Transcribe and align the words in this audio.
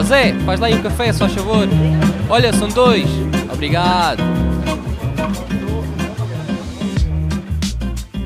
Ó 0.00 0.02
Zé, 0.02 0.32
faz 0.46 0.58
lá 0.58 0.68
aí 0.68 0.74
um 0.74 0.82
café, 0.82 1.12
só 1.12 1.28
favor. 1.28 1.68
Olha, 2.30 2.54
são 2.54 2.68
dois. 2.68 3.04
Obrigado. 3.52 4.22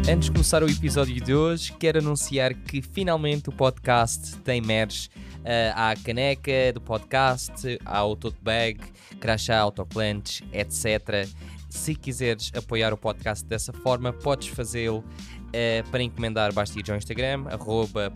Antes 0.08 0.26
de 0.26 0.30
começar 0.30 0.62
o 0.62 0.70
episódio 0.70 1.20
de 1.20 1.34
hoje, 1.34 1.72
quero 1.72 1.98
anunciar 1.98 2.54
que 2.54 2.80
finalmente 2.80 3.48
o 3.48 3.52
podcast 3.52 4.36
tem 4.36 4.60
merch. 4.60 5.08
Uh, 5.08 5.74
a 5.74 5.94
caneca 5.96 6.72
do 6.72 6.80
podcast, 6.80 7.76
há 7.84 8.04
o 8.04 8.14
tote 8.14 8.38
bag, 8.40 8.78
crachá, 9.18 9.58
autoclantes, 9.58 10.42
etc. 10.52 11.28
Se 11.68 11.96
quiseres 11.96 12.52
apoiar 12.56 12.94
o 12.94 12.96
podcast 12.96 13.44
dessa 13.44 13.72
forma, 13.72 14.12
podes 14.12 14.46
fazê-lo 14.46 14.98
uh, 14.98 15.90
para 15.90 16.04
encomendar. 16.04 16.52
Basta 16.52 16.78
ir 16.78 16.88
ao 16.88 16.96
Instagram, 16.96 17.46
arroba. 17.50 18.12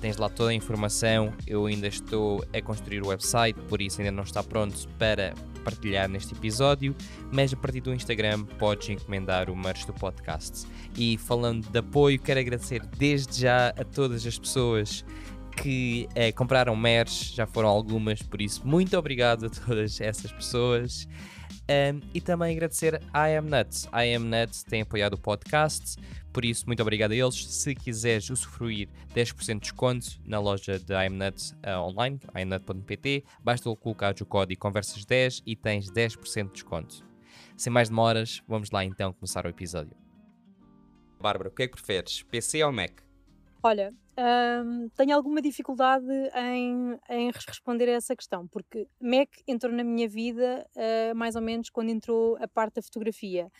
Tens 0.00 0.16
lá 0.16 0.28
toda 0.28 0.50
a 0.50 0.54
informação. 0.54 1.32
Eu 1.46 1.66
ainda 1.66 1.88
estou 1.88 2.44
a 2.52 2.62
construir 2.62 3.02
o 3.02 3.08
website, 3.08 3.58
por 3.68 3.82
isso 3.82 4.00
ainda 4.00 4.12
não 4.12 4.22
está 4.22 4.42
pronto 4.42 4.88
para 4.98 5.34
partilhar 5.64 6.08
neste 6.08 6.34
episódio, 6.34 6.94
mas 7.32 7.52
a 7.52 7.56
partir 7.56 7.80
do 7.80 7.92
Instagram 7.92 8.44
podes 8.58 8.88
encomendar 8.88 9.50
o 9.50 9.56
merch 9.56 9.84
do 9.86 9.92
podcast. 9.92 10.66
E 10.96 11.18
falando 11.18 11.68
de 11.68 11.78
apoio, 11.78 12.18
quero 12.18 12.40
agradecer 12.40 12.80
desde 12.96 13.42
já 13.42 13.68
a 13.70 13.84
todas 13.84 14.26
as 14.26 14.38
pessoas 14.38 15.04
que 15.62 16.08
eh, 16.14 16.32
compraram 16.32 16.74
merch, 16.76 17.34
já 17.34 17.46
foram 17.46 17.68
algumas, 17.68 18.22
por 18.22 18.40
isso 18.40 18.66
muito 18.66 18.96
obrigado 18.96 19.46
a 19.46 19.50
todas 19.50 20.00
essas 20.00 20.30
pessoas. 20.32 21.08
Um, 21.70 22.00
e 22.14 22.20
também 22.20 22.52
agradecer 22.52 23.00
a 23.12 23.28
I 23.28 23.36
Am 23.36 23.50
Nuts. 23.50 23.88
I 23.92 24.14
Am 24.14 24.24
Nuts 24.24 24.62
tem 24.62 24.80
apoiado 24.80 25.14
o 25.14 25.18
podcast, 25.18 25.96
por 26.32 26.44
isso 26.44 26.66
muito 26.66 26.80
obrigado 26.80 27.12
a 27.12 27.16
eles. 27.16 27.46
Se 27.46 27.74
quiseres 27.74 28.30
usufruir 28.30 28.88
10% 29.14 29.54
de 29.54 29.60
desconto 29.60 30.20
na 30.24 30.38
loja 30.38 30.78
de 30.78 30.92
I 30.92 31.06
Am 31.06 31.16
Nuts 31.16 31.52
uh, 31.66 31.80
online, 31.80 32.20
imnut.pt, 32.34 33.24
basta 33.42 33.74
colocar 33.76 34.14
o 34.20 34.26
código 34.26 34.60
conversas10 34.60 35.42
e 35.46 35.56
tens 35.56 35.90
10% 35.90 36.46
de 36.46 36.52
desconto. 36.52 37.06
Sem 37.56 37.72
mais 37.72 37.88
demoras, 37.88 38.42
vamos 38.46 38.70
lá 38.70 38.84
então 38.84 39.12
começar 39.12 39.44
o 39.44 39.48
episódio. 39.48 39.96
Bárbara, 41.20 41.48
o 41.48 41.52
que 41.52 41.64
é 41.64 41.66
que 41.66 41.74
preferes, 41.74 42.22
PC 42.22 42.62
ou 42.62 42.72
Mac? 42.72 43.00
Olha, 43.62 43.92
um, 44.64 44.88
tenho 44.90 45.16
alguma 45.16 45.42
dificuldade 45.42 46.06
em, 46.34 46.96
em, 47.10 47.30
responder 47.46 47.88
a 47.88 47.92
essa 47.92 48.14
questão, 48.14 48.46
porque 48.46 48.86
Mac 49.00 49.28
entrou 49.46 49.72
na 49.72 49.82
minha 49.82 50.08
vida 50.08 50.64
uh, 50.76 51.14
mais 51.16 51.34
ou 51.34 51.42
menos 51.42 51.68
quando 51.68 51.90
entrou 51.90 52.36
a 52.40 52.46
parte 52.46 52.74
da 52.74 52.82
fotografia. 52.82 53.50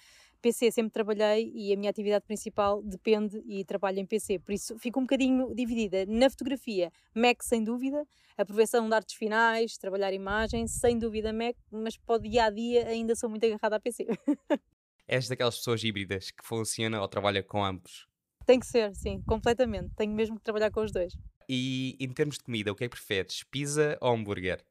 PC 0.41 0.71
sempre 0.71 0.93
trabalhei 0.93 1.53
e 1.55 1.73
a 1.73 1.77
minha 1.77 1.91
atividade 1.91 2.25
principal 2.25 2.83
depende 2.83 3.43
e 3.47 3.65
trabalho 3.65 3.99
em 3.99 4.07
PC, 4.07 4.39
por 4.39 4.53
isso 4.53 4.79
fico 4.79 5.01
um 5.01 5.03
bocadinho 5.03 5.55
dividida. 5.55 6.07
Na 6.07 6.31
fotografia, 6.31 6.93
Mac 7.15 7.43
sem 7.43 7.65
dúvida, 7.65 8.07
aprovação 8.37 8.89
de 8.89 8.95
artes 8.95 9.17
finais, 9.17 9.77
trabalhar 9.77 10.13
imagens, 10.13 10.73
sem 10.73 10.99
dúvida 10.99 11.33
Mac, 11.33 11.57
mas 11.71 11.97
para 11.97 12.17
o 12.17 12.19
dia 12.19 12.45
a 12.45 12.51
dia 12.51 12.87
ainda 12.87 13.15
sou 13.15 13.29
muito 13.29 13.45
agarrada 13.45 13.77
a 13.77 13.81
PC. 13.81 14.07
És 15.09 15.27
daquelas 15.27 15.57
pessoas 15.57 15.83
híbridas 15.83 16.31
que 16.31 16.45
funcionam 16.45 17.01
ou 17.01 17.09
trabalham 17.09 17.43
com 17.43 17.65
ambos? 17.65 18.07
Tem 18.45 18.61
que 18.61 18.67
ser, 18.67 18.95
sim, 18.95 19.23
completamente. 19.23 19.91
Tenho 19.97 20.13
mesmo 20.13 20.37
que 20.37 20.43
trabalhar 20.43 20.71
com 20.71 20.83
os 20.83 20.93
dois. 20.93 21.15
E 21.49 21.97
em 21.99 22.13
termos 22.13 22.37
de 22.37 22.45
comida, 22.45 22.71
o 22.71 22.75
que 22.75 22.85
é 22.85 22.89
que 22.89 22.97
preferes? 22.97 23.43
Pizza 23.43 23.97
ou 24.01 24.13
hambúrguer? 24.15 24.63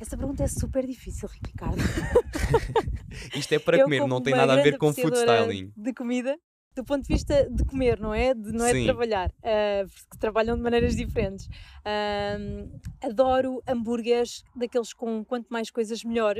Essa 0.00 0.16
pergunta 0.16 0.42
é 0.42 0.48
super 0.48 0.86
difícil, 0.86 1.28
Ricardo. 1.28 1.76
Isto 3.36 3.54
é 3.54 3.58
para 3.58 3.78
eu 3.78 3.84
comer, 3.84 4.06
não 4.06 4.20
tem 4.20 4.34
nada 4.34 4.54
a 4.54 4.62
ver 4.62 4.78
com 4.78 4.92
food 4.92 5.16
styling. 5.16 5.72
De 5.76 5.92
comida, 5.92 6.36
do 6.74 6.84
ponto 6.84 7.02
de 7.02 7.08
vista 7.08 7.48
de 7.50 7.64
comer, 7.64 8.00
não 8.00 8.14
é? 8.14 8.34
De, 8.34 8.52
não 8.52 8.64
é 8.64 8.72
Sim. 8.72 8.80
de 8.80 8.84
trabalhar, 8.86 9.28
uh, 9.28 9.88
porque 9.88 10.18
trabalham 10.18 10.56
de 10.56 10.62
maneiras 10.62 10.96
diferentes. 10.96 11.46
Uh, 11.46 12.80
adoro 13.02 13.62
hambúrgueres 13.66 14.42
daqueles 14.56 14.92
com 14.92 15.24
quanto 15.24 15.48
mais 15.48 15.70
coisas 15.70 16.02
melhor, 16.04 16.36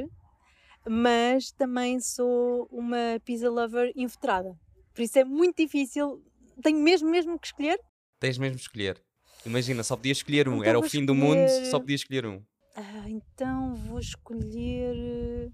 mas 0.88 1.52
também 1.52 2.00
sou 2.00 2.68
uma 2.70 3.20
pizza 3.24 3.48
lover 3.50 3.92
inveterada. 3.94 4.56
Por 4.94 5.02
isso 5.02 5.18
é 5.18 5.24
muito 5.24 5.56
difícil 5.56 6.22
tenho 6.60 6.78
mesmo, 6.78 7.10
mesmo 7.10 7.38
que 7.38 7.46
escolher? 7.46 7.80
Tens 8.18 8.36
mesmo 8.38 8.56
que 8.56 8.62
escolher. 8.62 9.00
Imagina, 9.46 9.82
só 9.82 9.96
podias 9.96 10.18
escolher 10.18 10.48
um. 10.48 10.56
Então 10.56 10.64
Era 10.64 10.78
o 10.78 10.82
fim 10.82 11.00
escolher... 11.00 11.06
do 11.06 11.14
mundo, 11.14 11.48
só 11.70 11.78
podias 11.78 12.00
escolher 12.02 12.26
um. 12.26 12.42
Ah, 12.74 13.08
então 13.08 13.74
vou 13.74 13.98
escolher. 13.98 15.50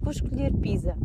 Vou 0.00 0.12
escolher 0.12 0.52
pizza. 0.60 0.96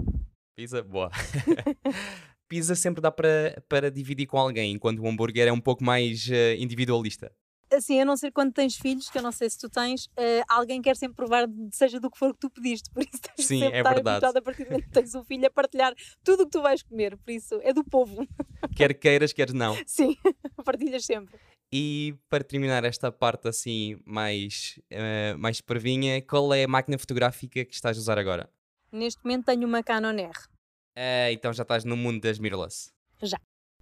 Pizza? 0.55 0.83
Boa. 0.83 1.09
pizza 2.47 2.75
sempre 2.75 3.01
dá 3.01 3.11
para, 3.11 3.63
para 3.67 3.89
dividir 3.89 4.27
com 4.27 4.37
alguém, 4.37 4.73
enquanto 4.73 4.99
o 4.99 5.07
hambúrguer 5.07 5.47
é 5.47 5.51
um 5.51 5.61
pouco 5.61 5.83
mais 5.83 6.27
uh, 6.27 6.55
individualista 6.59 7.31
assim, 7.75 7.99
a 7.99 8.05
não 8.05 8.15
ser 8.15 8.31
quando 8.31 8.53
tens 8.53 8.75
filhos, 8.75 9.09
que 9.09 9.17
eu 9.17 9.21
não 9.21 9.31
sei 9.31 9.49
se 9.49 9.57
tu 9.57 9.69
tens, 9.69 10.05
uh, 10.05 10.43
alguém 10.47 10.81
quer 10.81 10.95
sempre 10.95 11.15
provar, 11.15 11.47
seja 11.71 11.99
do 11.99 12.09
que 12.09 12.17
for 12.17 12.33
que 12.33 12.39
tu 12.39 12.49
pediste, 12.49 12.89
por 12.91 13.03
isso 13.03 13.21
tens 13.21 13.47
Sim, 13.47 13.59
sempre 13.59 13.77
é 13.77 13.79
estar 13.79 13.93
verdade. 13.93 14.37
a 14.37 14.41
partir 14.41 14.63
do 14.63 14.69
momento 14.69 14.85
que 14.85 14.91
tens 14.91 15.15
um 15.15 15.23
filho 15.23 15.47
a 15.47 15.49
partilhar 15.49 15.93
tudo 16.23 16.43
o 16.43 16.45
que 16.45 16.51
tu 16.51 16.61
vais 16.61 16.83
comer, 16.83 17.17
por 17.17 17.31
isso 17.31 17.59
é 17.63 17.73
do 17.73 17.83
povo. 17.83 18.27
Quer 18.75 18.93
queiras, 18.93 19.33
quer 19.33 19.51
não. 19.53 19.75
Sim, 19.85 20.15
partilhas 20.63 21.05
sempre. 21.05 21.35
E 21.75 22.15
para 22.29 22.43
terminar 22.43 22.83
esta 22.83 23.11
parte 23.11 23.47
assim 23.47 23.99
mais, 24.05 24.79
uh, 24.91 25.35
mais 25.39 25.59
pervinha, 25.59 26.21
qual 26.21 26.53
é 26.53 26.65
a 26.65 26.67
máquina 26.67 26.99
fotográfica 26.99 27.65
que 27.65 27.73
estás 27.73 27.97
a 27.97 27.99
usar 27.99 28.19
agora? 28.19 28.47
Neste 28.91 29.23
momento 29.23 29.45
tenho 29.45 29.67
uma 29.67 29.81
Canon 29.81 30.15
R. 30.15 30.29
Uh, 30.29 31.31
então 31.31 31.51
já 31.51 31.63
estás 31.63 31.83
no 31.83 31.97
mundo 31.97 32.21
das 32.21 32.37
mirrorless? 32.37 32.91
Já. 33.23 33.39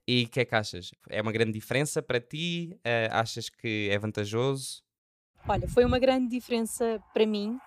E 0.08 0.24
o 0.24 0.30
que 0.30 0.40
é 0.40 0.46
que 0.46 0.56
achas? 0.56 0.92
É 1.10 1.22
uma 1.22 1.34
grande 1.34 1.52
diferença 1.52 2.02
para 2.02 2.22
ti? 2.22 2.78
Uh, 2.78 3.12
achas 3.12 3.50
que 3.50 3.90
é 3.92 4.00
vantajoso? 4.00 4.82
Olha, 5.46 5.68
foi 5.68 5.84
uma 5.84 6.00
grande 6.00 6.30
diferença 6.30 7.04
para 7.14 7.26
mim, 7.26 7.60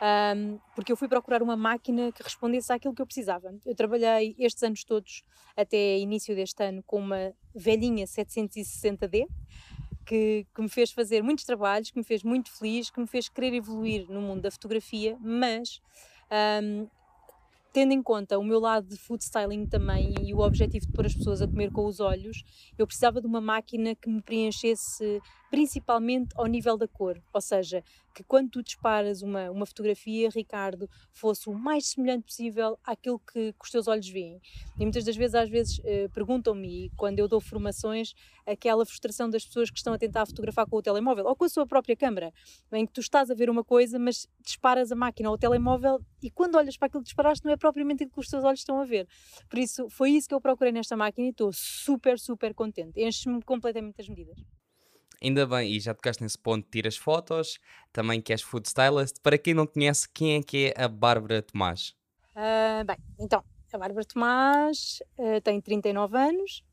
um, 0.00 0.58
porque 0.74 0.90
eu 0.90 0.96
fui 0.96 1.08
procurar 1.08 1.42
uma 1.42 1.56
máquina 1.56 2.10
que 2.10 2.22
respondesse 2.22 2.72
àquilo 2.72 2.94
que 2.94 3.02
eu 3.02 3.06
precisava. 3.06 3.54
Eu 3.66 3.74
trabalhei 3.74 4.34
estes 4.38 4.62
anos 4.62 4.82
todos, 4.82 5.22
até 5.56 5.98
início 5.98 6.34
deste 6.34 6.62
ano, 6.64 6.82
com 6.82 6.98
uma 6.98 7.34
velhinha 7.54 8.06
760D, 8.06 9.26
que, 10.06 10.46
que, 10.54 10.62
me 10.62 10.68
fez 10.68 10.90
fazer 10.90 11.22
muitos 11.22 11.44
trabalhos, 11.44 11.90
que 11.90 11.98
me 11.98 12.04
fez 12.04 12.22
muito 12.22 12.50
feliz, 12.50 12.90
que 12.90 12.98
me 12.98 13.06
fez 13.06 13.28
querer 13.28 13.54
evoluir 13.54 14.06
no 14.08 14.22
mundo 14.22 14.40
da 14.40 14.50
fotografia, 14.50 15.18
mas 15.20 15.82
um, 16.62 16.88
tendo 17.72 17.92
em 17.92 18.02
conta 18.02 18.38
o 18.38 18.42
meu 18.42 18.58
lado 18.58 18.88
de 18.88 18.96
food 18.96 19.22
styling 19.22 19.66
também 19.66 20.14
e 20.22 20.34
o 20.34 20.40
objetivo 20.40 20.86
de 20.86 20.92
pôr 20.92 21.06
as 21.06 21.14
pessoas 21.14 21.42
a 21.42 21.46
comer 21.46 21.70
com 21.70 21.84
os 21.84 22.00
olhos, 22.00 22.42
eu 22.78 22.86
precisava 22.86 23.20
de 23.20 23.26
uma 23.26 23.40
máquina 23.40 23.94
que 23.94 24.08
me 24.08 24.22
preenchesse 24.22 25.20
principalmente 25.50 26.32
ao 26.36 26.46
nível 26.46 26.76
da 26.78 26.86
cor, 26.86 27.20
ou 27.34 27.40
seja, 27.40 27.82
que 28.14 28.22
quando 28.22 28.50
tu 28.50 28.62
disparas 28.62 29.20
uma, 29.20 29.50
uma 29.50 29.66
fotografia, 29.66 30.28
Ricardo, 30.30 30.88
fosse 31.12 31.48
o 31.48 31.52
mais 31.52 31.88
semelhante 31.88 32.24
possível 32.24 32.78
àquilo 32.84 33.18
que, 33.18 33.52
que 33.52 33.64
os 33.64 33.70
teus 33.70 33.88
olhos 33.88 34.08
veem. 34.08 34.40
E 34.78 34.82
muitas 34.82 35.04
das 35.04 35.16
vezes, 35.16 35.34
às 35.34 35.48
vezes, 35.48 35.80
eh, 35.84 36.08
perguntam-me, 36.08 36.90
quando 36.96 37.18
eu 37.18 37.26
dou 37.26 37.40
formações, 37.40 38.14
aquela 38.46 38.86
frustração 38.86 39.28
das 39.28 39.44
pessoas 39.44 39.70
que 39.70 39.78
estão 39.78 39.92
a 39.92 39.98
tentar 39.98 40.24
fotografar 40.26 40.66
com 40.66 40.76
o 40.76 40.82
telemóvel 40.82 41.26
ou 41.26 41.34
com 41.34 41.44
a 41.44 41.48
sua 41.48 41.66
própria 41.66 41.96
câmera, 41.96 42.32
em 42.72 42.86
que 42.86 42.92
tu 42.92 43.00
estás 43.00 43.30
a 43.30 43.34
ver 43.34 43.50
uma 43.50 43.64
coisa, 43.64 43.98
mas 43.98 44.28
disparas 44.40 44.92
a 44.92 44.96
máquina 44.96 45.28
ou 45.28 45.34
o 45.34 45.38
telemóvel 45.38 46.00
e 46.22 46.30
quando 46.30 46.56
olhas 46.56 46.76
para 46.76 46.86
aquilo 46.86 47.02
que 47.02 47.08
disparaste 47.08 47.44
não 47.44 47.52
é 47.52 47.56
propriamente 47.56 48.04
aquilo 48.04 48.14
que 48.14 48.20
os 48.20 48.28
teus 48.28 48.44
olhos 48.44 48.60
estão 48.60 48.80
a 48.80 48.84
ver. 48.84 49.08
Por 49.48 49.58
isso, 49.58 49.88
foi 49.88 50.10
isso 50.10 50.28
que 50.28 50.34
eu 50.34 50.40
procurei 50.40 50.72
nesta 50.72 50.96
máquina 50.96 51.26
e 51.26 51.30
estou 51.30 51.50
super, 51.52 52.18
super 52.18 52.54
contente. 52.54 53.00
Enche-me 53.00 53.42
completamente 53.42 54.00
as 54.00 54.08
medidas. 54.08 54.38
Ainda 55.22 55.46
bem, 55.46 55.70
e 55.70 55.78
já 55.78 55.92
tocaste 55.92 56.22
nesse 56.22 56.38
ponto, 56.38 56.66
tiras 56.70 56.96
fotos, 56.96 57.58
também 57.92 58.22
que 58.22 58.32
és 58.32 58.40
food 58.40 58.66
stylist. 58.66 59.16
Para 59.22 59.36
quem 59.36 59.52
não 59.52 59.66
conhece, 59.66 60.08
quem 60.08 60.36
é 60.36 60.42
que 60.42 60.72
é 60.74 60.82
a 60.82 60.88
Bárbara 60.88 61.42
Tomás? 61.42 61.94
Uh, 62.34 62.82
bem, 62.86 62.96
então, 63.18 63.44
a 63.70 63.78
Bárbara 63.78 64.06
Tomás 64.06 65.02
uh, 65.18 65.38
tem 65.42 65.60
39 65.60 66.16
anos, 66.16 66.64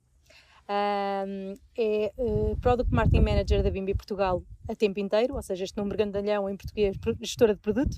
uh, 0.63 1.59
é 1.77 2.13
Product 2.61 2.94
Marketing 2.94 3.19
Manager 3.19 3.61
da 3.61 3.69
Bimbi 3.69 3.94
Portugal 3.94 4.41
a 4.69 4.75
tempo 4.75 4.97
inteiro, 5.01 5.35
ou 5.35 5.41
seja, 5.41 5.65
este 5.65 5.75
nome 5.75 5.91
grandalhão 5.91 6.50
em 6.50 6.55
português, 6.55 6.95
gestora 7.19 7.53
de 7.53 7.59
produto, 7.59 7.97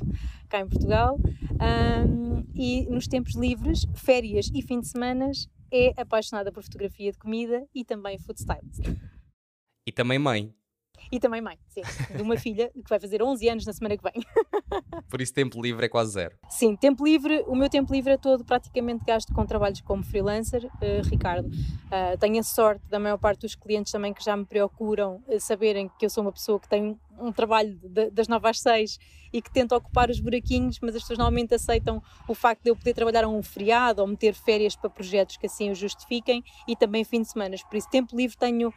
cá 0.49 0.61
em 0.61 0.67
Portugal, 0.67 1.19
e 2.55 2.87
nos 2.89 3.07
tempos 3.07 3.35
livres, 3.35 3.85
férias 3.95 4.51
e 4.53 4.61
fim 4.61 4.79
de 4.79 4.87
semana, 4.87 5.31
é 5.71 5.93
apaixonada 5.99 6.51
por 6.51 6.63
fotografia 6.63 7.11
de 7.11 7.17
comida 7.17 7.65
e 7.73 7.83
também 7.83 8.17
food 8.19 8.39
stylist. 8.39 8.81
E 9.99 10.01
também 10.01 10.17
mãe. 10.17 10.53
E 11.11 11.19
também 11.19 11.41
mãe, 11.41 11.57
sim. 11.67 11.81
De 12.15 12.21
uma 12.21 12.37
filha 12.37 12.69
que 12.69 12.89
vai 12.89 12.99
fazer 12.99 13.21
11 13.21 13.49
anos 13.49 13.65
na 13.65 13.73
semana 13.73 13.97
que 13.97 14.03
vem. 14.03 14.13
Por 15.09 15.19
isso, 15.19 15.33
tempo 15.33 15.61
livre 15.61 15.87
é 15.87 15.89
quase 15.89 16.13
zero. 16.13 16.37
Sim, 16.49 16.73
tempo 16.77 17.03
livre, 17.03 17.43
o 17.47 17.55
meu 17.55 17.69
tempo 17.69 17.91
livre 17.91 18.13
é 18.13 18.17
todo 18.17 18.45
praticamente 18.45 19.03
gasto 19.03 19.33
com 19.33 19.45
trabalhos 19.45 19.81
como 19.81 20.03
freelancer, 20.03 20.63
uh, 20.65 21.09
Ricardo. 21.09 21.47
Uh, 21.47 22.17
tenho 22.17 22.39
a 22.39 22.43
sorte 22.43 22.87
da 22.87 22.97
maior 22.97 23.17
parte 23.17 23.41
dos 23.41 23.55
clientes 23.55 23.91
também 23.91 24.13
que 24.13 24.23
já 24.23 24.37
me 24.37 24.45
procuram 24.45 25.21
uh, 25.27 25.39
saberem 25.39 25.89
que 25.99 26.05
eu 26.05 26.09
sou 26.09 26.23
uma 26.23 26.31
pessoa 26.31 26.59
que 26.59 26.69
tem 26.69 26.97
um 27.21 27.31
trabalho 27.31 27.77
de, 27.81 28.09
das 28.11 28.27
9 28.27 28.47
às 28.47 28.59
6 28.59 28.97
e 29.31 29.41
que 29.41 29.51
tenta 29.51 29.75
ocupar 29.75 30.09
os 30.09 30.19
buraquinhos, 30.19 30.79
mas 30.81 30.95
as 30.95 31.01
pessoas 31.01 31.19
normalmente 31.19 31.53
aceitam 31.53 32.01
o 32.27 32.33
facto 32.33 32.63
de 32.63 32.69
eu 32.69 32.75
poder 32.75 32.93
trabalhar 32.93 33.23
a 33.23 33.27
um 33.27 33.43
feriado 33.43 34.01
ou 34.01 34.07
meter 34.07 34.33
férias 34.33 34.75
para 34.75 34.89
projetos 34.89 35.37
que 35.37 35.45
assim 35.45 35.71
o 35.71 35.75
justifiquem 35.75 36.43
e 36.67 36.75
também 36.75 37.03
fim 37.03 37.21
de 37.21 37.29
semana. 37.29 37.55
Por 37.69 37.77
isso, 37.77 37.89
tempo 37.89 38.15
livre 38.15 38.37
tenho 38.37 38.73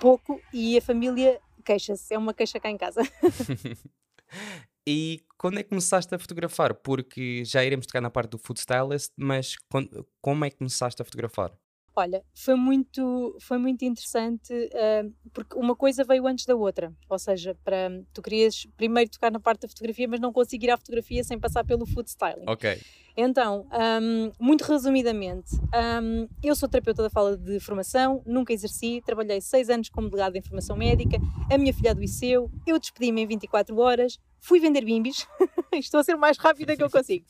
pouco 0.00 0.40
e 0.52 0.76
a 0.78 0.80
família 0.80 1.40
queixa-se, 1.64 2.14
é 2.14 2.18
uma 2.18 2.32
queixa 2.32 2.60
cá 2.60 2.70
em 2.70 2.76
casa. 2.76 3.02
e 4.86 5.24
quando 5.36 5.58
é 5.58 5.62
que 5.62 5.68
começaste 5.68 6.14
a 6.14 6.18
fotografar? 6.18 6.74
Porque 6.74 7.44
já 7.44 7.64
iremos 7.64 7.86
tocar 7.86 8.00
na 8.00 8.10
parte 8.10 8.30
do 8.30 8.38
food 8.38 8.60
stylist, 8.60 9.12
mas 9.16 9.56
quando, 9.68 10.06
como 10.20 10.44
é 10.44 10.50
que 10.50 10.56
começaste 10.56 11.02
a 11.02 11.04
fotografar? 11.04 11.52
Olha, 11.98 12.22
foi 12.34 12.54
muito, 12.56 13.36
foi 13.40 13.56
muito 13.56 13.82
interessante 13.82 14.52
uh, 14.52 15.12
porque 15.32 15.56
uma 15.56 15.74
coisa 15.74 16.04
veio 16.04 16.26
antes 16.26 16.44
da 16.44 16.54
outra. 16.54 16.92
Ou 17.08 17.18
seja, 17.18 17.56
para, 17.64 17.90
tu 18.12 18.20
querias 18.20 18.66
primeiro 18.76 19.10
tocar 19.10 19.30
na 19.30 19.40
parte 19.40 19.62
da 19.62 19.68
fotografia, 19.68 20.06
mas 20.06 20.20
não 20.20 20.30
conseguir 20.30 20.70
a 20.70 20.76
fotografia 20.76 21.24
sem 21.24 21.40
passar 21.40 21.64
pelo 21.64 21.86
food 21.86 22.08
styling. 22.08 22.44
Ok. 22.46 22.78
Então, 23.16 23.66
um, 24.02 24.30
muito 24.38 24.62
resumidamente, 24.64 25.56
um, 26.02 26.28
eu 26.42 26.54
sou 26.54 26.68
terapeuta 26.68 27.02
da 27.02 27.08
fala 27.08 27.34
de 27.34 27.58
formação, 27.60 28.22
nunca 28.26 28.52
exerci, 28.52 29.02
trabalhei 29.06 29.40
seis 29.40 29.70
anos 29.70 29.88
como 29.88 30.10
delegada 30.10 30.36
em 30.36 30.42
formação 30.42 30.76
médica, 30.76 31.16
a 31.50 31.56
minha 31.56 31.72
filha 31.72 31.92
adoeceu, 31.92 32.50
eu 32.66 32.78
despedi-me 32.78 33.22
em 33.22 33.26
24 33.26 33.74
horas, 33.78 34.18
fui 34.38 34.60
vender 34.60 34.84
bimbis, 34.84 35.26
estou 35.72 36.00
a 36.00 36.04
ser 36.04 36.14
o 36.14 36.18
mais 36.18 36.36
rápida 36.36 36.76
que 36.76 36.82
eu 36.82 36.90
consigo. 36.90 37.24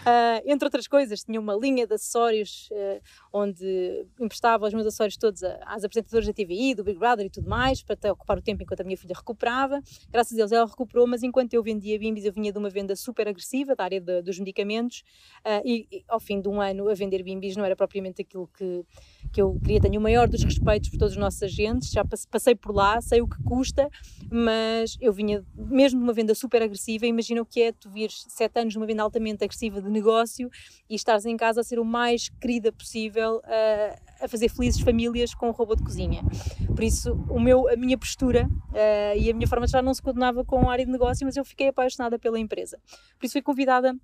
Uh, 0.00 0.42
entre 0.46 0.66
outras 0.66 0.86
coisas, 0.86 1.22
tinha 1.22 1.40
uma 1.40 1.54
linha 1.54 1.86
de 1.86 1.94
acessórios 1.94 2.68
uh, 2.72 3.00
onde 3.32 4.06
emprestava 4.18 4.66
os 4.66 4.74
meus 4.74 4.86
acessórios 4.86 5.16
todos 5.16 5.42
às 5.42 5.84
apresentadoras 5.84 6.26
da 6.26 6.32
TVI, 6.32 6.74
do 6.74 6.84
Big 6.84 6.98
Brother 6.98 7.26
e 7.26 7.30
tudo 7.30 7.48
mais, 7.48 7.82
para 7.82 8.12
ocupar 8.12 8.38
o 8.38 8.42
tempo 8.42 8.62
enquanto 8.62 8.80
a 8.80 8.84
minha 8.84 8.96
filha 8.96 9.14
recuperava. 9.14 9.82
Graças 10.10 10.32
a 10.32 10.36
Deus 10.36 10.52
ela 10.52 10.66
recuperou, 10.66 11.06
mas 11.06 11.22
enquanto 11.22 11.54
eu 11.54 11.62
vendia 11.62 11.98
bimbis, 11.98 12.24
eu 12.24 12.32
vinha 12.32 12.52
de 12.52 12.58
uma 12.58 12.70
venda 12.70 12.94
super 12.94 13.28
agressiva 13.28 13.74
da 13.74 13.84
área 13.84 14.00
de, 14.00 14.22
dos 14.22 14.38
medicamentos 14.38 15.02
uh, 15.40 15.62
e, 15.64 15.86
e, 15.90 16.04
ao 16.08 16.20
fim 16.20 16.40
de 16.40 16.48
um 16.48 16.60
ano 16.60 16.88
a 16.88 16.94
vender 16.94 17.22
bimbis 17.22 17.56
não 17.56 17.64
era 17.64 17.74
propriamente 17.74 18.22
aquilo 18.22 18.48
que, 18.56 18.84
que 19.32 19.40
eu 19.40 19.58
queria. 19.60 19.80
Tenho 19.80 19.98
o 19.98 20.02
maior 20.02 20.28
dos 20.28 20.42
respeitos 20.42 20.88
por 20.90 20.98
todos 20.98 21.12
os 21.14 21.18
nossos 21.18 21.42
agentes, 21.42 21.90
já 21.90 22.04
passei 22.30 22.54
por 22.54 22.74
lá, 22.74 23.00
sei 23.00 23.20
o 23.20 23.28
que 23.28 23.42
custa, 23.42 23.88
mas 24.30 24.96
eu 25.00 25.12
vinha 25.12 25.44
mesmo 25.54 25.98
de 25.98 26.04
uma 26.04 26.12
venda 26.12 26.34
super 26.34 26.62
agressiva. 26.62 27.06
Imagina 27.06 27.42
o 27.42 27.46
que 27.46 27.62
é 27.62 27.72
tu 27.72 27.90
vires 27.90 28.24
sete 28.28 28.60
anos 28.60 28.72
de 28.72 28.78
uma 28.78 28.86
venda 28.86 29.02
altamente 29.02 29.44
agressiva 29.44 29.80
de 29.80 29.87
negócio 29.88 30.50
e 30.88 30.94
estares 30.94 31.24
em 31.26 31.36
casa 31.36 31.60
a 31.60 31.64
ser 31.64 31.78
o 31.78 31.84
mais 31.84 32.28
querida 32.40 32.72
possível 32.72 33.38
uh, 33.38 34.08
a 34.20 34.28
fazer 34.28 34.48
felizes 34.48 34.80
famílias 34.80 35.34
com 35.34 35.48
o 35.48 35.52
robô 35.52 35.74
de 35.74 35.82
cozinha. 35.82 36.22
Por 36.66 36.82
isso, 36.82 37.14
o 37.28 37.40
meu, 37.40 37.68
a 37.68 37.76
minha 37.76 37.96
postura 37.96 38.46
uh, 38.46 39.18
e 39.18 39.30
a 39.30 39.34
minha 39.34 39.46
forma 39.46 39.66
de 39.66 39.70
estar 39.70 39.82
não 39.82 39.94
se 39.94 40.02
coordenava 40.02 40.44
com 40.44 40.68
a 40.68 40.72
área 40.72 40.84
de 40.84 40.90
negócio, 40.90 41.24
mas 41.24 41.36
eu 41.36 41.44
fiquei 41.44 41.68
apaixonada 41.68 42.18
pela 42.18 42.38
empresa. 42.38 42.78
Por 43.18 43.26
isso 43.26 43.32
fui 43.32 43.42
convidada 43.42 43.94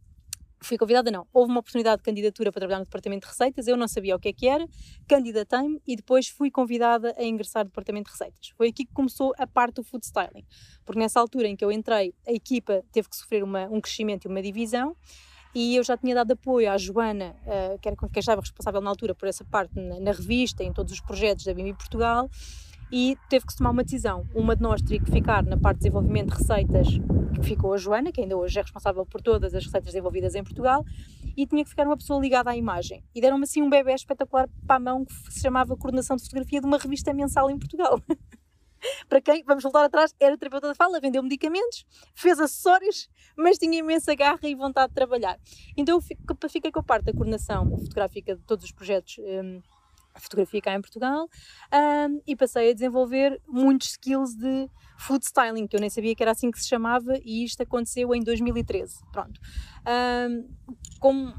fui 0.64 0.78
convidada 0.78 1.10
não, 1.10 1.26
houve 1.32 1.50
uma 1.50 1.60
oportunidade 1.60 1.98
de 1.98 2.04
candidatura 2.04 2.50
para 2.50 2.60
trabalhar 2.60 2.78
no 2.78 2.84
departamento 2.84 3.26
de 3.26 3.32
receitas, 3.32 3.68
eu 3.68 3.76
não 3.76 3.86
sabia 3.86 4.16
o 4.16 4.18
que 4.18 4.28
é 4.28 4.32
que 4.32 4.48
era, 4.48 4.66
candidatei-me 5.06 5.80
e 5.86 5.94
depois 5.94 6.28
fui 6.28 6.50
convidada 6.50 7.14
a 7.18 7.22
ingressar 7.22 7.64
no 7.64 7.70
departamento 7.70 8.06
de 8.06 8.12
receitas. 8.12 8.48
Foi 8.56 8.68
aqui 8.68 8.86
que 8.86 8.92
começou 8.92 9.34
a 9.38 9.46
parte 9.46 9.76
do 9.76 9.84
food 9.84 10.04
styling, 10.04 10.44
porque 10.84 10.98
nessa 10.98 11.20
altura 11.20 11.48
em 11.48 11.54
que 11.54 11.64
eu 11.64 11.70
entrei, 11.70 12.14
a 12.26 12.32
equipa 12.32 12.82
teve 12.90 13.08
que 13.08 13.16
sofrer 13.16 13.44
uma, 13.44 13.66
um 13.66 13.80
crescimento 13.80 14.24
e 14.24 14.28
uma 14.28 14.42
divisão, 14.42 14.96
e 15.54 15.76
eu 15.76 15.84
já 15.84 15.96
tinha 15.96 16.14
dado 16.14 16.32
apoio 16.32 16.70
à 16.70 16.76
Joana, 16.76 17.36
uh, 17.46 17.78
que 17.78 17.88
era 17.88 17.96
quem 17.96 18.08
estava 18.16 18.40
responsável 18.40 18.80
na 18.80 18.90
altura 18.90 19.14
por 19.14 19.28
essa 19.28 19.44
parte 19.44 19.78
na, 19.78 20.00
na 20.00 20.12
revista, 20.12 20.64
em 20.64 20.72
todos 20.72 20.92
os 20.92 21.00
projetos 21.00 21.44
da 21.44 21.54
BIMI 21.54 21.74
Portugal, 21.74 22.28
e 22.90 23.16
teve 23.28 23.46
que 23.46 23.52
se 23.52 23.58
tomar 23.58 23.70
uma 23.70 23.84
decisão. 23.84 24.26
Uma 24.34 24.56
de 24.56 24.62
nós 24.62 24.82
teria 24.82 25.00
que 25.00 25.10
ficar 25.10 25.44
na 25.44 25.56
parte 25.56 25.76
de 25.76 25.84
desenvolvimento 25.84 26.30
de 26.32 26.38
receitas, 26.38 26.88
que 27.34 27.42
ficou 27.42 27.72
a 27.72 27.76
Joana, 27.76 28.12
que 28.12 28.20
ainda 28.20 28.36
hoje 28.36 28.58
é 28.58 28.62
responsável 28.62 29.06
por 29.06 29.20
todas 29.20 29.54
as 29.54 29.64
receitas 29.64 29.92
desenvolvidas 29.92 30.34
em 30.34 30.42
Portugal, 30.42 30.84
e 31.36 31.46
tinha 31.46 31.64
que 31.64 31.70
ficar 31.70 31.86
uma 31.86 31.96
pessoa 31.96 32.20
ligada 32.20 32.50
à 32.50 32.56
imagem. 32.56 33.02
E 33.14 33.20
deram-me 33.20 33.44
assim 33.44 33.62
um 33.62 33.70
bebê 33.70 33.94
espetacular 33.94 34.48
para 34.66 34.76
a 34.76 34.80
mão 34.80 35.04
que 35.04 35.12
se 35.32 35.40
chamava 35.40 35.76
Coordenação 35.76 36.16
de 36.16 36.22
Fotografia 36.22 36.60
de 36.60 36.66
uma 36.66 36.78
revista 36.78 37.12
mensal 37.12 37.50
em 37.50 37.58
Portugal. 37.58 38.00
para 39.08 39.20
quem, 39.20 39.42
vamos 39.44 39.62
voltar 39.62 39.84
atrás, 39.84 40.14
era 40.20 40.36
terapeuta 40.36 40.68
da 40.68 40.74
fala, 40.74 41.00
vendeu 41.00 41.22
medicamentos, 41.22 41.86
fez 42.14 42.38
acessórios, 42.38 43.08
mas 43.36 43.58
tinha 43.58 43.78
imensa 43.78 44.14
garra 44.14 44.40
e 44.42 44.54
vontade 44.54 44.88
de 44.88 44.94
trabalhar. 44.94 45.38
Então 45.76 45.98
eu 45.98 46.48
fiquei 46.48 46.70
com 46.70 46.80
a 46.80 46.82
parte 46.82 47.06
da 47.06 47.12
coordenação 47.12 47.70
fotográfica 47.78 48.36
de 48.36 48.42
todos 48.42 48.64
os 48.64 48.72
projetos. 48.72 49.18
Um, 49.18 49.62
fotografia 50.16 50.60
cá 50.60 50.74
em 50.74 50.80
Portugal 50.80 51.28
um, 51.72 52.20
e 52.26 52.36
passei 52.36 52.70
a 52.70 52.72
desenvolver 52.72 53.40
muitos 53.48 53.90
skills 53.90 54.36
de 54.36 54.68
food 54.96 55.24
styling, 55.24 55.66
que 55.66 55.76
eu 55.76 55.80
nem 55.80 55.90
sabia 55.90 56.14
que 56.14 56.22
era 56.22 56.32
assim 56.32 56.50
que 56.50 56.60
se 56.60 56.68
chamava 56.68 57.18
e 57.24 57.44
isto 57.44 57.62
aconteceu 57.62 58.14
em 58.14 58.20
2013. 58.20 59.00
Pronto. 59.12 59.40
Um, 59.86 60.48
como 61.00 61.34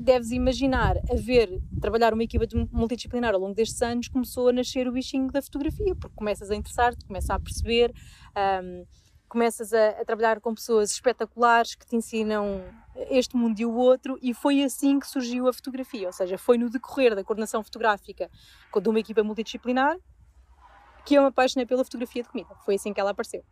deves 0.00 0.30
imaginar, 0.30 0.96
a 1.10 1.16
ver, 1.16 1.60
trabalhar 1.80 2.14
uma 2.14 2.22
equipa 2.22 2.46
multidisciplinar 2.72 3.34
ao 3.34 3.40
longo 3.40 3.54
destes 3.54 3.82
anos, 3.82 4.08
começou 4.08 4.48
a 4.48 4.52
nascer 4.52 4.86
o 4.86 4.92
bichinho 4.92 5.30
da 5.30 5.42
fotografia, 5.42 5.94
porque 5.94 6.14
começas 6.14 6.50
a 6.50 6.54
interessar-te, 6.54 7.04
começas 7.04 7.30
a 7.30 7.38
perceber, 7.38 7.92
um, 8.62 8.86
começas 9.28 9.72
a, 9.72 9.88
a, 10.00 10.04
trabalhar 10.04 10.40
com 10.40 10.54
pessoas 10.54 10.92
espetaculares 10.92 11.74
que 11.74 11.86
te 11.86 11.96
ensinam 11.96 12.62
este 13.10 13.36
mundo 13.36 13.58
e 13.58 13.66
o 13.66 13.74
outro, 13.74 14.16
e 14.22 14.32
foi 14.32 14.62
assim 14.62 15.00
que 15.00 15.08
surgiu 15.08 15.48
a 15.48 15.52
fotografia, 15.52 16.06
ou 16.06 16.12
seja, 16.12 16.38
foi 16.38 16.56
no 16.56 16.70
decorrer 16.70 17.14
da 17.14 17.24
coordenação 17.24 17.62
fotográfica 17.62 18.30
de 18.80 18.88
uma 18.88 19.00
equipa 19.00 19.22
multidisciplinar 19.24 19.96
que 21.04 21.16
eu 21.16 21.22
me 21.22 21.28
apaixonei 21.28 21.66
pela 21.66 21.84
fotografia 21.84 22.22
de 22.22 22.28
comida. 22.28 22.54
Foi 22.64 22.76
assim 22.76 22.92
que 22.92 23.00
ela 23.00 23.10
apareceu. 23.10 23.44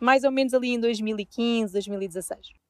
Mais 0.00 0.24
ou 0.24 0.32
menos 0.32 0.52
ali 0.52 0.70
em 0.70 0.80
2015, 0.80 1.72
2016. 1.72 2.65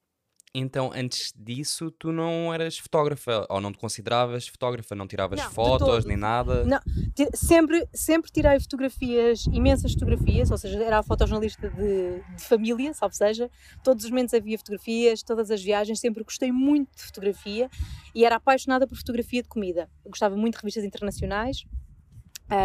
Então, 0.59 0.91
antes 0.95 1.35
disso, 1.37 1.91
tu 1.91 2.11
não 2.11 2.53
eras 2.53 2.79
fotógrafa 2.79 3.47
ou 3.51 3.61
não 3.61 3.71
te 3.71 3.77
consideravas 3.77 4.49
fotógrafa, 4.49 4.95
não 4.95 5.07
tiravas 5.07 5.39
não, 5.39 5.51
fotos 5.51 6.07
nem 6.07 6.17
nada? 6.17 6.65
Não, 6.65 6.81
sempre, 7.35 7.87
sempre 7.93 8.31
tirei 8.33 8.59
fotografias, 8.59 9.45
imensas 9.53 9.93
fotografias, 9.93 10.51
ou 10.51 10.57
seja, 10.57 10.83
era 10.83 11.01
a 11.01 11.03
fotojornalista 11.03 11.69
de, 11.69 12.23
de 12.35 12.43
família, 12.43 12.95
salvo 12.95 13.15
seja. 13.15 13.51
Todos 13.85 14.07
os 14.07 14.11
momentos 14.11 14.33
havia 14.33 14.57
fotografias, 14.57 15.23
todas 15.23 15.51
as 15.51 15.63
viagens, 15.63 16.01
sempre 16.01 16.25
gostei 16.25 16.51
muito 16.51 16.97
de 16.97 17.03
fotografia 17.03 17.69
e 18.15 18.25
era 18.25 18.37
apaixonada 18.37 18.87
por 18.87 18.97
fotografia 18.97 19.43
de 19.43 19.49
comida. 19.51 19.91
Eu 20.03 20.11
gostava 20.11 20.39
muito 20.39 20.55
de 20.55 20.61
revistas 20.63 20.85
internacionais, 20.85 21.67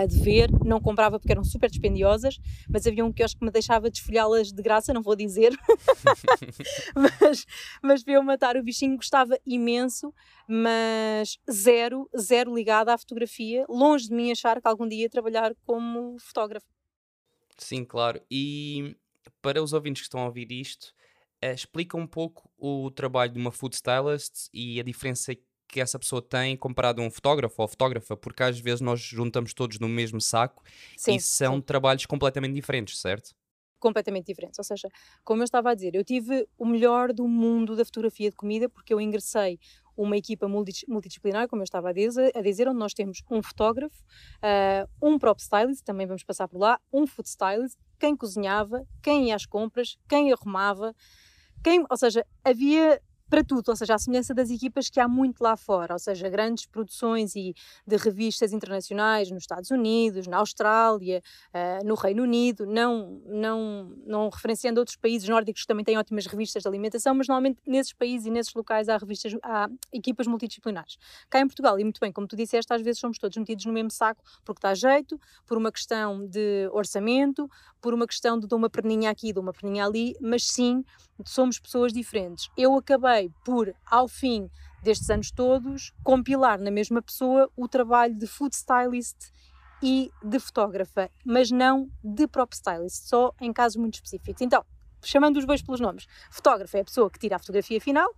de 0.08 0.22
ver, 0.22 0.50
não 0.64 0.80
comprava 0.80 1.20
porque 1.20 1.32
eram 1.32 1.44
super 1.44 1.70
dispendiosas, 1.70 2.40
mas 2.70 2.86
havia 2.86 3.04
um 3.04 3.12
quiosque 3.12 3.40
que 3.40 3.46
me 3.46 3.52
deixava 3.52 3.90
desfolhá-las 3.90 4.52
de 4.52 4.62
graça, 4.62 4.94
não 4.94 5.02
vou 5.02 5.16
dizer, 5.16 5.52
mas, 6.96 7.46
mas 7.82 8.04
veio 8.04 8.24
matar 8.24 8.56
o 8.56 8.64
bichinho, 8.64 8.96
gostava 8.96 9.38
imenso, 9.46 10.14
mas 10.48 11.40
zero, 11.52 12.10
zero 12.18 12.54
ligada 12.54 12.94
à 12.94 12.98
fotografia, 12.98 13.66
longe 13.68 14.08
de 14.08 14.14
mim 14.14 14.32
achar 14.32 14.62
que 14.62 14.68
algum 14.68 14.88
dia 14.88 15.04
ia 15.04 15.10
trabalhar 15.10 15.54
como 15.66 16.18
fotógrafo. 16.20 16.68
Sim, 17.58 17.86
claro. 17.86 18.22
E 18.30 18.96
para 19.42 19.62
os 19.62 19.74
ouvintes 19.74 20.02
que 20.02 20.08
estão 20.08 20.22
a 20.22 20.26
ouvir 20.26 20.52
isto, 20.52 20.94
uh, 21.44 21.54
explica 21.54 21.98
um 21.98 22.08
pouco 22.08 22.50
o 22.58 22.90
trabalho 22.92 23.34
de 23.34 23.40
uma 23.40 23.52
food 23.52 23.76
stylist 23.76 24.48
e 24.54 24.80
a 24.80 24.84
diferença 24.84 25.36
que 25.72 25.80
essa 25.80 25.98
pessoa 25.98 26.22
tem 26.22 26.58
comparado 26.58 27.02
a 27.02 27.06
um 27.06 27.10
fotógrafo 27.10 27.62
ou 27.62 27.68
fotógrafa, 27.68 28.18
porque 28.18 28.44
às 28.44 28.60
vezes 28.60 28.82
nós 28.82 29.00
juntamos 29.00 29.54
todos 29.54 29.80
no 29.80 29.88
mesmo 29.88 30.20
saco 30.20 30.62
sim, 30.98 31.16
e 31.16 31.20
são 31.20 31.56
sim. 31.56 31.62
trabalhos 31.62 32.06
completamente 32.06 32.54
diferentes, 32.54 33.00
certo? 33.00 33.34
Completamente 33.80 34.28
diferentes. 34.28 34.60
Ou 34.60 34.66
seja, 34.66 34.90
como 35.24 35.42
eu 35.42 35.46
estava 35.46 35.72
a 35.72 35.74
dizer, 35.74 35.96
eu 35.96 36.04
tive 36.04 36.48
o 36.58 36.66
melhor 36.66 37.14
do 37.14 37.28
mundo 37.28 37.76
da 37.76 37.86
fotografia 37.86 38.30
de 38.30 38.36
comida 38.36 38.70
porque 38.70 38.94
eu 38.94 39.00
ingressei 39.00 39.58
uma 39.96 40.18
equipa 40.18 40.48
multidisciplinar, 40.48 41.48
como 41.48 41.62
eu 41.62 41.64
estava 41.64 41.90
a 41.90 41.94
dizer, 41.94 42.32
a 42.36 42.42
dizer 42.42 42.68
onde 42.68 42.78
nós 42.78 42.94
temos 42.94 43.24
um 43.30 43.42
fotógrafo, 43.42 44.04
uh, 44.38 44.90
um 45.02 45.18
prop 45.18 45.40
stylist, 45.40 45.84
também 45.84 46.06
vamos 46.06 46.24
passar 46.24 46.48
por 46.48 46.60
lá, 46.60 46.80
um 46.92 47.08
food 47.08 47.28
stylist, 47.28 47.78
quem 48.00 48.16
cozinhava, 48.16 48.86
quem 49.02 49.28
ia 49.28 49.36
às 49.36 49.46
compras, 49.46 49.98
quem 50.08 50.32
arrumava, 50.32 50.94
quem, 51.64 51.86
ou 51.90 51.98
seja, 51.98 52.26
havia 52.44 53.02
para 53.32 53.46
tudo, 53.46 53.70
ou 53.70 53.76
seja, 53.78 53.96
a 53.96 53.98
semelhança 53.98 54.34
das 54.34 54.50
equipas 54.50 54.90
que 54.90 55.00
há 55.00 55.08
muito 55.08 55.42
lá 55.42 55.56
fora, 55.56 55.94
ou 55.94 56.00
seja, 56.00 56.28
grandes 56.28 56.66
produções 56.66 57.34
e 57.34 57.56
de 57.88 57.96
revistas 57.96 58.52
internacionais 58.52 59.32
nos 59.32 59.44
Estados 59.44 59.72
Unidos, 59.72 60.28
na 60.28 60.36
Austrália, 60.40 61.24
uh, 61.54 61.88
no 61.88 61.96
Reino 61.96 62.24
Unido, 62.24 62.66
não, 62.66 63.22
não, 63.26 63.96
não 64.06 64.28
referenciando 64.28 64.82
outros 64.82 64.98
países 64.98 65.30
nórdicos 65.30 65.62
que 65.62 65.68
também 65.68 65.86
têm 65.86 65.98
ótimas 65.98 66.26
revistas 66.26 66.64
de 66.64 66.68
alimentação, 66.68 67.16
mas 67.16 67.30
normalmente 67.30 67.62
nesses 67.66 67.94
países 67.94 68.28
e 68.28 68.30
nesses 68.30 68.54
locais 68.54 68.90
há 68.90 68.98
revistas, 68.98 69.34
há 69.42 69.70
equipas 69.94 70.28
multidisciplinares. 70.28 70.98
Cá 71.30 71.40
em 71.40 71.48
Portugal, 71.48 71.80
e 71.80 71.86
muito 71.86 72.02
bem, 72.02 72.12
como 72.12 72.28
tu 72.28 72.36
disseste, 72.36 72.74
às 72.74 72.82
vezes 72.82 73.00
somos 73.00 73.18
todos 73.18 73.38
metidos 73.38 73.66
no 73.66 73.72
mesmo 73.72 73.92
saco 73.92 74.22
porque 74.44 74.60
está 74.60 74.74
jeito, 74.74 75.18
por 75.48 75.58
uma 75.58 75.72
questão 75.72 76.28
de 76.28 76.70
orçamento, 76.74 77.50
por 77.82 77.94
uma 77.94 78.06
questão 78.06 78.38
de 78.38 78.46
dou 78.46 78.60
uma 78.60 78.70
perninha 78.70 79.10
aqui, 79.10 79.32
dou 79.32 79.42
uma 79.42 79.54
perninha 79.54 79.86
ali, 79.86 80.16
mas 80.20 80.44
sim, 80.44 80.84
somos 81.26 81.60
pessoas 81.60 81.94
diferentes. 81.94 82.50
Eu 82.58 82.76
acabei 82.76 83.21
por, 83.44 83.74
ao 83.86 84.08
fim 84.08 84.50
destes 84.82 85.10
anos 85.10 85.32
todos, 85.32 85.94
compilar 86.04 86.60
na 86.60 86.72
mesma 86.72 87.02
pessoa 87.02 87.50
o 87.56 87.68
trabalho 87.68 88.16
de 88.16 88.26
food 88.26 88.56
stylist 88.56 89.16
e 89.82 90.12
de 90.24 90.40
fotógrafa, 90.40 91.10
mas 91.26 91.52
não 91.52 91.90
de 92.04 92.28
prop 92.28 92.54
stylist, 92.54 93.08
só 93.08 93.34
em 93.40 93.52
casos 93.52 93.78
muito 93.78 93.96
específicos. 93.96 94.42
Então, 94.42 94.64
chamando 95.04 95.38
os 95.38 95.46
dois 95.46 95.62
pelos 95.62 95.80
nomes, 95.80 96.08
fotógrafa 96.30 96.78
é 96.78 96.82
a 96.82 96.86
pessoa 96.86 97.10
que 97.10 97.20
tira 97.20 97.36
a 97.36 97.40
fotografia 97.40 97.82
final, 97.82 98.14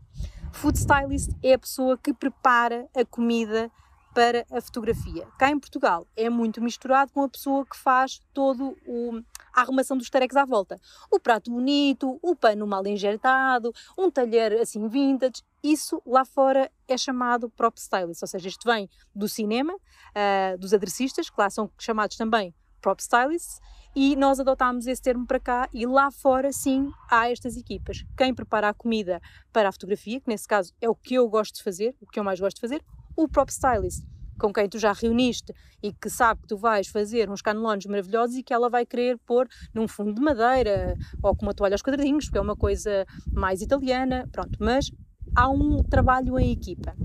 food 0.51 0.77
stylist 0.77 1.31
é 1.41 1.53
a 1.53 1.60
pessoa 1.60 1.98
que 1.98 2.13
prepara 2.13 2.88
a 2.95 3.05
comida 3.05 3.72
para 4.13 4.46
a 4.51 4.62
fotografia. 4.62 5.27
Cá 5.38 5.50
em 5.50 5.60
Portugal 5.60 6.08
é 6.15 6.29
muito 6.29 6.62
misturado 6.62 7.12
com 7.12 7.24
a 7.24 7.29
pessoa 7.29 7.65
que 7.65 7.77
faz 7.77 8.22
todo 8.34 8.77
o 8.86 9.22
a 9.53 9.62
arrumação 9.62 9.96
dos 9.96 10.10
tarecos 10.10 10.36
à 10.36 10.46
volta. 10.46 10.79
O 11.12 11.20
prato 11.20 11.51
bonito, 11.51 12.17
o 12.24 12.36
pano 12.36 12.65
mal 12.65 12.86
enjeitado, 12.88 13.72
um 13.98 14.10
talher 14.10 14.60
assim 14.60 14.88
vintage, 14.88 15.43
isso 15.63 16.01
lá 16.05 16.25
fora 16.25 16.72
é 16.88 16.98
chamado 16.98 17.50
prop 17.51 17.77
stylist, 17.77 18.22
ou 18.24 18.27
seja, 18.27 18.50
isto 18.50 18.65
vem 18.65 18.89
do 19.13 19.29
cinema, 19.29 19.74
uh, 19.74 20.58
dos 20.58 20.74
aderecistas, 20.74 21.29
que 21.29 21.39
lá 21.39 21.50
são 21.51 21.70
chamados 21.77 22.17
também 22.17 22.53
prop 22.82 23.00
stylists, 23.00 23.62
e 23.96 24.15
nós 24.15 24.39
adotámos 24.39 24.88
esse 24.88 25.01
termo 25.01 25.25
para 25.25 25.39
cá 25.39 25.70
e 25.72 25.86
lá 25.86 26.12
fora 26.12 26.51
sim 26.51 26.91
há 27.10 27.29
estas 27.29 27.55
equipas. 27.55 28.03
Quem 28.17 28.34
prepara 28.34 28.70
a 28.70 28.74
comida 28.74 29.22
para 29.53 29.70
a 29.70 29.72
fotografia, 29.72 30.20
que 30.20 30.27
nesse 30.27 30.48
caso 30.48 30.74
é 30.82 30.89
o 30.89 30.96
que 30.96 31.13
eu 31.13 31.29
gosto 31.29 31.55
de 31.55 31.63
fazer, 31.63 31.96
o 32.01 32.08
que 32.08 32.20
eu 32.20 32.24
mais 32.24 32.39
gosto 32.39 32.55
de 32.55 32.62
fazer, 32.62 32.84
o 33.15 33.27
prop 33.27 33.50
stylist, 33.50 34.03
com 34.39 34.51
quem 34.51 34.67
tu 34.67 34.77
já 34.77 34.91
reuniste 34.93 35.53
e 35.82 35.93
que 35.93 36.10
sabe 36.10 36.41
que 36.41 36.48
tu 36.48 36.58
vais 36.58 36.88
fazer 36.88 37.29
uns 37.29 37.41
canelones 37.41 37.86
maravilhosos 37.86 38.36
e 38.36 38.43
que 38.43 38.53
ela 38.53 38.70
vai 38.70 38.86
querer 38.86 39.17
pôr 39.25 39.48
num 39.74 39.88
fundo 39.88 40.13
de 40.13 40.22
madeira 40.22 40.96
ou 41.22 41.36
com 41.36 41.46
uma 41.46 41.53
toalha 41.53 41.75
aos 41.75 41.82
quadradinhos, 41.82 42.25
porque 42.25 42.38
é 42.38 42.41
uma 42.41 42.55
coisa 42.55 43.05
mais 43.32 43.62
italiana, 43.62 44.27
pronto, 44.32 44.58
mas 44.60 44.91
há 45.36 45.50
um 45.50 45.84
trabalho 45.84 46.39
em 46.39 46.51
equipa. 46.51 46.96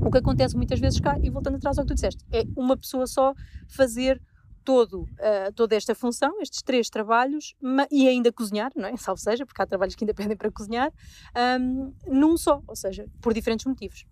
O 0.00 0.10
que 0.10 0.18
acontece 0.18 0.56
muitas 0.56 0.80
vezes 0.80 1.00
cá, 1.00 1.18
e 1.22 1.30
voltando 1.30 1.56
atrás 1.56 1.78
ao 1.78 1.84
que 1.84 1.88
tu 1.88 1.94
disseste, 1.94 2.24
é 2.32 2.44
uma 2.56 2.76
pessoa 2.76 3.06
só 3.06 3.32
fazer 3.68 4.20
todo, 4.64 5.02
uh, 5.02 5.52
toda 5.54 5.76
esta 5.76 5.94
função, 5.94 6.40
estes 6.40 6.62
três 6.62 6.88
trabalhos, 6.88 7.54
e 7.90 8.08
ainda 8.08 8.32
cozinhar, 8.32 8.72
não 8.74 8.88
é? 8.88 8.96
Salvo 8.96 9.20
seja, 9.20 9.44
porque 9.44 9.60
há 9.60 9.66
trabalhos 9.66 9.94
que 9.94 10.04
ainda 10.04 10.12
pedem 10.14 10.36
para 10.36 10.50
cozinhar, 10.50 10.90
um, 11.60 11.92
num 12.06 12.36
só, 12.36 12.62
ou 12.66 12.74
seja, 12.74 13.06
por 13.20 13.34
diferentes 13.34 13.66
motivos 13.66 14.06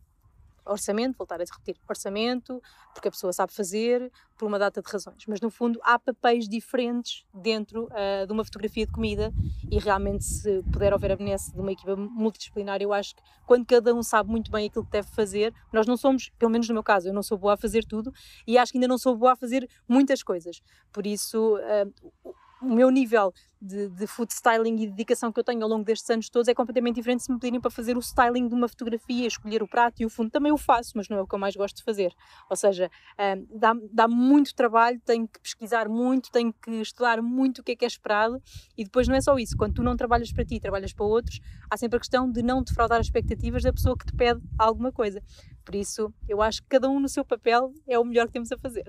orçamento, 0.64 1.16
voltar 1.16 1.40
a 1.40 1.44
repetir, 1.44 1.76
orçamento, 1.88 2.62
porque 2.92 3.08
a 3.08 3.10
pessoa 3.10 3.32
sabe 3.32 3.52
fazer, 3.52 4.10
por 4.36 4.46
uma 4.46 4.58
data 4.58 4.82
de 4.82 4.90
razões. 4.90 5.24
Mas 5.28 5.40
no 5.40 5.50
fundo 5.50 5.78
há 5.82 5.98
papéis 5.98 6.48
diferentes 6.48 7.24
dentro 7.32 7.84
uh, 7.84 8.26
de 8.26 8.32
uma 8.32 8.44
fotografia 8.44 8.84
de 8.84 8.92
comida 8.92 9.32
e 9.70 9.78
realmente 9.78 10.24
se 10.24 10.62
puder 10.72 10.92
haver 10.92 11.12
a 11.12 11.16
benesse 11.16 11.52
de 11.52 11.60
uma 11.60 11.70
equipa 11.70 11.94
multidisciplinar, 11.94 12.82
eu 12.82 12.92
acho 12.92 13.14
que 13.14 13.22
quando 13.46 13.64
cada 13.64 13.94
um 13.94 14.02
sabe 14.02 14.30
muito 14.30 14.50
bem 14.50 14.66
aquilo 14.66 14.84
que 14.84 14.90
deve 14.90 15.08
fazer, 15.08 15.54
nós 15.72 15.86
não 15.86 15.96
somos, 15.96 16.30
pelo 16.38 16.50
menos 16.50 16.68
no 16.68 16.74
meu 16.74 16.82
caso, 16.82 17.08
eu 17.08 17.12
não 17.12 17.22
sou 17.22 17.38
boa 17.38 17.54
a 17.54 17.56
fazer 17.56 17.84
tudo 17.84 18.12
e 18.46 18.58
acho 18.58 18.72
que 18.72 18.78
ainda 18.78 18.88
não 18.88 18.98
sou 18.98 19.16
boa 19.16 19.32
a 19.32 19.36
fazer 19.36 19.68
muitas 19.88 20.22
coisas. 20.22 20.60
Por 20.92 21.06
isso, 21.06 21.56
uh, 21.56 22.34
o 22.62 22.74
meu 22.74 22.90
nível 22.90 23.32
de, 23.60 23.88
de 23.88 24.06
food 24.06 24.32
styling 24.32 24.82
e 24.82 24.86
dedicação 24.86 25.32
que 25.32 25.38
eu 25.38 25.44
tenho 25.44 25.62
ao 25.62 25.68
longo 25.68 25.84
destes 25.84 26.08
anos 26.10 26.28
todos 26.28 26.48
é 26.48 26.54
completamente 26.54 26.96
diferente 26.96 27.22
se 27.22 27.32
me 27.32 27.38
pedirem 27.38 27.60
para 27.60 27.70
fazer 27.70 27.96
o 27.96 28.00
styling 28.00 28.48
de 28.48 28.54
uma 28.54 28.68
fotografia, 28.68 29.26
escolher 29.26 29.62
o 29.62 29.68
prato 29.68 30.02
e 30.02 30.06
o 30.06 30.10
fundo. 30.10 30.30
Também 30.30 30.52
o 30.52 30.56
faço, 30.56 30.92
mas 30.94 31.08
não 31.08 31.16
é 31.18 31.22
o 31.22 31.26
que 31.26 31.34
eu 31.34 31.38
mais 31.38 31.54
gosto 31.54 31.76
de 31.76 31.84
fazer. 31.84 32.12
Ou 32.48 32.56
seja, 32.56 32.90
um, 33.18 33.58
dá, 33.58 33.74
dá 33.92 34.08
muito 34.08 34.54
trabalho, 34.54 35.00
tenho 35.04 35.28
que 35.28 35.40
pesquisar 35.40 35.88
muito, 35.88 36.30
tenho 36.30 36.52
que 36.52 36.70
estudar 36.80 37.20
muito 37.20 37.58
o 37.58 37.62
que 37.62 37.72
é 37.72 37.76
que 37.76 37.84
é 37.84 37.88
esperado 37.88 38.42
e 38.76 38.84
depois 38.84 39.06
não 39.06 39.14
é 39.14 39.20
só 39.20 39.36
isso. 39.36 39.56
Quando 39.56 39.74
tu 39.74 39.82
não 39.82 39.96
trabalhas 39.96 40.32
para 40.32 40.44
ti, 40.44 40.58
trabalhas 40.58 40.92
para 40.92 41.04
outros, 41.04 41.40
há 41.70 41.76
sempre 41.76 41.96
a 41.96 42.00
questão 42.00 42.30
de 42.30 42.42
não 42.42 42.62
defraudar 42.62 43.00
as 43.00 43.06
expectativas 43.06 43.62
da 43.62 43.72
pessoa 43.72 43.96
que 43.96 44.06
te 44.06 44.14
pede 44.14 44.40
alguma 44.58 44.92
coisa. 44.92 45.22
Por 45.64 45.74
isso, 45.74 46.12
eu 46.28 46.42
acho 46.42 46.62
que 46.62 46.68
cada 46.68 46.88
um 46.88 46.98
no 46.98 47.08
seu 47.08 47.24
papel 47.24 47.72
é 47.86 47.98
o 47.98 48.04
melhor 48.04 48.26
que 48.26 48.32
temos 48.32 48.50
a 48.50 48.58
fazer. 48.58 48.84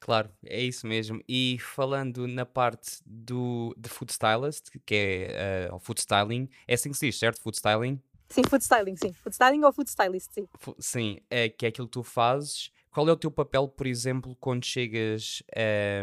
Claro, 0.00 0.30
é 0.44 0.62
isso 0.62 0.86
mesmo. 0.86 1.20
E 1.28 1.58
falando 1.60 2.26
na 2.26 2.46
parte 2.46 3.00
do 3.04 3.74
de 3.76 3.88
food 3.88 4.12
stylist, 4.12 4.70
que 4.86 4.94
é 4.94 5.68
uh, 5.72 5.78
food 5.80 6.00
styling, 6.00 6.48
é 6.66 6.74
assim 6.74 6.90
que 6.90 6.96
se 6.96 7.06
diz, 7.06 7.18
certo? 7.18 7.40
Food 7.40 7.56
styling? 7.56 8.00
Sim, 8.28 8.42
food 8.44 8.62
styling, 8.62 8.96
sim. 8.96 9.12
Food 9.12 9.34
styling 9.34 9.64
ou 9.64 9.72
food 9.72 9.88
stylist, 9.88 10.32
sim. 10.32 10.46
Sim, 10.78 11.18
é, 11.30 11.48
que 11.48 11.64
é 11.66 11.70
aquilo 11.70 11.86
que 11.86 11.92
tu 11.92 12.02
fazes 12.02 12.70
qual 12.98 13.08
é 13.08 13.12
o 13.12 13.16
teu 13.16 13.30
papel, 13.30 13.68
por 13.68 13.86
exemplo, 13.86 14.36
quando 14.40 14.64
chegas 14.64 15.40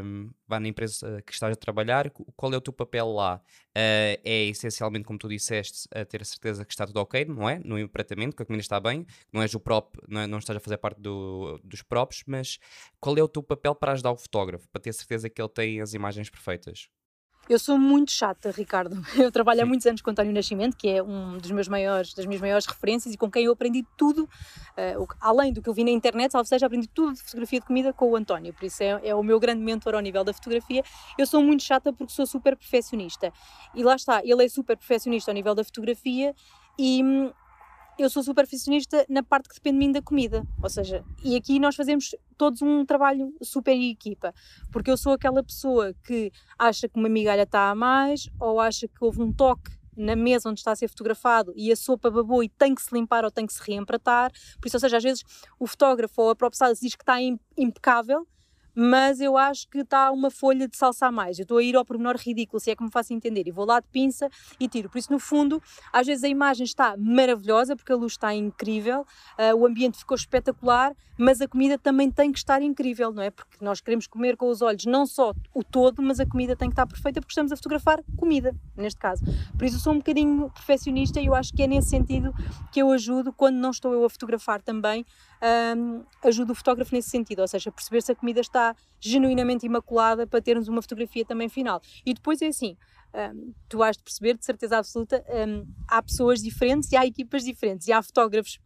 um, 0.01 0.29
na 0.47 0.65
empresa 0.65 1.21
que 1.23 1.33
estás 1.33 1.51
a 1.51 1.55
trabalhar? 1.57 2.09
Qual 2.09 2.53
é 2.53 2.55
o 2.55 2.61
teu 2.61 2.71
papel 2.71 3.11
lá? 3.11 3.41
Uh, 3.71 4.15
é 4.23 4.45
essencialmente, 4.45 5.03
como 5.03 5.19
tu 5.19 5.27
disseste, 5.27 5.89
a 5.93 6.05
ter 6.05 6.21
a 6.21 6.23
certeza 6.23 6.63
que 6.63 6.71
está 6.71 6.87
tudo 6.87 7.01
ok, 7.01 7.25
não 7.25 7.49
é? 7.49 7.59
No 7.59 7.77
empratamento, 7.77 8.33
que 8.33 8.43
a 8.43 8.45
comida 8.45 8.61
está 8.61 8.79
bem, 8.79 9.05
não 9.29 9.41
és 9.41 9.53
o 9.53 9.59
prop, 9.59 9.93
não, 10.07 10.21
é, 10.21 10.27
não 10.27 10.37
estás 10.37 10.55
a 10.55 10.59
fazer 10.61 10.77
parte 10.77 11.01
do, 11.01 11.59
dos 11.65 11.81
props, 11.81 12.23
mas 12.25 12.59
qual 12.97 13.17
é 13.17 13.21
o 13.21 13.27
teu 13.27 13.43
papel 13.43 13.75
para 13.75 13.91
ajudar 13.91 14.11
o 14.11 14.17
fotógrafo, 14.17 14.65
para 14.69 14.81
ter 14.81 14.93
certeza 14.93 15.29
que 15.29 15.41
ele 15.41 15.49
tem 15.49 15.81
as 15.81 15.93
imagens 15.93 16.29
perfeitas? 16.29 16.87
Eu 17.47 17.59
sou 17.59 17.77
muito 17.77 18.11
chata, 18.11 18.49
Ricardo. 18.49 18.99
Eu 19.15 19.31
trabalho 19.31 19.59
Sim. 19.59 19.63
há 19.63 19.65
muitos 19.67 19.85
anos 19.85 20.01
com 20.01 20.09
António 20.09 20.33
Nascimento, 20.33 20.75
que 20.75 20.89
é 20.89 21.03
um 21.03 21.37
dos 21.37 21.51
meus 21.51 21.67
maiores, 21.67 22.13
das 22.13 22.25
minhas 22.25 22.41
maiores 22.41 22.65
referências 22.65 23.13
e 23.13 23.17
com 23.17 23.29
quem 23.29 23.45
eu 23.45 23.53
aprendi 23.53 23.85
tudo, 23.95 24.23
uh, 24.23 25.07
além 25.21 25.53
do 25.53 25.61
que 25.61 25.69
eu 25.69 25.73
vi 25.73 25.83
na 25.83 25.91
internet, 25.91 26.31
salvo 26.31 26.47
seja, 26.47 26.65
aprendi 26.65 26.87
tudo 26.87 27.13
de 27.13 27.21
fotografia 27.21 27.59
de 27.59 27.65
comida 27.67 27.93
com 27.93 28.09
o 28.09 28.15
António. 28.15 28.51
Por 28.51 28.65
isso 28.65 28.81
é, 28.81 28.99
é, 29.03 29.13
o 29.13 29.21
meu 29.21 29.39
grande 29.39 29.61
mentor 29.61 29.93
ao 29.93 30.01
nível 30.01 30.23
da 30.23 30.33
fotografia. 30.33 30.83
Eu 31.19 31.27
sou 31.27 31.43
muito 31.43 31.61
chata 31.61 31.93
porque 31.93 32.11
sou 32.11 32.25
super 32.25 32.55
perfeccionista. 32.55 33.31
E 33.75 33.83
lá 33.83 33.95
está, 33.95 34.21
ele 34.23 34.43
é 34.43 34.49
super 34.49 34.75
perfeccionista 34.75 35.29
ao 35.29 35.35
nível 35.35 35.53
da 35.53 35.63
fotografia 35.63 36.33
e 36.79 37.03
hum, 37.03 37.31
eu 37.97 38.09
sou 38.09 38.23
super 38.23 38.47
na 39.09 39.23
parte 39.23 39.49
que 39.49 39.55
depende 39.55 39.79
de 39.79 39.85
mim 39.85 39.91
da 39.91 40.01
comida. 40.01 40.43
Ou 40.61 40.69
seja, 40.69 41.03
e 41.23 41.35
aqui 41.35 41.59
nós 41.59 41.75
fazemos 41.75 42.15
todos 42.37 42.61
um 42.61 42.85
trabalho 42.85 43.33
super 43.41 43.71
em 43.71 43.91
equipa. 43.91 44.33
Porque 44.71 44.91
eu 44.91 44.97
sou 44.97 45.13
aquela 45.13 45.43
pessoa 45.43 45.93
que 46.03 46.31
acha 46.57 46.87
que 46.89 46.99
uma 46.99 47.09
migalha 47.09 47.43
está 47.43 47.69
a 47.69 47.75
mais, 47.75 48.29
ou 48.39 48.59
acha 48.59 48.87
que 48.87 48.97
houve 48.99 49.21
um 49.21 49.31
toque 49.31 49.71
na 49.95 50.15
mesa 50.15 50.49
onde 50.49 50.59
está 50.59 50.71
a 50.71 50.75
ser 50.75 50.89
fotografado 50.89 51.53
e 51.55 51.71
a 51.71 51.75
sopa 51.75 52.11
babou 52.11 52.43
e 52.43 52.49
tem 52.49 52.75
que 52.75 52.81
se 52.81 52.93
limpar 52.93 53.23
ou 53.23 53.31
tem 53.31 53.45
que 53.45 53.53
se 53.53 53.61
reempratar. 53.65 54.31
Por 54.59 54.67
isso, 54.67 54.75
ou 54.75 54.81
seja, 54.81 54.97
às 54.97 55.03
vezes 55.03 55.23
o 55.59 55.65
fotógrafo 55.65 56.21
ou 56.21 56.29
a 56.29 56.35
própria 56.35 56.57
sala 56.57 56.73
diz 56.73 56.95
que 56.95 57.03
está 57.03 57.17
impecável, 57.57 58.27
mas 58.75 59.21
eu 59.21 59.37
acho 59.37 59.67
que 59.69 59.79
está 59.79 60.11
uma 60.11 60.29
folha 60.29 60.67
de 60.67 60.75
salsa 60.75 61.07
a 61.07 61.11
mais. 61.11 61.39
Eu 61.39 61.43
estou 61.43 61.57
a 61.57 61.63
ir 61.63 61.75
ao 61.75 61.85
pormenor 61.85 62.17
ridículo, 62.17 62.59
se 62.59 62.71
é 62.71 62.75
que 62.75 62.83
me 62.83 62.91
faço 62.91 63.13
entender, 63.13 63.47
e 63.47 63.51
vou 63.51 63.65
lá 63.65 63.79
de 63.79 63.87
pinça 63.87 64.29
e 64.59 64.67
tiro. 64.67 64.89
Por 64.89 64.97
isso, 64.97 65.11
no 65.11 65.19
fundo, 65.19 65.61
às 65.93 66.05
vezes 66.05 66.23
a 66.23 66.27
imagem 66.27 66.65
está 66.65 66.95
maravilhosa, 66.97 67.75
porque 67.75 67.91
a 67.91 67.95
luz 67.95 68.13
está 68.13 68.33
incrível, 68.33 69.01
uh, 69.01 69.55
o 69.55 69.65
ambiente 69.65 69.97
ficou 69.97 70.15
espetacular, 70.15 70.93
mas 71.17 71.39
a 71.39 71.47
comida 71.47 71.77
também 71.77 72.11
tem 72.11 72.31
que 72.31 72.37
estar 72.37 72.61
incrível, 72.61 73.13
não 73.13 73.23
é? 73.23 73.29
Porque 73.29 73.63
nós 73.63 73.79
queremos 73.79 74.05
comer 74.07 74.35
com 74.35 74.49
os 74.49 74.61
olhos 74.61 74.85
não 74.85 75.05
só 75.05 75.33
o 75.53 75.63
todo, 75.63 76.01
mas 76.01 76.19
a 76.19 76.25
comida 76.25 76.55
tem 76.55 76.67
que 76.67 76.73
estar 76.73 76.85
perfeita, 76.85 77.21
porque 77.21 77.31
estamos 77.31 77.51
a 77.51 77.55
fotografar 77.55 78.03
comida, 78.17 78.53
neste 78.75 78.99
caso. 78.99 79.23
Por 79.57 79.65
isso, 79.65 79.77
eu 79.77 79.79
sou 79.79 79.93
um 79.93 79.97
bocadinho 79.97 80.49
perfeccionista 80.49 81.21
e 81.21 81.27
eu 81.27 81.35
acho 81.35 81.53
que 81.53 81.63
é 81.63 81.67
nesse 81.67 81.89
sentido 81.89 82.33
que 82.71 82.81
eu 82.81 82.91
ajudo, 82.91 83.31
quando 83.31 83.55
não 83.55 83.69
estou 83.69 83.93
eu 83.93 84.03
a 84.03 84.09
fotografar 84.09 84.61
também, 84.61 85.05
um, 85.77 86.03
ajuda 86.23 86.51
o 86.51 86.55
fotógrafo 86.55 86.93
nesse 86.93 87.09
sentido, 87.09 87.39
ou 87.39 87.47
seja, 87.47 87.71
perceber 87.71 88.01
se 88.01 88.11
a 88.11 88.15
comida 88.15 88.41
está 88.41 88.64
genuinamente 88.99 89.65
imaculada 89.65 90.25
para 90.25 90.41
termos 90.41 90.67
uma 90.67 90.81
fotografia 90.81 91.25
também 91.25 91.49
final. 91.49 91.81
E 92.05 92.13
depois 92.13 92.41
é 92.41 92.47
assim, 92.47 92.77
um, 93.13 93.53
tu 93.67 93.83
has 93.83 93.97
de 93.97 94.03
perceber 94.03 94.37
de 94.37 94.45
certeza 94.45 94.77
absoluta, 94.77 95.23
um, 95.47 95.67
há 95.87 96.01
pessoas 96.01 96.41
diferentes 96.41 96.91
e 96.91 96.95
há 96.95 97.05
equipas 97.05 97.43
diferentes 97.43 97.87
e 97.87 97.91
há 97.91 98.01
fotógrafos 98.01 98.59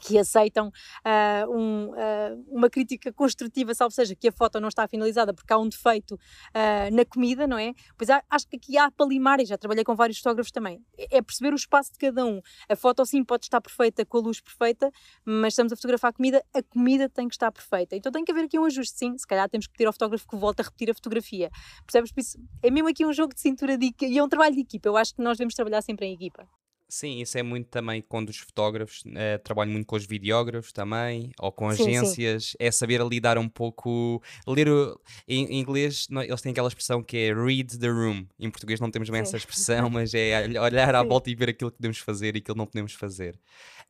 que 0.00 0.18
aceitam 0.18 0.68
uh, 0.68 1.50
um, 1.50 1.90
uh, 1.90 2.44
uma 2.48 2.68
crítica 2.68 3.12
construtiva, 3.12 3.74
salvo 3.74 3.94
seja 3.94 4.14
que 4.14 4.28
a 4.28 4.32
foto 4.32 4.60
não 4.60 4.68
está 4.68 4.86
finalizada 4.88 5.32
porque 5.32 5.52
há 5.52 5.58
um 5.58 5.68
defeito 5.68 6.14
uh, 6.14 6.94
na 6.94 7.04
comida, 7.04 7.46
não 7.46 7.58
é? 7.58 7.72
Pois 7.96 8.10
há, 8.10 8.22
acho 8.30 8.48
que 8.48 8.56
aqui 8.56 8.78
há 8.78 8.90
para 8.90 9.06
limar, 9.06 9.40
e 9.40 9.44
já 9.44 9.56
trabalhei 9.58 9.84
com 9.84 9.94
vários 9.94 10.18
fotógrafos 10.18 10.50
também, 10.50 10.80
é, 10.96 11.18
é 11.18 11.22
perceber 11.22 11.52
o 11.52 11.56
espaço 11.56 11.92
de 11.92 11.98
cada 11.98 12.24
um. 12.24 12.40
A 12.68 12.76
foto 12.76 13.04
sim 13.04 13.24
pode 13.24 13.44
estar 13.44 13.60
perfeita 13.60 14.04
com 14.04 14.18
a 14.18 14.20
luz 14.20 14.40
perfeita, 14.40 14.90
mas 15.24 15.52
estamos 15.52 15.72
a 15.72 15.76
fotografar 15.76 16.10
a 16.10 16.12
comida, 16.12 16.44
a 16.54 16.62
comida 16.62 17.08
tem 17.08 17.28
que 17.28 17.34
estar 17.34 17.50
perfeita. 17.52 17.96
Então 17.96 18.10
tem 18.10 18.24
que 18.24 18.32
haver 18.32 18.44
aqui 18.44 18.58
um 18.58 18.64
ajuste, 18.64 18.98
sim, 18.98 19.16
se 19.16 19.26
calhar 19.26 19.48
temos 19.48 19.66
que 19.66 19.72
pedir 19.72 19.86
ao 19.86 19.92
fotógrafo 19.92 20.26
que 20.28 20.36
volte 20.36 20.60
a 20.60 20.64
repetir 20.64 20.90
a 20.90 20.94
fotografia. 20.94 21.50
Percebes? 21.86 22.12
Por 22.12 22.20
isso, 22.20 22.38
é 22.62 22.70
mesmo 22.70 22.88
aqui 22.88 23.04
um 23.04 23.12
jogo 23.12 23.34
de 23.34 23.40
cintura 23.40 23.76
de, 23.76 23.94
e 24.02 24.18
é 24.18 24.22
um 24.22 24.28
trabalho 24.28 24.54
de 24.54 24.60
equipa, 24.60 24.88
eu 24.88 24.96
acho 24.96 25.14
que 25.14 25.22
nós 25.22 25.36
devemos 25.38 25.54
trabalhar 25.54 25.82
sempre 25.82 26.06
em 26.06 26.14
equipa. 26.14 26.46
Sim, 26.92 27.22
isso 27.22 27.38
é 27.38 27.42
muito 27.42 27.68
também 27.68 28.02
quando 28.02 28.28
os 28.28 28.36
fotógrafos, 28.36 29.02
eh, 29.14 29.38
trabalho 29.38 29.70
muito 29.70 29.86
com 29.86 29.96
os 29.96 30.04
videógrafos 30.04 30.74
também, 30.74 31.32
ou 31.40 31.50
com 31.50 31.70
Sim, 31.70 31.76
sim. 31.76 31.96
agências, 31.96 32.54
é 32.58 32.70
saber 32.70 33.00
lidar 33.00 33.38
um 33.38 33.48
pouco, 33.48 34.22
ler 34.46 34.68
o, 34.68 35.00
em, 35.26 35.46
em 35.46 35.58
inglês 35.58 36.06
eles 36.10 36.42
têm 36.42 36.52
aquela 36.52 36.68
expressão 36.68 37.02
que 37.02 37.16
é 37.16 37.34
read 37.34 37.78
the 37.78 37.88
room, 37.88 38.26
em 38.38 38.50
português 38.50 38.78
não 38.78 38.90
temos 38.90 39.08
bem 39.08 39.22
essa 39.22 39.38
expressão, 39.38 39.88
mas 39.88 40.12
é 40.12 40.44
olhar 40.60 40.94
à 40.94 41.02
volta 41.02 41.30
e 41.30 41.34
ver 41.34 41.48
aquilo 41.48 41.70
que 41.70 41.78
podemos 41.78 41.96
fazer 41.96 42.36
e 42.36 42.40
aquilo 42.40 42.54
que 42.54 42.58
não 42.58 42.66
podemos 42.66 42.92
fazer. 42.92 43.40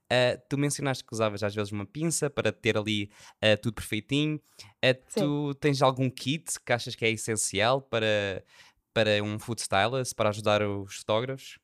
Uh, 0.04 0.40
tu 0.48 0.56
mencionaste 0.56 1.02
que 1.02 1.12
usavas 1.12 1.42
às 1.42 1.52
vezes 1.52 1.72
uma 1.72 1.84
pinça 1.84 2.30
para 2.30 2.52
ter 2.52 2.78
ali 2.78 3.10
uh, 3.42 3.60
tudo 3.60 3.74
perfeitinho. 3.74 4.40
Uh, 4.76 4.94
tu 5.12 5.54
tens 5.54 5.82
algum 5.82 6.08
kit 6.08 6.44
que 6.64 6.72
achas 6.72 6.94
que 6.94 7.04
é 7.04 7.10
essencial 7.10 7.82
para, 7.82 8.44
para 8.94 9.20
um 9.24 9.40
food 9.40 9.60
stylist, 9.60 10.14
para 10.14 10.28
ajudar 10.28 10.62
os 10.62 10.98
fotógrafos? 10.98 11.58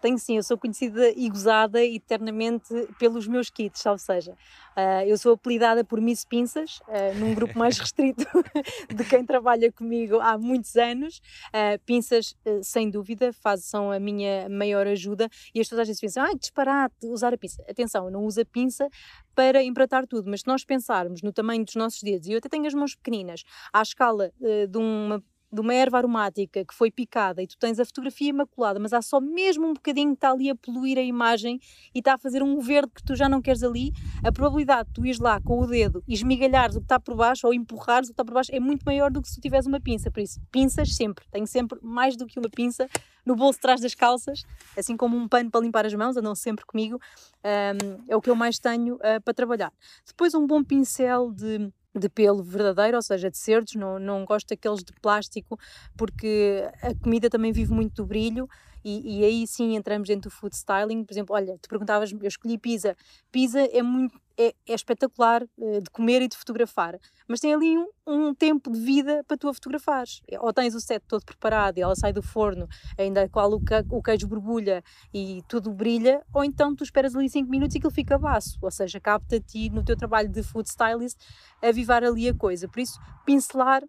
Tenho 0.00 0.18
sim, 0.18 0.36
eu 0.36 0.42
sou 0.42 0.56
conhecida 0.56 1.10
e 1.10 1.28
gozada 1.28 1.84
eternamente 1.84 2.68
pelos 2.98 3.26
meus 3.26 3.50
kits, 3.50 3.84
ou 3.86 3.98
seja, 3.98 4.32
uh, 4.32 5.04
eu 5.06 5.16
sou 5.18 5.32
apelidada 5.32 5.84
por 5.84 6.00
Miss 6.00 6.24
Pinças, 6.24 6.80
uh, 6.88 7.18
num 7.18 7.34
grupo 7.34 7.58
mais 7.58 7.78
restrito 7.78 8.24
de 8.94 9.04
quem 9.04 9.24
trabalha 9.24 9.72
comigo 9.72 10.20
há 10.20 10.38
muitos 10.38 10.76
anos. 10.76 11.20
Uh, 11.48 11.78
pinças, 11.84 12.34
sem 12.62 12.90
dúvida, 12.90 13.32
faz, 13.32 13.64
são 13.64 13.90
a 13.90 13.98
minha 13.98 14.48
maior 14.48 14.86
ajuda 14.86 15.28
e 15.54 15.60
as 15.60 15.66
pessoas 15.66 15.80
às 15.80 15.88
vezes 15.88 16.00
pensam, 16.00 16.24
ah, 16.24 16.34
disparate 16.34 17.06
usar 17.06 17.34
a 17.34 17.38
pinça. 17.38 17.62
Atenção, 17.68 18.06
eu 18.06 18.10
não 18.10 18.24
uso 18.24 18.40
a 18.40 18.44
pinça 18.44 18.88
para 19.34 19.62
empratar 19.62 20.06
tudo, 20.06 20.30
mas 20.30 20.40
se 20.40 20.46
nós 20.46 20.64
pensarmos 20.64 21.22
no 21.22 21.32
tamanho 21.32 21.64
dos 21.64 21.74
nossos 21.74 22.02
dedos, 22.02 22.26
e 22.26 22.32
eu 22.32 22.38
até 22.38 22.48
tenho 22.48 22.66
as 22.66 22.74
mãos 22.74 22.94
pequeninas, 22.94 23.44
à 23.72 23.82
escala 23.82 24.32
de 24.68 24.76
uma 24.76 25.22
de 25.50 25.60
uma 25.60 25.72
erva 25.74 25.98
aromática 25.98 26.64
que 26.64 26.74
foi 26.74 26.90
picada 26.90 27.42
e 27.42 27.46
tu 27.46 27.56
tens 27.58 27.78
a 27.78 27.84
fotografia 27.84 28.28
imaculada, 28.28 28.78
mas 28.78 28.92
há 28.92 29.00
só 29.00 29.20
mesmo 29.20 29.66
um 29.66 29.74
bocadinho 29.74 30.10
que 30.10 30.16
está 30.16 30.30
ali 30.30 30.50
a 30.50 30.54
poluir 30.54 30.98
a 30.98 31.02
imagem 31.02 31.58
e 31.94 31.98
está 31.98 32.14
a 32.14 32.18
fazer 32.18 32.42
um 32.42 32.58
verde 32.60 32.92
que 32.94 33.02
tu 33.02 33.16
já 33.16 33.28
não 33.28 33.40
queres 33.40 33.62
ali, 33.62 33.92
a 34.22 34.30
probabilidade 34.30 34.88
de 34.88 34.94
tu 34.94 35.06
ires 35.06 35.18
lá 35.18 35.40
com 35.40 35.60
o 35.60 35.66
dedo 35.66 36.02
e 36.06 36.14
esmigalhares 36.14 36.76
o 36.76 36.80
que 36.80 36.84
está 36.84 37.00
por 37.00 37.16
baixo 37.16 37.46
ou 37.46 37.54
empurrares 37.54 38.08
o 38.08 38.12
que 38.12 38.14
está 38.14 38.24
por 38.24 38.34
baixo 38.34 38.54
é 38.54 38.60
muito 38.60 38.84
maior 38.84 39.10
do 39.10 39.22
que 39.22 39.28
se 39.28 39.36
tu 39.36 39.40
tiveres 39.40 39.66
uma 39.66 39.80
pinça. 39.80 40.10
Por 40.10 40.20
isso, 40.20 40.40
pinças 40.50 40.94
sempre. 40.94 41.24
Tenho 41.30 41.46
sempre 41.46 41.78
mais 41.82 42.16
do 42.16 42.26
que 42.26 42.38
uma 42.38 42.48
pinça 42.48 42.88
no 43.24 43.36
bolso 43.36 43.58
de 43.58 43.62
trás 43.62 43.80
das 43.80 43.94
calças, 43.94 44.42
assim 44.76 44.96
como 44.96 45.16
um 45.16 45.28
pano 45.28 45.50
para 45.50 45.60
limpar 45.60 45.84
as 45.84 45.92
mãos, 45.94 46.16
andam 46.16 46.34
sempre 46.34 46.64
comigo. 46.64 46.98
Um, 47.44 48.04
é 48.08 48.16
o 48.16 48.20
que 48.22 48.30
eu 48.30 48.34
mais 48.34 48.58
tenho 48.58 48.94
uh, 48.96 49.20
para 49.22 49.34
trabalhar. 49.34 49.72
Depois, 50.06 50.34
um 50.34 50.46
bom 50.46 50.64
pincel 50.64 51.30
de 51.32 51.70
de 51.98 52.08
pelo 52.08 52.42
verdadeiro, 52.42 52.96
ou 52.96 53.02
seja, 53.02 53.30
de 53.30 53.38
cerdos, 53.38 53.74
não, 53.74 53.98
não 53.98 54.24
gosto 54.24 54.48
daqueles 54.48 54.82
de 54.82 54.92
plástico, 55.00 55.58
porque 55.96 56.64
a 56.82 56.94
comida 57.02 57.28
também 57.28 57.52
vive 57.52 57.72
muito 57.72 58.02
do 58.02 58.06
brilho 58.06 58.48
e, 58.84 59.20
e, 59.20 59.24
aí 59.24 59.46
sim 59.46 59.76
entramos 59.76 60.08
dentro 60.08 60.30
do 60.30 60.34
food 60.34 60.54
styling. 60.54 61.04
Por 61.04 61.12
exemplo, 61.12 61.34
olha, 61.34 61.58
tu 61.60 61.68
perguntavas, 61.68 62.12
eu 62.12 62.28
escolhi 62.28 62.58
pizza. 62.58 62.96
Pizza 63.30 63.60
é 63.60 63.82
muito 63.82 64.18
é, 64.38 64.54
é 64.68 64.74
espetacular 64.74 65.42
uh, 65.42 65.82
de 65.82 65.90
comer 65.90 66.22
e 66.22 66.28
de 66.28 66.36
fotografar, 66.36 66.96
mas 67.26 67.40
tem 67.40 67.52
ali 67.52 67.76
um, 67.76 67.88
um, 68.06 68.34
tempo 68.34 68.70
de 68.70 68.78
vida 68.78 69.24
para 69.26 69.36
tu 69.36 69.48
a 69.48 69.54
fotografares. 69.54 70.22
Ou 70.38 70.52
tens 70.52 70.74
o 70.76 70.80
set 70.80 71.02
todo 71.08 71.24
preparado 71.24 71.78
e 71.78 71.80
ela 71.80 71.96
sai 71.96 72.12
do 72.12 72.22
forno, 72.22 72.68
ainda 72.96 73.28
qual 73.28 73.50
o, 73.50 73.60
o 73.90 74.02
queijo 74.02 74.28
borbulha 74.28 74.82
e 75.12 75.42
tudo 75.48 75.72
brilha, 75.72 76.22
ou 76.32 76.44
então 76.44 76.74
tu 76.74 76.84
esperas 76.84 77.16
ali 77.16 77.28
5 77.28 77.50
minutos 77.50 77.74
e 77.74 77.78
aquilo 77.78 77.92
fica 77.92 78.16
baço, 78.16 78.56
ou 78.62 78.70
seja, 78.70 79.00
capta-te 79.00 79.68
no 79.70 79.84
teu 79.84 79.96
trabalho 79.96 80.28
de 80.28 80.42
food 80.42 80.68
stylist 80.68 81.18
avivar 81.60 82.04
ali 82.04 82.28
a 82.28 82.34
coisa. 82.34 82.68
Por 82.68 82.78
isso, 82.78 83.00
pincelar 83.26 83.82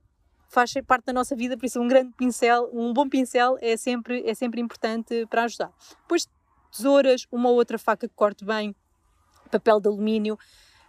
faz 0.49 0.73
parte 0.85 1.05
da 1.05 1.13
nossa 1.13 1.35
vida, 1.35 1.55
por 1.55 1.65
isso 1.65 1.79
um 1.79 1.87
grande 1.87 2.11
pincel, 2.17 2.69
um 2.73 2.91
bom 2.91 3.07
pincel 3.07 3.57
é 3.61 3.77
sempre, 3.77 4.23
é 4.25 4.33
sempre 4.33 4.59
importante 4.59 5.25
para 5.29 5.43
ajudar. 5.43 5.71
Depois 6.01 6.27
tesouras, 6.71 7.25
uma 7.31 7.49
ou 7.49 7.55
outra 7.55 7.77
faca 7.77 8.07
que 8.07 8.13
corte 8.15 8.43
bem, 8.43 8.75
papel 9.51 9.79
de 9.79 9.87
alumínio, 9.87 10.37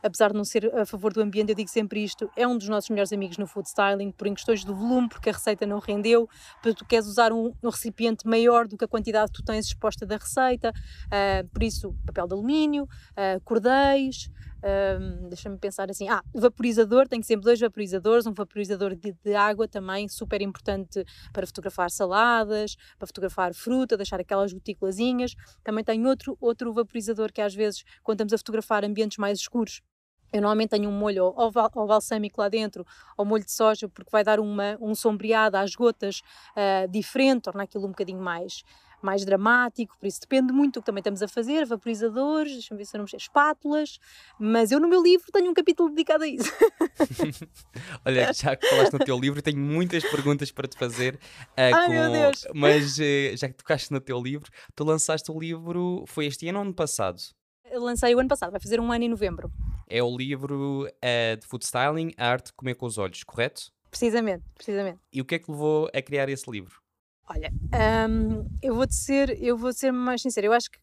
apesar 0.03 0.31
de 0.31 0.37
não 0.37 0.45
ser 0.45 0.75
a 0.75 0.87
favor 0.87 1.13
do 1.13 1.21
ambiente, 1.21 1.51
eu 1.51 1.55
digo 1.55 1.69
sempre 1.69 2.03
isto, 2.03 2.31
é 2.37 2.47
um 2.47 2.57
dos 2.57 2.69
nossos 2.69 2.89
melhores 2.91 3.13
amigos 3.13 3.37
no 3.37 3.47
food 3.47 3.69
styling, 3.69 4.11
por 4.13 4.27
questões 4.31 4.65
do 4.65 4.75
volume, 4.75 5.09
porque 5.09 5.29
a 5.29 5.33
receita 5.33 5.67
não 5.67 5.79
rendeu, 5.79 6.29
porque 6.63 6.75
tu 6.75 6.87
queres 6.87 7.07
usar 7.07 7.33
um, 7.33 7.53
um 7.63 7.69
recipiente 7.69 8.27
maior 8.27 8.67
do 8.67 8.77
que 8.77 8.85
a 8.85 8.89
quantidade 8.89 9.31
que 9.31 9.39
tu 9.39 9.45
tens 9.45 9.67
exposta 9.67 10.07
da 10.07 10.17
receita, 10.17 10.71
uh, 10.71 11.49
por 11.51 11.63
isso 11.63 11.95
papel 12.07 12.27
de 12.27 12.33
alumínio, 12.33 12.85
uh, 12.85 13.41
um, 14.63 15.29
deixa-me 15.29 15.59
pensar 15.59 15.91
assim, 15.91 16.09
ah, 16.09 16.23
vaporizador, 16.35 17.09
tenho 17.09 17.23
sempre 17.23 17.45
dois 17.45 17.59
vaporizadores, 17.59 18.27
um 18.27 18.33
vaporizador 18.33 18.95
de, 18.95 19.15
de, 19.25 19.35
água 19.35 19.67
também, 19.67 20.09
super 20.09 20.43
importante 20.43 21.05
para 21.33 21.47
fotografar 21.47 21.91
saladas, 21.91 22.77
para 22.99 23.07
fotografar 23.07 23.55
fruta, 23.55 23.97
deixar 23.97 24.21
aquelas 24.21 24.53
gotículazinhas, 24.53 25.35
também 25.65 25.85
tenho 25.85 26.07
outro, 26.09 26.37
outro 26.41 26.73
vaporizador 26.73 27.33
que 27.33 27.41
às 27.41 27.55
vezes, 27.55 27.85
quando 28.03 28.17
estamos 28.17 28.33
a 28.33 28.39
fotografar 28.39 28.85
ambientes 28.85 29.19
mais 29.19 29.39
escuros, 29.39 29.81
eu 30.33 30.41
normalmente 30.41 30.71
tenho 30.71 30.89
um 30.89 30.93
molho 30.93 31.25
ou, 31.25 31.53
ou 31.75 31.87
balsâmico 31.87 32.41
lá 32.41 32.49
dentro, 32.49 32.87
ou 33.17 33.25
molho 33.25 33.45
de 33.45 33.51
soja, 33.51 33.89
porque 33.89 34.11
vai 34.11 34.23
dar 34.23 34.39
uma, 34.39 34.77
um 34.81 34.95
sombreado 34.95 35.57
às 35.57 35.75
gotas 35.75 36.21
uh, 36.57 36.89
diferente, 36.89 37.43
torna 37.43 37.65
aquilo 37.65 37.85
um 37.85 37.91
bocadinho 37.91 38.21
mais, 38.21 38.63
mais 39.05 39.25
dramático, 39.25 39.97
por 39.99 40.07
isso 40.07 40.21
depende 40.21 40.53
muito 40.53 40.75
do 40.75 40.83
que 40.83 40.87
também 40.87 41.01
estamos 41.01 41.23
a 41.23 41.29
fazer, 41.29 41.67
vaporizadores, 41.67 42.53
deixa-me 42.53 42.79
ver 42.79 42.85
se 42.85 42.97
eu 42.97 42.99
não 42.99 43.05
mexer, 43.05 43.17
espátulas, 43.17 43.99
mas 44.39 44.71
eu 44.71 44.81
no 44.81 44.89
meu 44.89 45.03
livro 45.03 45.27
tenho 45.33 45.51
um 45.51 45.55
capítulo 45.55 45.91
dedicado 45.91 46.25
a 46.25 46.29
isso. 46.29 46.53
Olha, 48.05 48.33
já 48.33 48.57
que 48.57 48.67
falaste 48.69 48.93
no 48.93 48.99
teu 49.01 49.19
livro, 49.19 49.43
tenho 49.43 49.59
muitas 49.59 50.03
perguntas 50.05 50.51
para 50.51 50.69
te 50.69 50.77
fazer. 50.77 51.15
Uh, 51.15 51.75
Ai, 51.75 51.87
com... 51.87 51.93
meu 51.93 52.13
Deus! 52.13 52.47
Mas 52.55 52.99
uh, 52.99 53.37
já 53.37 53.49
que 53.49 53.55
tocaste 53.55 53.93
no 53.93 54.01
teu 54.01 54.21
livro, 54.21 54.51
tu 54.75 54.85
lançaste 54.85 55.31
o 55.31 55.39
livro, 55.39 56.05
foi 56.07 56.27
este 56.27 56.49
ano 56.49 56.59
ou 56.59 56.65
ano 56.65 56.75
passado? 56.75 57.21
Eu 57.71 57.83
lancei 57.83 58.15
o 58.15 58.19
ano 58.19 58.29
passado, 58.29 58.51
vai 58.51 58.61
fazer 58.61 58.81
um 58.81 58.91
ano 58.91 59.05
em 59.05 59.09
novembro. 59.09 59.51
É 59.89 60.03
o 60.03 60.17
livro 60.17 60.87
uh, 60.87 61.37
de 61.37 61.47
food 61.47 61.65
styling, 61.65 62.13
a 62.17 62.29
arte 62.29 62.47
de 62.47 62.53
comer 62.55 62.75
com 62.75 62.87
os 62.87 62.99
olhos, 62.99 63.23
correto? 63.23 63.73
Precisamente, 63.91 64.45
precisamente. 64.55 65.01
E 65.13 65.21
o 65.21 65.25
que 65.25 65.35
é 65.35 65.39
que 65.39 65.51
levou 65.51 65.91
a 65.93 66.03
criar 66.03 66.29
esse 66.29 66.49
livro? 66.51 66.80
Olha, 67.33 67.53
um, 68.11 68.45
eu 68.61 68.75
vou-te 68.75 68.95
ser, 68.95 69.41
eu 69.41 69.57
vou 69.57 69.73
ser 69.73 69.93
mais 69.93 70.21
sincera. 70.21 70.49
Eu 70.49 70.53
acho 70.53 70.69
que, 70.69 70.79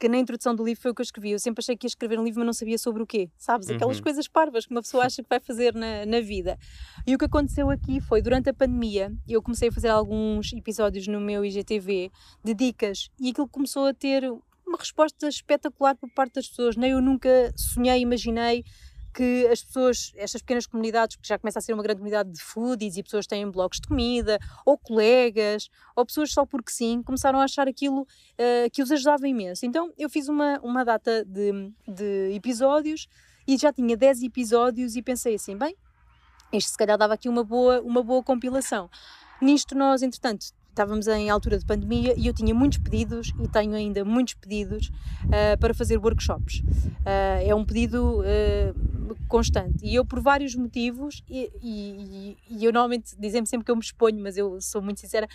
que, 0.00 0.08
na 0.08 0.18
introdução 0.18 0.52
do 0.52 0.64
livro 0.64 0.82
foi 0.82 0.90
o 0.90 0.94
que 0.94 1.00
eu 1.00 1.04
escrevi. 1.04 1.30
Eu 1.30 1.38
sempre 1.38 1.62
achei 1.62 1.76
que 1.76 1.86
ia 1.86 1.88
escrever 1.88 2.18
um 2.18 2.24
livro, 2.24 2.40
mas 2.40 2.46
não 2.46 2.52
sabia 2.52 2.76
sobre 2.78 3.00
o 3.00 3.06
quê. 3.06 3.30
Sabes? 3.38 3.70
Aquelas 3.70 3.98
uhum. 3.98 4.02
coisas 4.02 4.26
parvas 4.26 4.66
que 4.66 4.72
uma 4.72 4.82
pessoa 4.82 5.04
acha 5.04 5.22
que 5.22 5.28
vai 5.28 5.38
fazer 5.38 5.72
na, 5.72 6.04
na 6.04 6.20
vida. 6.20 6.58
E 7.06 7.14
o 7.14 7.18
que 7.18 7.26
aconteceu 7.26 7.70
aqui 7.70 8.00
foi, 8.00 8.20
durante 8.20 8.50
a 8.50 8.52
pandemia, 8.52 9.12
eu 9.28 9.40
comecei 9.40 9.68
a 9.68 9.72
fazer 9.72 9.88
alguns 9.88 10.52
episódios 10.52 11.06
no 11.06 11.20
meu 11.20 11.44
IGTV 11.44 12.10
de 12.42 12.54
dicas 12.54 13.08
e 13.20 13.30
aquilo 13.30 13.46
começou 13.46 13.86
a 13.86 13.94
ter 13.94 14.28
uma 14.66 14.78
resposta 14.78 15.28
espetacular 15.28 15.94
por 15.94 16.10
parte 16.10 16.34
das 16.34 16.48
pessoas. 16.48 16.74
Nem 16.74 16.90
eu 16.90 17.00
nunca 17.00 17.52
sonhei, 17.56 18.00
imaginei 18.00 18.64
que 19.14 19.46
as 19.46 19.62
pessoas, 19.62 20.12
estas 20.16 20.42
pequenas 20.42 20.66
comunidades, 20.66 21.16
que 21.16 21.26
já 21.26 21.38
começa 21.38 21.60
a 21.60 21.62
ser 21.62 21.72
uma 21.72 21.82
grande 21.82 21.98
comunidade 21.98 22.30
de 22.30 22.42
foodies 22.42 22.96
e 22.96 23.02
pessoas 23.02 23.26
têm 23.26 23.48
blogs 23.48 23.80
de 23.80 23.86
comida, 23.86 24.38
ou 24.66 24.76
colegas, 24.76 25.68
ou 25.94 26.04
pessoas 26.04 26.32
só 26.32 26.44
porque 26.44 26.72
sim, 26.72 27.02
começaram 27.02 27.40
a 27.40 27.44
achar 27.44 27.68
aquilo 27.68 28.02
uh, 28.02 28.70
que 28.72 28.82
os 28.82 28.90
ajudava 28.90 29.28
imenso. 29.28 29.64
Então 29.64 29.92
eu 29.96 30.10
fiz 30.10 30.28
uma, 30.28 30.58
uma 30.62 30.84
data 30.84 31.24
de, 31.24 31.72
de 31.86 32.34
episódios 32.34 33.06
e 33.46 33.56
já 33.56 33.72
tinha 33.72 33.96
10 33.96 34.22
episódios 34.24 34.96
e 34.96 35.02
pensei 35.02 35.36
assim, 35.36 35.56
bem, 35.56 35.76
isto 36.52 36.70
se 36.70 36.76
calhar 36.76 36.98
dava 36.98 37.14
aqui 37.14 37.28
uma 37.28 37.44
boa, 37.44 37.80
uma 37.82 38.02
boa 38.02 38.22
compilação. 38.22 38.90
Nisto 39.40 39.74
nós, 39.74 40.02
entretanto, 40.02 40.46
estávamos 40.74 41.06
em 41.06 41.30
altura 41.30 41.56
de 41.56 41.64
pandemia 41.64 42.14
e 42.16 42.26
eu 42.26 42.34
tinha 42.34 42.52
muitos 42.52 42.78
pedidos 42.78 43.32
e 43.40 43.48
tenho 43.48 43.74
ainda 43.74 44.04
muitos 44.04 44.34
pedidos 44.34 44.88
uh, 44.88 45.58
para 45.60 45.72
fazer 45.72 45.98
workshops. 45.98 46.60
Uh, 46.60 47.46
é 47.46 47.54
um 47.54 47.64
pedido 47.64 48.20
uh, 48.20 48.93
constante 49.28 49.84
e 49.84 49.94
eu, 49.94 50.04
por 50.04 50.20
vários 50.20 50.54
motivos, 50.54 51.22
e, 51.28 51.50
e, 51.62 52.36
e 52.48 52.64
eu 52.64 52.72
normalmente 52.72 53.14
dizem-me 53.18 53.46
sempre 53.46 53.64
que 53.64 53.70
eu 53.70 53.76
me 53.76 53.82
exponho, 53.82 54.20
mas 54.22 54.36
eu 54.36 54.60
sou 54.60 54.82
muito 54.82 55.00
sincera. 55.00 55.28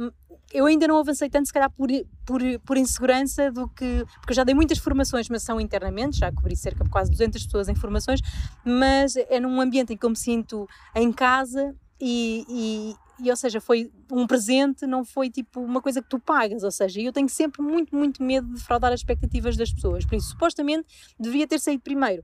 Um, 0.00 0.10
eu 0.52 0.66
ainda 0.66 0.86
não 0.86 0.98
avancei 0.98 1.28
tanto, 1.28 1.46
se 1.46 1.52
calhar 1.52 1.70
por, 1.70 1.88
por, 2.24 2.40
por 2.64 2.76
insegurança 2.76 3.50
do 3.50 3.68
que. 3.68 4.04
Porque 4.20 4.32
eu 4.32 4.34
já 4.34 4.44
dei 4.44 4.54
muitas 4.54 4.78
formações, 4.78 5.28
mas 5.28 5.42
são 5.42 5.60
internamente, 5.60 6.18
já 6.18 6.32
cobri 6.32 6.56
cerca 6.56 6.84
de 6.84 6.90
quase 6.90 7.10
200 7.10 7.44
pessoas 7.44 7.68
em 7.68 7.74
formações, 7.74 8.20
mas 8.64 9.16
é 9.16 9.38
num 9.38 9.60
ambiente 9.60 9.92
em 9.92 9.96
que 9.96 10.04
eu 10.04 10.10
me 10.10 10.16
sinto 10.16 10.68
em 10.94 11.12
casa 11.12 11.74
e, 12.00 12.44
e, 12.48 12.94
e, 13.22 13.30
ou 13.30 13.36
seja, 13.36 13.60
foi 13.60 13.90
um 14.10 14.26
presente, 14.26 14.86
não 14.86 15.04
foi 15.04 15.30
tipo 15.30 15.60
uma 15.60 15.80
coisa 15.80 16.02
que 16.02 16.08
tu 16.08 16.18
pagas, 16.18 16.62
ou 16.62 16.70
seja, 16.70 17.00
eu 17.00 17.12
tenho 17.12 17.28
sempre 17.28 17.62
muito, 17.62 17.94
muito 17.94 18.22
medo 18.22 18.52
de 18.54 18.60
fraudar 18.60 18.92
as 18.92 19.00
expectativas 19.00 19.56
das 19.56 19.72
pessoas, 19.72 20.04
por 20.04 20.16
isso, 20.16 20.30
supostamente, 20.30 20.86
devia 21.18 21.46
ter 21.46 21.58
saído 21.58 21.82
primeiro 21.82 22.22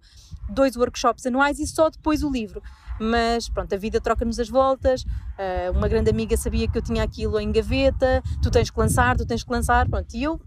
dois 0.50 0.76
workshops 0.76 1.26
anuais 1.26 1.59
e 1.59 1.66
só 1.66 1.90
depois 1.90 2.22
o 2.22 2.30
livro, 2.30 2.62
mas 3.00 3.48
pronto, 3.48 3.72
a 3.74 3.78
vida 3.78 4.00
troca-nos 4.00 4.38
as 4.38 4.48
voltas, 4.48 5.02
uh, 5.02 5.76
uma 5.76 5.88
grande 5.88 6.11
amiga 6.11 6.37
sabia 6.37 6.68
que 6.68 6.78
eu 6.78 6.82
tinha 6.82 7.02
aquilo 7.02 7.38
em 7.38 7.50
gaveta, 7.52 8.22
tu 8.42 8.50
tens 8.50 8.70
que 8.70 8.78
lançar, 8.78 9.16
tu 9.16 9.26
tens 9.26 9.44
que 9.44 9.50
lançar, 9.50 9.88
pronto, 9.88 10.14
e 10.14 10.22
eu, 10.22 10.40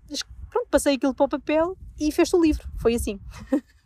pronto, 0.50 0.68
passei 0.70 0.96
aquilo 0.96 1.14
para 1.14 1.26
o 1.26 1.30
papel 1.30 1.78
e 2.00 2.12
fez 2.12 2.34
o 2.34 2.42
livro, 2.42 2.68
foi 2.78 2.96
assim. 2.96 3.20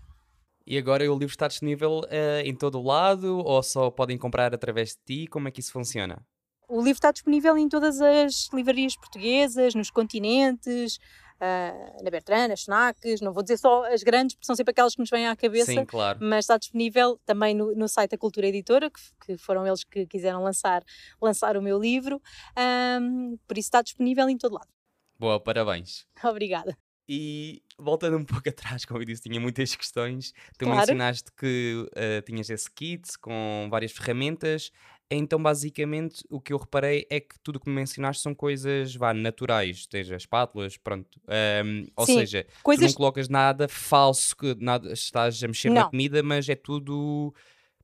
E 0.65 0.77
agora 0.77 1.03
o 1.03 1.17
livro 1.17 1.33
está 1.33 1.47
disponível 1.47 1.99
uh, 1.99 2.39
em 2.45 2.55
todo 2.55 2.79
o 2.79 2.83
lado 2.83 3.39
ou 3.39 3.61
só 3.61 3.91
podem 3.91 4.17
comprar 4.17 4.53
através 4.53 4.91
de 4.91 4.97
ti? 5.05 5.27
Como 5.27 5.47
é 5.47 5.51
que 5.51 5.59
isso 5.59 5.73
funciona? 5.73 6.25
O 6.73 6.77
livro 6.77 6.93
está 6.93 7.11
disponível 7.11 7.55
em 7.55 7.69
todas 7.69 8.01
as 8.01 8.49
livrarias 8.51 8.95
portuguesas, 8.95 9.75
nos 9.75 9.91
continentes, 9.91 10.95
uh, 11.35 12.03
na 12.03 12.09
Bertrand, 12.09 12.47
nas 12.47 12.61
Snacks, 12.61 13.21
não 13.21 13.31
vou 13.31 13.43
dizer 13.43 13.57
só 13.57 13.85
as 13.93 14.01
grandes, 14.01 14.35
porque 14.35 14.47
são 14.47 14.55
sempre 14.55 14.71
aquelas 14.71 14.95
que 14.95 14.99
nos 14.99 15.09
vêm 15.11 15.27
à 15.27 15.35
cabeça, 15.35 15.71
Sim, 15.71 15.85
claro. 15.85 16.17
mas 16.19 16.45
está 16.45 16.57
disponível 16.57 17.19
também 17.27 17.53
no, 17.53 17.75
no 17.75 17.87
site 17.87 18.09
da 18.09 18.17
Cultura 18.17 18.47
Editora, 18.47 18.89
que, 18.89 18.99
que, 19.23 19.37
foram 19.37 19.67
eles 19.67 19.83
que 19.83 20.07
quiseram 20.07 20.41
lançar, 20.41 20.83
lançar 21.21 21.55
o 21.57 21.61
meu 21.61 21.79
livro, 21.79 22.19
um, 22.99 23.37
por 23.47 23.55
isso 23.55 23.67
está 23.67 23.83
disponível 23.83 24.27
em 24.27 24.35
todo 24.35 24.53
lado. 24.53 24.69
Boa, 25.19 25.39
parabéns. 25.39 26.07
Obrigada. 26.25 26.75
E 27.07 27.61
voltando 27.77 28.17
um 28.17 28.23
pouco 28.23 28.47
atrás, 28.49 28.85
como 28.85 28.99
eu 29.01 29.05
disse, 29.05 29.21
tinha 29.21 29.39
muitas 29.39 29.75
questões. 29.75 30.33
Tu 30.57 30.65
claro. 30.65 30.79
mencionaste 30.79 31.31
que 31.33 31.85
uh, 31.89 32.21
tinhas 32.25 32.49
esse 32.49 32.71
kit 32.71 33.17
com 33.19 33.67
várias 33.69 33.91
ferramentas. 33.91 34.71
Então, 35.15 35.41
basicamente, 35.41 36.23
o 36.29 36.39
que 36.39 36.53
eu 36.53 36.57
reparei 36.57 37.05
é 37.09 37.19
que 37.19 37.39
tudo 37.43 37.57
o 37.57 37.59
que 37.59 37.69
me 37.69 37.75
mencionaste 37.75 38.21
são 38.21 38.33
coisas, 38.33 38.95
vá, 38.95 39.13
naturais, 39.13 39.87
seja 39.89 40.15
espátulas, 40.15 40.77
pronto. 40.77 41.19
Um, 41.65 41.85
ou 41.95 42.05
Sim, 42.05 42.19
seja, 42.19 42.43
tu 42.43 42.63
Coisas. 42.63 42.85
não 42.85 42.93
colocas 42.93 43.29
nada 43.29 43.67
falso, 43.67 44.35
que 44.35 44.55
nada, 44.59 44.91
estás 44.91 45.43
a 45.43 45.47
mexer 45.47 45.69
na 45.69 45.81
Não. 45.81 45.89
comida, 45.89 46.23
mas 46.23 46.47
é 46.49 46.55
tudo. 46.55 47.33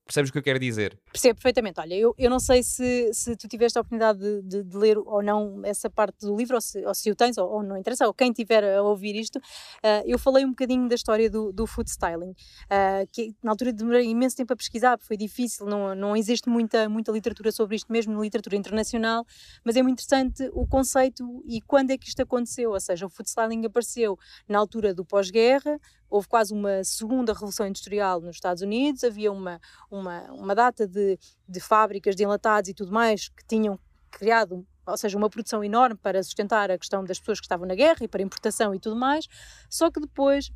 Percebes 0.06 0.30
o 0.30 0.32
que 0.32 0.38
eu 0.38 0.42
quero 0.42 0.58
dizer? 0.58 0.98
Percebo 1.12 1.36
perfeitamente. 1.36 1.78
Olha, 1.78 1.94
eu, 1.94 2.12
eu 2.18 2.28
não 2.28 2.40
sei 2.40 2.64
se, 2.64 3.10
se 3.14 3.36
tu 3.36 3.46
tiveste 3.46 3.78
a 3.78 3.80
oportunidade 3.80 4.18
de, 4.18 4.42
de- 4.42 4.62
de 4.64 4.76
ler 4.76 4.98
ou 4.98 5.22
não 5.22 5.60
essa 5.64 5.88
parte 5.88 6.26
do 6.26 6.36
livro, 6.36 6.56
ou 6.56 6.60
se, 6.60 6.84
ou 6.84 6.92
se 6.92 7.08
o 7.12 7.14
tens, 7.14 7.38
ou, 7.38 7.48
ou 7.48 7.62
não 7.62 7.76
interessa, 7.76 8.08
ou 8.08 8.12
quem 8.12 8.32
tiver 8.32 8.64
a 8.64 8.82
ouvir 8.82 9.14
isto. 9.14 9.38
ah, 9.84 10.02
eu 10.04 10.18
falei 10.18 10.44
um 10.44 10.50
bocadinho 10.50 10.88
da 10.88 10.96
história 10.96 11.30
do, 11.30 11.52
do 11.52 11.64
food 11.64 11.88
styling, 11.88 12.34
ah, 12.68 13.04
que 13.12 13.36
na 13.40 13.52
altura 13.52 13.72
demorei 13.72 14.04
imenso 14.08 14.36
tempo 14.36 14.52
a 14.52 14.56
pesquisar, 14.56 14.96
porque 14.98 15.06
foi 15.06 15.16
difícil, 15.16 15.64
não, 15.66 15.94
não 15.94 16.16
existe 16.16 16.48
muita, 16.48 16.88
muita 16.88 17.12
literatura 17.12 17.52
sobre 17.52 17.76
isto, 17.76 17.92
mesmo 17.92 18.12
na 18.12 18.20
literatura 18.20 18.56
internacional, 18.56 19.24
mas 19.64 19.76
é 19.76 19.82
muito 19.82 20.02
interessante 20.02 20.50
o 20.52 20.66
conceito 20.66 21.40
e 21.46 21.60
quando 21.60 21.92
é 21.92 21.96
que 21.98 22.08
isto 22.08 22.20
aconteceu. 22.20 22.72
Ou 22.72 22.80
seja, 22.80 23.06
o 23.06 23.10
food 23.10 23.28
styling 23.28 23.64
apareceu 23.64 24.18
na 24.48 24.58
altura 24.58 24.92
do 24.92 25.04
pós-guerra, 25.04 25.78
houve 26.10 26.26
quase 26.26 26.52
uma 26.52 26.82
segunda 26.82 27.32
revolução 27.32 27.66
industrial 27.66 28.20
nos 28.20 28.36
Estados 28.36 28.62
Unidos, 28.62 29.04
havia 29.04 29.30
uma, 29.30 29.60
uma, 29.90 30.22
uma 30.32 30.54
data 30.54 30.86
de, 30.86 31.18
de 31.48 31.60
fábricas 31.60 32.16
de 32.16 32.24
enlatados 32.24 32.68
e 32.68 32.74
tudo 32.74 32.92
mais 32.92 33.28
que 33.28 33.44
tinham 33.46 33.78
criado, 34.10 34.66
ou 34.84 34.96
seja, 34.96 35.16
uma 35.16 35.30
produção 35.30 35.62
enorme 35.62 35.96
para 35.96 36.22
sustentar 36.22 36.70
a 36.70 36.76
questão 36.76 37.04
das 37.04 37.18
pessoas 37.20 37.38
que 37.38 37.46
estavam 37.46 37.66
na 37.66 37.74
guerra 37.74 37.98
e 38.02 38.08
para 38.08 38.22
importação 38.22 38.74
e 38.74 38.80
tudo 38.80 38.96
mais, 38.96 39.28
só 39.68 39.90
que 39.90 40.00
depois 40.00 40.50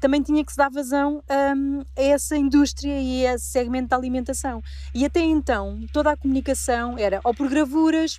também 0.00 0.22
tinha 0.22 0.44
que 0.44 0.50
se 0.50 0.56
dar 0.56 0.70
vazão 0.70 1.22
hum, 1.56 1.82
a 1.96 2.02
essa 2.02 2.36
indústria 2.36 3.00
e 3.00 3.26
a 3.26 3.34
esse 3.34 3.46
segmento 3.46 3.88
da 3.88 3.96
alimentação. 3.96 4.62
E 4.94 5.04
até 5.04 5.20
então, 5.20 5.80
toda 5.92 6.10
a 6.10 6.16
comunicação 6.16 6.98
era 6.98 7.20
ou 7.22 7.34
por 7.34 7.48
gravuras, 7.48 8.18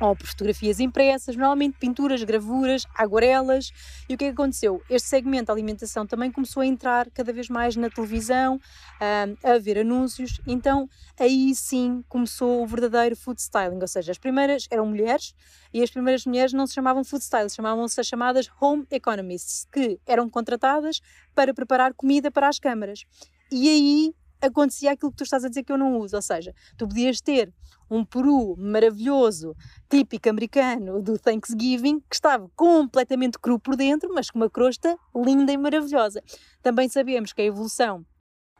ou 0.00 0.14
por 0.14 0.26
fotografias 0.26 0.80
impressas, 0.80 1.36
normalmente 1.36 1.78
pinturas, 1.78 2.22
gravuras, 2.22 2.84
aguarelas. 2.94 3.70
E 4.08 4.14
o 4.14 4.18
que 4.18 4.24
é 4.24 4.28
que 4.28 4.34
aconteceu? 4.34 4.82
Este 4.88 5.08
segmento 5.08 5.46
da 5.46 5.52
alimentação 5.52 6.06
também 6.06 6.30
começou 6.30 6.62
a 6.62 6.66
entrar 6.66 7.10
cada 7.10 7.32
vez 7.32 7.48
mais 7.48 7.76
na 7.76 7.90
televisão, 7.90 8.60
a 9.00 9.52
haver 9.52 9.78
anúncios. 9.78 10.40
Então 10.46 10.88
aí 11.18 11.54
sim 11.54 12.04
começou 12.08 12.62
o 12.62 12.66
verdadeiro 12.66 13.16
food 13.16 13.40
styling, 13.40 13.80
ou 13.80 13.88
seja, 13.88 14.12
as 14.12 14.18
primeiras 14.18 14.66
eram 14.70 14.86
mulheres 14.86 15.34
e 15.72 15.82
as 15.82 15.90
primeiras 15.90 16.24
mulheres 16.24 16.52
não 16.52 16.66
se 16.66 16.74
chamavam 16.74 17.04
food 17.04 17.22
stylists, 17.22 17.56
chamavam-se 17.56 18.00
as 18.00 18.06
chamadas 18.06 18.48
home 18.60 18.86
economists, 18.90 19.66
que 19.72 20.00
eram 20.06 20.28
contratadas 20.30 21.00
para 21.34 21.52
preparar 21.52 21.92
comida 21.94 22.30
para 22.30 22.48
as 22.48 22.58
câmaras. 22.58 23.04
E 23.50 23.68
aí 23.68 24.14
acontecia 24.40 24.92
aquilo 24.92 25.10
que 25.10 25.16
tu 25.16 25.24
estás 25.24 25.44
a 25.44 25.48
dizer 25.48 25.64
que 25.64 25.72
eu 25.72 25.78
não 25.78 25.98
uso, 25.98 26.16
ou 26.16 26.22
seja, 26.22 26.54
tu 26.76 26.86
podias 26.86 27.20
ter 27.20 27.52
um 27.90 28.04
peru 28.04 28.54
maravilhoso, 28.56 29.54
típico 29.88 30.28
americano 30.28 31.02
do 31.02 31.18
Thanksgiving, 31.18 32.00
que 32.00 32.14
estava 32.14 32.48
completamente 32.54 33.38
cru 33.38 33.58
por 33.58 33.76
dentro, 33.76 34.12
mas 34.12 34.30
com 34.30 34.38
uma 34.38 34.50
crosta 34.50 34.96
linda 35.14 35.52
e 35.52 35.56
maravilhosa. 35.56 36.22
Também 36.62 36.88
sabemos 36.88 37.32
que 37.32 37.42
a 37.42 37.44
evolução 37.44 38.04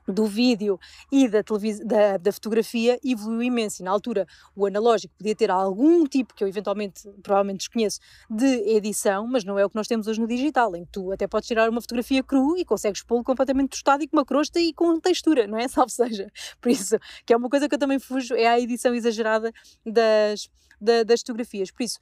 do 0.09 0.27
vídeo 0.27 0.79
e 1.13 1.29
da, 1.29 1.41
da, 1.85 2.17
da 2.17 2.33
fotografia 2.33 2.99
evoluiu 3.05 3.43
imenso. 3.43 3.83
E 3.83 3.85
na 3.85 3.91
altura 3.91 4.27
o 4.57 4.67
analógico 4.67 5.15
podia 5.17 5.35
ter 5.35 5.51
algum 5.51 6.05
tipo, 6.05 6.35
que 6.35 6.43
eu 6.43 6.49
eventualmente, 6.49 7.03
provavelmente 7.23 7.59
desconheço, 7.59 8.01
de 8.31 8.47
edição, 8.47 9.27
mas 9.27 9.45
não 9.45 9.59
é 9.59 9.65
o 9.65 9.71
que 9.71 9.77
nós 9.77 9.87
temos 9.87 10.07
hoje 10.07 10.21
no 10.21 10.27
digital, 10.27 10.75
em 10.75 10.85
que 10.85 10.93
tu 10.93 11.13
até 11.13 11.27
podes 11.27 11.47
tirar 11.47 11.69
uma 11.69 11.81
fotografia 11.81 12.23
cru 12.23 12.57
e 12.57 12.65
consegues 12.65 13.03
pô-lo 13.03 13.23
completamente 13.23 13.71
tostado 13.71 14.03
e 14.03 14.09
com 14.09 14.17
uma 14.17 14.25
crosta 14.25 14.59
e 14.61 14.73
com 14.73 14.99
textura, 14.99 15.47
não 15.47 15.59
é? 15.59 15.69
Salve 15.69 15.93
seja. 15.93 16.27
Por 16.61 16.71
isso, 16.71 16.97
que 17.27 17.33
é 17.33 17.37
uma 17.37 17.49
coisa 17.49 17.69
que 17.69 17.75
eu 17.75 17.79
também 17.79 17.99
fujo, 17.99 18.35
é 18.35 18.47
a 18.47 18.59
edição 18.59 18.95
exagerada 18.95 19.53
das, 19.85 20.49
da- 20.81 21.03
das 21.03 21.21
fotografias. 21.21 21.71
Por 21.71 21.83
isso, 21.83 21.99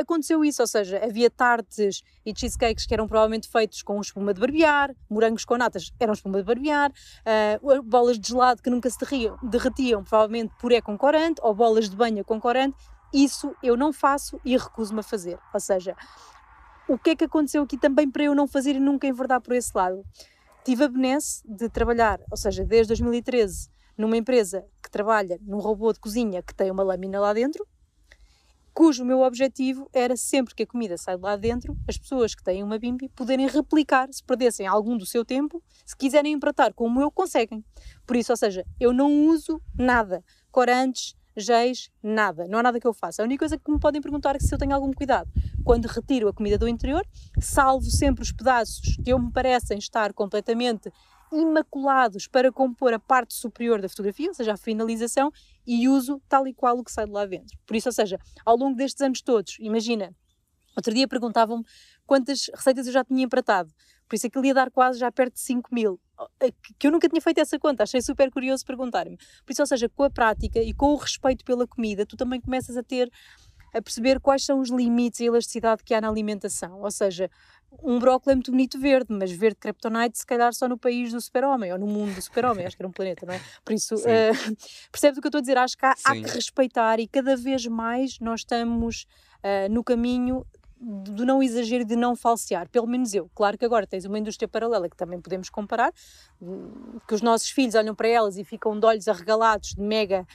aconteceu 0.00 0.44
isso, 0.44 0.62
ou 0.62 0.66
seja, 0.66 1.02
havia 1.04 1.30
tartes 1.30 2.02
e 2.24 2.32
cheesecakes 2.36 2.86
que 2.86 2.94
eram 2.94 3.06
provavelmente 3.06 3.48
feitos 3.48 3.82
com 3.82 4.00
espuma 4.00 4.32
de 4.34 4.40
barbear, 4.40 4.94
morangos 5.08 5.44
com 5.44 5.56
natas 5.56 5.92
eram 5.98 6.12
espuma 6.12 6.38
de 6.38 6.44
barbear, 6.44 6.92
ah, 7.24 7.58
bolas 7.82 8.18
de 8.18 8.28
gelado 8.28 8.62
que 8.62 8.70
nunca 8.70 8.88
se 8.90 8.98
derriam- 8.98 9.38
derretiam, 9.42 10.02
provavelmente 10.04 10.54
puré 10.58 10.80
com 10.80 10.96
corante, 10.96 11.40
ou 11.42 11.54
bolas 11.54 11.88
de 11.88 11.96
banha 11.96 12.22
com 12.24 12.40
corante, 12.40 12.76
isso 13.12 13.54
eu 13.62 13.76
não 13.76 13.92
faço 13.92 14.40
e 14.44 14.56
recuso-me 14.56 15.00
a 15.00 15.02
fazer. 15.02 15.38
Ou 15.54 15.60
seja, 15.60 15.96
o 16.88 16.98
que 16.98 17.10
é 17.10 17.16
que 17.16 17.24
aconteceu 17.24 17.62
aqui 17.62 17.76
também 17.78 18.10
para 18.10 18.24
eu 18.24 18.34
não 18.34 18.46
fazer 18.46 18.76
e 18.76 18.80
nunca 18.80 19.06
enverdar 19.06 19.40
por 19.40 19.54
esse 19.54 19.72
lado? 19.74 20.04
Tive 20.64 20.84
a 20.84 20.88
benesse 20.88 21.42
de 21.46 21.68
trabalhar, 21.68 22.20
ou 22.30 22.36
seja, 22.36 22.64
desde 22.64 22.88
2013, 22.88 23.68
numa 23.96 24.16
empresa 24.16 24.64
que 24.82 24.90
trabalha 24.90 25.38
num 25.42 25.58
robô 25.58 25.92
de 25.92 26.00
cozinha 26.00 26.42
que 26.42 26.54
tem 26.54 26.70
uma 26.70 26.82
lâmina 26.82 27.20
lá 27.20 27.32
dentro, 27.32 27.66
cujo 28.76 29.06
meu 29.06 29.22
objetivo 29.22 29.88
era 29.90 30.18
sempre 30.18 30.54
que 30.54 30.64
a 30.64 30.66
comida 30.66 30.98
sai 30.98 31.16
de 31.16 31.22
lá 31.22 31.34
dentro, 31.34 31.74
as 31.88 31.96
pessoas 31.96 32.34
que 32.34 32.44
têm 32.44 32.62
uma 32.62 32.78
bimbi 32.78 33.08
poderem 33.08 33.48
replicar, 33.48 34.06
se 34.12 34.22
perdessem 34.22 34.66
algum 34.66 34.98
do 34.98 35.06
seu 35.06 35.24
tempo, 35.24 35.62
se 35.86 35.96
quiserem 35.96 36.34
empratar 36.34 36.74
como 36.74 37.00
eu, 37.00 37.10
conseguem. 37.10 37.64
Por 38.06 38.16
isso, 38.16 38.34
ou 38.34 38.36
seja, 38.36 38.66
eu 38.78 38.92
não 38.92 39.28
uso 39.28 39.62
nada, 39.74 40.22
corantes, 40.52 41.14
geis, 41.34 41.90
nada, 42.02 42.46
não 42.46 42.58
há 42.58 42.64
nada 42.64 42.78
que 42.78 42.86
eu 42.86 42.92
faça. 42.92 43.22
A 43.22 43.24
única 43.24 43.38
coisa 43.38 43.56
que 43.56 43.72
me 43.72 43.80
podem 43.80 44.02
perguntar 44.02 44.36
é 44.36 44.38
se 44.38 44.54
eu 44.54 44.58
tenho 44.58 44.74
algum 44.74 44.92
cuidado. 44.92 45.30
Quando 45.64 45.86
retiro 45.86 46.28
a 46.28 46.32
comida 46.34 46.58
do 46.58 46.68
interior, 46.68 47.02
salvo 47.40 47.90
sempre 47.90 48.22
os 48.22 48.30
pedaços 48.30 48.98
que 49.02 49.10
eu 49.10 49.18
me 49.18 49.32
parecem 49.32 49.78
estar 49.78 50.12
completamente 50.12 50.92
imaculados 51.40 52.26
para 52.26 52.50
compor 52.52 52.92
a 52.92 52.98
parte 52.98 53.34
superior 53.34 53.80
da 53.80 53.88
fotografia, 53.88 54.28
ou 54.28 54.34
seja, 54.34 54.52
a 54.54 54.56
finalização, 54.56 55.30
e 55.66 55.88
uso 55.88 56.20
tal 56.28 56.46
e 56.46 56.54
qual 56.54 56.78
o 56.78 56.84
que 56.84 56.92
sai 56.92 57.06
de 57.06 57.12
lá 57.12 57.26
dentro. 57.26 57.56
Por 57.66 57.76
isso, 57.76 57.88
ou 57.88 57.92
seja, 57.92 58.18
ao 58.44 58.56
longo 58.56 58.76
destes 58.76 59.00
anos 59.00 59.20
todos, 59.20 59.56
imagina, 59.58 60.14
outro 60.76 60.92
dia 60.94 61.08
perguntavam-me 61.08 61.64
quantas 62.06 62.46
receitas 62.54 62.86
eu 62.86 62.92
já 62.92 63.04
tinha 63.04 63.24
empratado, 63.24 63.72
por 64.08 64.14
isso 64.14 64.26
aquilo 64.26 64.44
ia 64.46 64.54
dar 64.54 64.70
quase 64.70 64.98
já 64.98 65.10
perto 65.10 65.34
de 65.34 65.40
5 65.40 65.74
mil, 65.74 65.98
que- 66.62 66.74
que 66.78 66.86
eu 66.86 66.92
nunca 66.92 67.08
tinha 67.08 67.20
feito 67.20 67.38
essa 67.40 67.58
conta, 67.58 67.82
achei 67.82 68.00
super 68.00 68.30
curioso 68.30 68.64
perguntar-me. 68.64 69.16
Por 69.44 69.52
isso, 69.52 69.62
ou 69.62 69.66
seja, 69.66 69.88
com 69.88 70.04
a 70.04 70.10
prática 70.10 70.60
e 70.60 70.72
com 70.72 70.92
o 70.92 70.96
respeito 70.96 71.44
pela 71.44 71.66
comida, 71.66 72.06
tu 72.06 72.16
também 72.16 72.40
começas 72.40 72.76
a 72.76 72.82
ter, 72.82 73.10
a 73.74 73.82
perceber 73.82 74.20
quais 74.20 74.44
são 74.44 74.60
os 74.60 74.70
limites 74.70 75.20
e 75.20 75.24
a 75.24 75.26
elasticidade 75.26 75.82
que 75.84 75.94
há 75.94 76.00
na 76.00 76.08
alimentação, 76.08 76.80
ou 76.80 76.90
seja, 76.90 77.30
um 77.82 77.98
brócolis 77.98 78.32
é 78.32 78.34
muito 78.36 78.50
bonito 78.50 78.78
verde, 78.78 79.06
mas 79.10 79.30
verde 79.30 79.56
kryptonite 79.56 80.18
se 80.18 80.26
calhar 80.26 80.52
só 80.54 80.68
no 80.68 80.78
país 80.78 81.12
do 81.12 81.20
super-homem, 81.20 81.72
ou 81.72 81.78
no 81.78 81.86
mundo 81.86 82.14
do 82.14 82.22
super-homem, 82.22 82.66
acho 82.66 82.76
que 82.76 82.82
era 82.82 82.88
um 82.88 82.92
planeta, 82.92 83.26
não 83.26 83.34
é? 83.34 83.40
Por 83.64 83.74
isso, 83.74 83.96
percebes 84.90 85.18
o 85.18 85.20
que 85.20 85.26
eu 85.26 85.28
estou 85.28 85.38
a 85.38 85.42
dizer? 85.42 85.58
Acho 85.58 85.76
que 85.76 85.84
há, 85.84 85.94
há 86.04 86.12
que 86.14 86.30
respeitar 86.30 87.00
e 87.00 87.06
cada 87.06 87.36
vez 87.36 87.66
mais 87.66 88.18
nós 88.20 88.40
estamos 88.40 89.06
eh, 89.42 89.68
no 89.68 89.84
caminho 89.84 90.44
do 90.78 91.24
não 91.24 91.42
exagero 91.42 91.82
e 91.82 91.86
de 91.86 91.96
não 91.96 92.14
falsear, 92.14 92.68
pelo 92.68 92.86
menos 92.86 93.14
eu. 93.14 93.30
Claro 93.34 93.56
que 93.56 93.64
agora 93.64 93.86
tens 93.86 94.04
uma 94.04 94.18
indústria 94.18 94.46
paralela 94.46 94.88
que 94.88 94.96
também 94.96 95.20
podemos 95.20 95.48
comparar, 95.48 95.92
hum, 96.40 96.98
que 97.08 97.14
os 97.14 97.22
nossos 97.22 97.48
filhos 97.48 97.74
olham 97.74 97.94
para 97.94 98.08
elas 98.08 98.36
e 98.36 98.44
ficam 98.44 98.78
de 98.78 98.84
olhos 98.84 99.08
arregalados 99.08 99.70
de 99.70 99.80
mega 99.80 100.26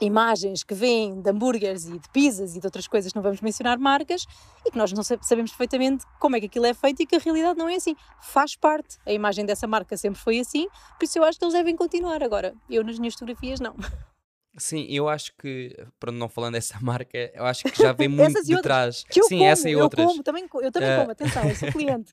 imagens 0.00 0.62
que 0.62 0.74
vêm 0.74 1.20
de 1.20 1.30
hambúrgueres 1.30 1.84
e 1.86 1.98
de 1.98 2.08
pizzas 2.10 2.56
e 2.56 2.60
de 2.60 2.66
outras 2.66 2.86
coisas, 2.88 3.12
não 3.14 3.22
vamos 3.22 3.40
mencionar 3.40 3.78
marcas, 3.78 4.24
e 4.66 4.70
que 4.70 4.78
nós 4.78 4.92
não 4.92 5.02
sa- 5.02 5.18
sabemos 5.22 5.50
perfeitamente 5.50 6.04
como 6.18 6.36
é 6.36 6.40
que 6.40 6.46
aquilo 6.46 6.66
é 6.66 6.74
feito 6.74 7.02
e 7.02 7.06
que 7.06 7.16
a 7.16 7.18
realidade 7.18 7.58
não 7.58 7.68
é 7.68 7.74
assim. 7.76 7.94
Faz 8.22 8.56
parte, 8.56 8.96
a 9.06 9.12
imagem 9.12 9.44
dessa 9.44 9.66
marca 9.66 9.96
sempre 9.96 10.20
foi 10.20 10.38
assim, 10.40 10.66
por 10.98 11.04
isso 11.04 11.18
eu 11.18 11.24
acho 11.24 11.38
que 11.38 11.44
eles 11.44 11.54
devem 11.54 11.76
continuar. 11.76 12.22
Agora, 12.22 12.54
eu 12.68 12.82
nas 12.84 12.98
minhas 12.98 13.14
fotografias 13.14 13.60
não. 13.60 13.74
Sim, 14.58 14.84
eu 14.90 15.08
acho 15.08 15.32
que, 15.38 15.76
para 16.00 16.10
não 16.10 16.28
falando 16.28 16.54
dessa 16.54 16.76
marca, 16.82 17.30
eu 17.34 17.44
acho 17.46 17.62
que 17.62 17.80
já 17.80 17.92
vem 17.92 18.08
muito 18.10 18.42
de 18.44 18.60
trás. 18.60 19.04
Que 19.08 19.20
eu 19.20 19.24
Sim, 19.24 19.38
como, 19.38 19.50
essa 19.50 19.68
e 19.68 19.72
eu 19.72 19.80
outras. 19.80 20.04
como, 20.06 20.22
também, 20.24 20.44
eu 20.54 20.72
também 20.72 20.88
Eh, 20.90 20.96
como, 20.98 21.10
atenção, 21.12 21.48
eu 21.48 21.54
sou 21.54 21.70
cliente. 21.70 22.12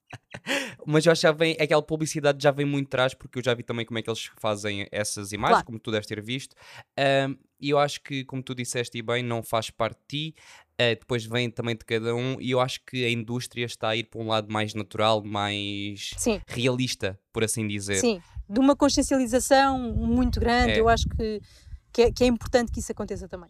Mas 0.86 1.04
eu 1.06 1.12
acho 1.12 1.22
que 1.22 1.28
já 1.28 1.32
vem, 1.32 1.58
aquela 1.60 1.82
publicidade 1.82 2.42
já 2.42 2.52
vem 2.52 2.66
muito 2.66 2.86
de 2.86 2.90
trás, 2.92 3.16
porque 3.16 3.40
eu 3.40 3.44
já 3.44 3.56
vi 3.56 3.64
também 3.64 3.86
como 3.88 3.98
é 3.98 4.04
que 4.04 4.10
eles 4.10 4.30
fazem 4.38 4.88
essas 4.92 5.32
imagens, 5.32 5.56
Claro. 5.58 5.66
como 5.66 5.80
tu 5.80 5.90
deves 5.90 6.06
ter 6.08 6.22
visto. 6.22 6.56
E 7.60 7.70
eu 7.70 7.80
acho 7.80 8.02
que, 8.02 8.24
como 8.24 8.42
tu 8.44 8.54
disseste 8.54 8.98
e 8.98 9.02
bem, 9.02 9.24
não 9.24 9.42
faz 9.42 9.70
parte 9.70 9.98
de 10.02 10.32
ti, 10.34 10.36
eh, 10.78 10.96
depois 10.96 11.26
vem 11.26 11.50
também 11.50 11.76
de 11.76 11.84
cada 11.84 12.16
um, 12.16 12.40
e 12.40 12.52
eu 12.52 12.60
acho 12.60 12.80
que 12.86 13.04
a 13.04 13.10
indústria 13.10 13.66
está 13.66 13.90
a 13.90 13.96
ir 13.96 14.04
para 14.04 14.22
um 14.22 14.28
lado 14.28 14.52
mais 14.52 14.74
natural, 14.74 15.24
mais 15.24 16.12
Sim, 16.18 16.40
realista, 16.48 17.20
por 17.34 17.44
assim 17.44 17.68
dizer. 17.68 17.96
sim. 17.96 18.22
De 18.50 18.60
uma 18.60 18.76
consciencialização 18.76 19.78
muito 19.94 20.40
grande, 20.40 20.74
É. 20.74 20.80
eu 20.80 20.88
acho 20.88 21.04
que, 21.10 21.42
que, 21.92 22.02
é, 22.04 22.12
que 22.12 22.24
é 22.24 22.28
importante 22.28 22.72
que 22.72 22.80
isso 22.80 22.92
aconteça 22.92 23.28
também. 23.28 23.50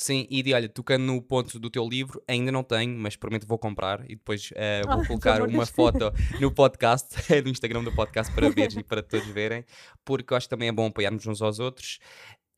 Sim, 0.00 0.28
e 0.30 0.44
de, 0.44 0.54
olha, 0.54 0.68
tocando 0.68 1.02
no 1.02 1.20
ponto 1.20 1.58
do 1.58 1.68
teu 1.68 1.84
livro, 1.86 2.22
ainda 2.28 2.52
não 2.52 2.62
tenho, 2.62 2.96
mas 2.96 3.16
prometo 3.16 3.48
vou 3.48 3.58
comprar 3.58 4.04
e 4.04 4.14
depois 4.14 4.50
Ah, 4.56 4.94
vou 4.94 5.04
colocar 5.04 5.42
uma 5.42 5.66
foto 5.66 6.12
no 6.40 6.52
podcast, 6.54 7.16
no 7.42 7.50
Instagram 7.50 7.82
do 7.82 7.92
podcast 7.92 8.32
para 8.32 8.48
veres 8.48 8.76
e 8.76 8.84
para 8.84 9.02
todos 9.02 9.26
verem, 9.26 9.64
porque 10.04 10.32
eu 10.32 10.36
acho 10.36 10.46
que 10.46 10.50
também 10.50 10.68
é 10.68 10.72
bom 10.72 10.86
apoiarmos 10.86 11.26
uns 11.26 11.42
aos 11.42 11.58
outros. 11.58 11.98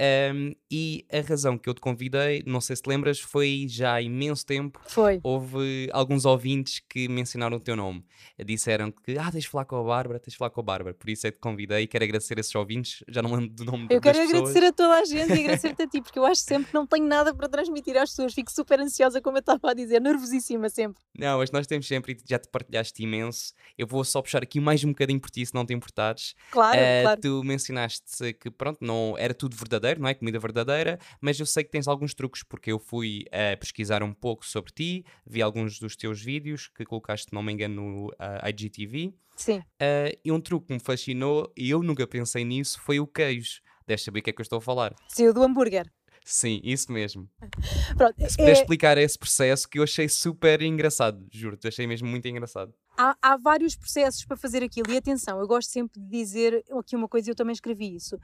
Um, 0.01 0.55
e 0.71 1.05
a 1.13 1.21
razão 1.21 1.59
que 1.59 1.69
eu 1.69 1.75
te 1.75 1.81
convidei, 1.81 2.43
não 2.47 2.59
sei 2.61 2.75
se 2.75 2.81
te 2.83 2.89
lembras, 2.89 3.21
foi 3.21 3.67
já 3.69 3.95
há 3.95 4.01
imenso 4.03 4.47
tempo. 4.47 4.81
Foi. 4.87 5.21
Houve 5.23 5.91
alguns 5.93 6.25
ouvintes 6.25 6.81
que 6.89 7.07
mencionaram 7.07 7.59
o 7.59 7.61
teu 7.61 7.77
nome. 7.77 8.03
Disseram 8.43 8.91
que, 8.91 9.19
ah, 9.19 9.31
tens 9.31 9.43
de 9.45 9.49
falar 9.51 9.67
com 9.67 9.77
a 9.77 9.83
Bárbara, 9.83 10.19
tens 10.19 10.33
de 10.33 10.39
falar 10.39 10.51
com 10.51 10.61
a 10.61 10.65
Bárbara. 10.65 10.95
Por 10.95 11.11
isso 11.11 11.27
é 11.27 11.31
que 11.31 11.37
te 11.37 11.41
convidei 11.43 11.83
e 11.83 11.87
quero 11.87 12.05
agradecer 12.05 12.39
a 12.39 12.41
esses 12.41 12.55
ouvintes. 12.55 13.05
Já 13.09 13.21
não 13.21 13.31
lembro 13.35 13.51
do 13.51 13.65
nome 13.65 13.89
Eu 13.91 14.01
quero 14.01 14.19
pessoas. 14.19 14.35
agradecer 14.39 14.65
a 14.65 14.73
toda 14.73 14.95
a 14.95 15.05
gente 15.05 15.33
e 15.35 15.41
agradecer-te 15.45 15.83
a 15.83 15.87
ti, 15.87 16.01
porque 16.01 16.19
eu 16.19 16.25
acho 16.25 16.41
sempre 16.43 16.69
que 16.69 16.75
não 16.75 16.87
tenho 16.87 17.07
nada 17.07 17.35
para 17.35 17.49
transmitir 17.49 17.97
às 17.99 18.11
pessoas. 18.11 18.33
Fico 18.33 18.51
super 18.51 18.81
ansiosa, 18.81 19.21
como 19.21 19.37
eu 19.37 19.41
estava 19.41 19.71
a 19.71 19.75
dizer, 19.75 20.01
nervosíssima 20.01 20.71
sempre. 20.71 21.03
Não, 21.19 21.39
mas 21.39 21.51
nós 21.51 21.67
temos 21.67 21.87
sempre, 21.87 22.13
e 22.15 22.19
já 22.27 22.39
te 22.39 22.49
partilhaste 22.49 23.03
imenso. 23.03 23.53
Eu 23.77 23.87
vou 23.87 24.03
só 24.05 24.23
puxar 24.23 24.43
aqui 24.43 24.61
mais 24.61 24.83
um 24.85 24.89
bocadinho 24.89 25.21
por 25.21 25.31
ti, 25.31 25.45
se 25.45 25.53
não 25.55 25.67
te 25.67 25.75
importares. 25.75 26.35
Claro, 26.51 26.79
Eh, 26.79 27.03
claro. 27.03 27.21
Tu 27.21 27.45
mencionaste 27.45 28.33
que, 28.35 28.51
pronto, 28.51 28.79
não 28.81 29.15
era 29.19 29.35
tudo 29.35 29.57
verdadeiro, 29.57 29.90
não 29.99 30.09
é? 30.09 30.15
Comida 30.15 30.39
verdadeira, 30.39 30.99
mas 31.21 31.39
eu 31.41 31.47
sei 31.47 31.65
que 31.65 31.71
tens 31.71 31.89
alguns 31.89 32.15
truques, 32.15 32.43
porque 32.43 32.71
eu 32.73 32.79
fui 32.79 33.25
a 33.33 33.57
pesquisar 33.57 34.03
um 34.03 34.13
pouco 34.13 34.47
sobre 34.47 34.73
ti, 34.73 35.05
vi 35.27 35.43
alguns 35.43 35.79
dos 35.79 35.97
teus 35.97 36.23
vídeos 36.23 36.69
que 36.69 36.85
colocaste, 36.85 37.33
não 37.33 37.43
me 37.43 37.53
engano, 37.53 37.75
no 37.83 38.15
ah, 38.19 38.49
IGTV. 38.49 39.13
Sim. 39.37 39.63
eh, 39.81 40.19
e 40.23 40.31
um 40.31 40.39
truque 40.41 40.67
que 40.67 40.75
me 40.75 40.81
fascinou, 40.81 41.51
e 41.57 41.71
eu 41.71 41.83
nunca 41.83 42.07
pensei 42.07 42.45
nisso, 42.45 42.79
foi 42.83 43.01
o 43.01 43.07
queijo. 43.07 43.61
Deves 43.87 44.05
saber 44.05 44.19
o 44.21 44.23
que 44.23 44.31
é 44.31 44.33
que 44.35 44.41
eu 44.41 44.43
estou 44.43 44.59
a 44.59 44.61
falar. 44.61 44.95
Sim, 45.09 45.29
o 45.29 45.33
do 45.33 45.43
hambúrguer. 45.43 45.91
Sim, 46.23 46.61
isso 46.63 46.93
mesmo. 46.93 47.27
Pronto, 47.97 48.15
Se 48.29 48.37
puder 48.37 48.51
é- 48.51 48.53
explicar 48.53 48.99
esse 48.99 49.19
processo 49.19 49.67
que 49.67 49.79
eu 49.79 49.83
achei 49.83 50.07
super 50.09 50.61
engraçado, 50.61 51.27
juro-te, 51.33 51.67
achei 51.67 51.87
mesmo 51.87 52.07
muito 52.07 52.29
engraçado. 52.29 52.75
há, 52.99 53.17
há 53.23 53.37
vários 53.39 53.75
processos 53.75 54.25
para 54.27 54.37
fazer 54.37 54.63
aquilo. 54.63 54.93
E 54.93 54.97
atenção, 54.99 55.41
eu 55.41 55.47
gosto 55.49 55.71
sempre 55.71 55.99
de 55.99 56.07
dizer 56.09 56.63
aqui 56.79 56.95
uma 56.95 57.09
coisa, 57.09 57.31
e 57.31 57.33
eu 57.33 57.35
também 57.35 57.55
escrevi 57.55 57.95
isso. 57.97 58.19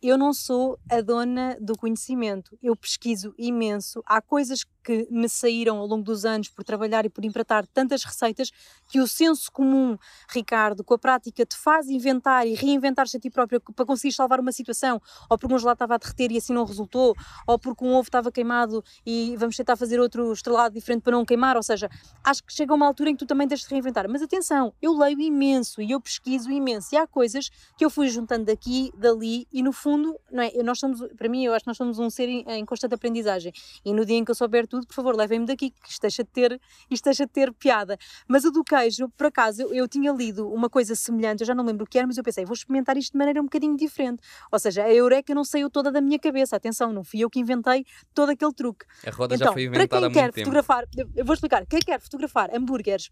Eu 0.00 0.16
não 0.16 0.32
sou 0.32 0.78
a 0.88 1.00
dona 1.00 1.56
do 1.60 1.76
conhecimento. 1.76 2.56
Eu 2.62 2.76
pesquiso 2.76 3.34
imenso. 3.36 4.00
Há 4.06 4.22
coisas 4.22 4.64
que 4.84 5.08
me 5.10 5.28
saíram 5.28 5.78
ao 5.78 5.86
longo 5.86 6.04
dos 6.04 6.24
anos 6.24 6.48
por 6.48 6.64
trabalhar 6.64 7.04
e 7.04 7.10
por 7.10 7.24
empratar 7.24 7.66
tantas 7.66 8.04
receitas 8.04 8.50
que 8.88 9.00
o 9.00 9.08
senso 9.08 9.50
comum, 9.50 9.98
Ricardo, 10.30 10.84
com 10.84 10.94
a 10.94 10.98
prática, 10.98 11.44
te 11.44 11.56
faz 11.56 11.88
inventar 11.88 12.46
e 12.46 12.54
reinventar-se 12.54 13.16
a 13.16 13.20
ti 13.20 13.28
próprio 13.28 13.60
para 13.60 13.84
conseguir 13.84 14.14
salvar 14.14 14.38
uma 14.40 14.52
situação, 14.52 15.02
ou 15.28 15.36
porque 15.36 15.54
um 15.54 15.58
gelado 15.58 15.74
estava 15.74 15.96
a 15.96 15.98
derreter 15.98 16.30
e 16.32 16.38
assim 16.38 16.54
não 16.54 16.64
resultou, 16.64 17.14
ou 17.46 17.58
porque 17.58 17.84
um 17.84 17.92
ovo 17.92 18.08
estava 18.08 18.30
queimado 18.30 18.82
e 19.04 19.36
vamos 19.36 19.56
tentar 19.56 19.76
fazer 19.76 20.00
outro 20.00 20.32
estrelado 20.32 20.74
diferente 20.74 21.02
para 21.02 21.12
não 21.12 21.24
queimar. 21.24 21.56
Ou 21.56 21.62
seja, 21.62 21.90
acho 22.24 22.44
que 22.44 22.52
chega 22.52 22.72
uma 22.72 22.86
altura 22.86 23.10
em 23.10 23.16
que 23.16 23.18
tu 23.18 23.26
também 23.26 23.48
tens 23.48 23.60
de 23.60 23.68
reinventar. 23.68 24.08
Mas 24.08 24.22
atenção, 24.22 24.72
eu 24.80 24.96
leio 24.96 25.20
imenso 25.20 25.82
e 25.82 25.90
eu 25.90 26.00
pesquiso 26.00 26.50
imenso. 26.50 26.94
E 26.94 26.96
há 26.96 27.06
coisas 27.06 27.50
que 27.76 27.84
eu 27.84 27.90
fui 27.90 28.08
juntando 28.08 28.44
daqui, 28.44 28.92
dali 28.96 29.46
e 29.52 29.62
no 29.62 29.72
fundo, 29.72 29.87
não 29.96 30.42
é? 30.42 30.50
Nós 30.62 30.78
somos, 30.78 31.00
para 31.16 31.28
mim, 31.28 31.44
eu 31.44 31.54
acho 31.54 31.64
que 31.64 31.68
nós 31.68 31.76
somos 31.76 31.98
um 31.98 32.10
ser 32.10 32.28
em, 32.28 32.44
em 32.48 32.64
constante 32.64 32.94
aprendizagem. 32.94 33.52
E 33.84 33.92
no 33.92 34.04
dia 34.04 34.16
em 34.16 34.24
que 34.24 34.30
eu 34.30 34.34
souber 34.34 34.66
tudo, 34.66 34.86
por 34.86 34.94
favor, 34.94 35.16
levem-me 35.16 35.46
daqui, 35.46 35.70
que 35.70 35.88
isto 35.88 36.02
deixa 36.02 36.22
de 36.22 36.30
ter, 36.30 36.60
isto 36.90 37.04
deixa 37.04 37.24
de 37.26 37.32
ter 37.32 37.52
piada. 37.54 37.96
Mas 38.26 38.44
o 38.44 38.50
do 38.50 38.62
queijo, 38.62 39.08
por 39.16 39.26
acaso, 39.26 39.62
eu, 39.62 39.72
eu 39.72 39.88
tinha 39.88 40.12
lido 40.12 40.48
uma 40.52 40.68
coisa 40.68 40.94
semelhante, 40.94 41.40
eu 41.40 41.46
já 41.46 41.54
não 41.54 41.64
lembro 41.64 41.84
o 41.84 41.88
que 41.88 41.96
era, 41.98 42.06
mas 42.06 42.18
eu 42.18 42.24
pensei, 42.24 42.44
vou 42.44 42.54
experimentar 42.54 42.96
isto 42.96 43.12
de 43.12 43.18
maneira 43.18 43.40
um 43.40 43.44
bocadinho 43.44 43.76
diferente. 43.76 44.20
Ou 44.50 44.58
seja, 44.58 44.84
a 44.84 44.92
eureka 44.92 45.34
não 45.34 45.44
saiu 45.44 45.70
toda 45.70 45.90
da 45.90 46.00
minha 46.00 46.18
cabeça. 46.18 46.56
Atenção, 46.56 46.92
não 46.92 47.04
fui 47.04 47.20
eu 47.20 47.30
que 47.30 47.38
inventei 47.38 47.84
todo 48.12 48.30
aquele 48.30 48.52
truque. 48.52 48.84
A 49.06 49.10
roda 49.10 49.36
já 49.36 49.44
Então, 49.44 49.52
foi 49.54 49.68
para 49.68 49.76
inventada 49.76 50.06
há 50.06 50.10
quem 50.10 50.22
quer 50.22 50.32
tempo. 50.32 50.38
fotografar, 50.46 50.84
eu 51.16 51.24
vou 51.24 51.34
explicar, 51.34 51.64
quem 51.66 51.80
quer 51.80 52.00
fotografar 52.00 52.54
hambúrgueres 52.54 53.10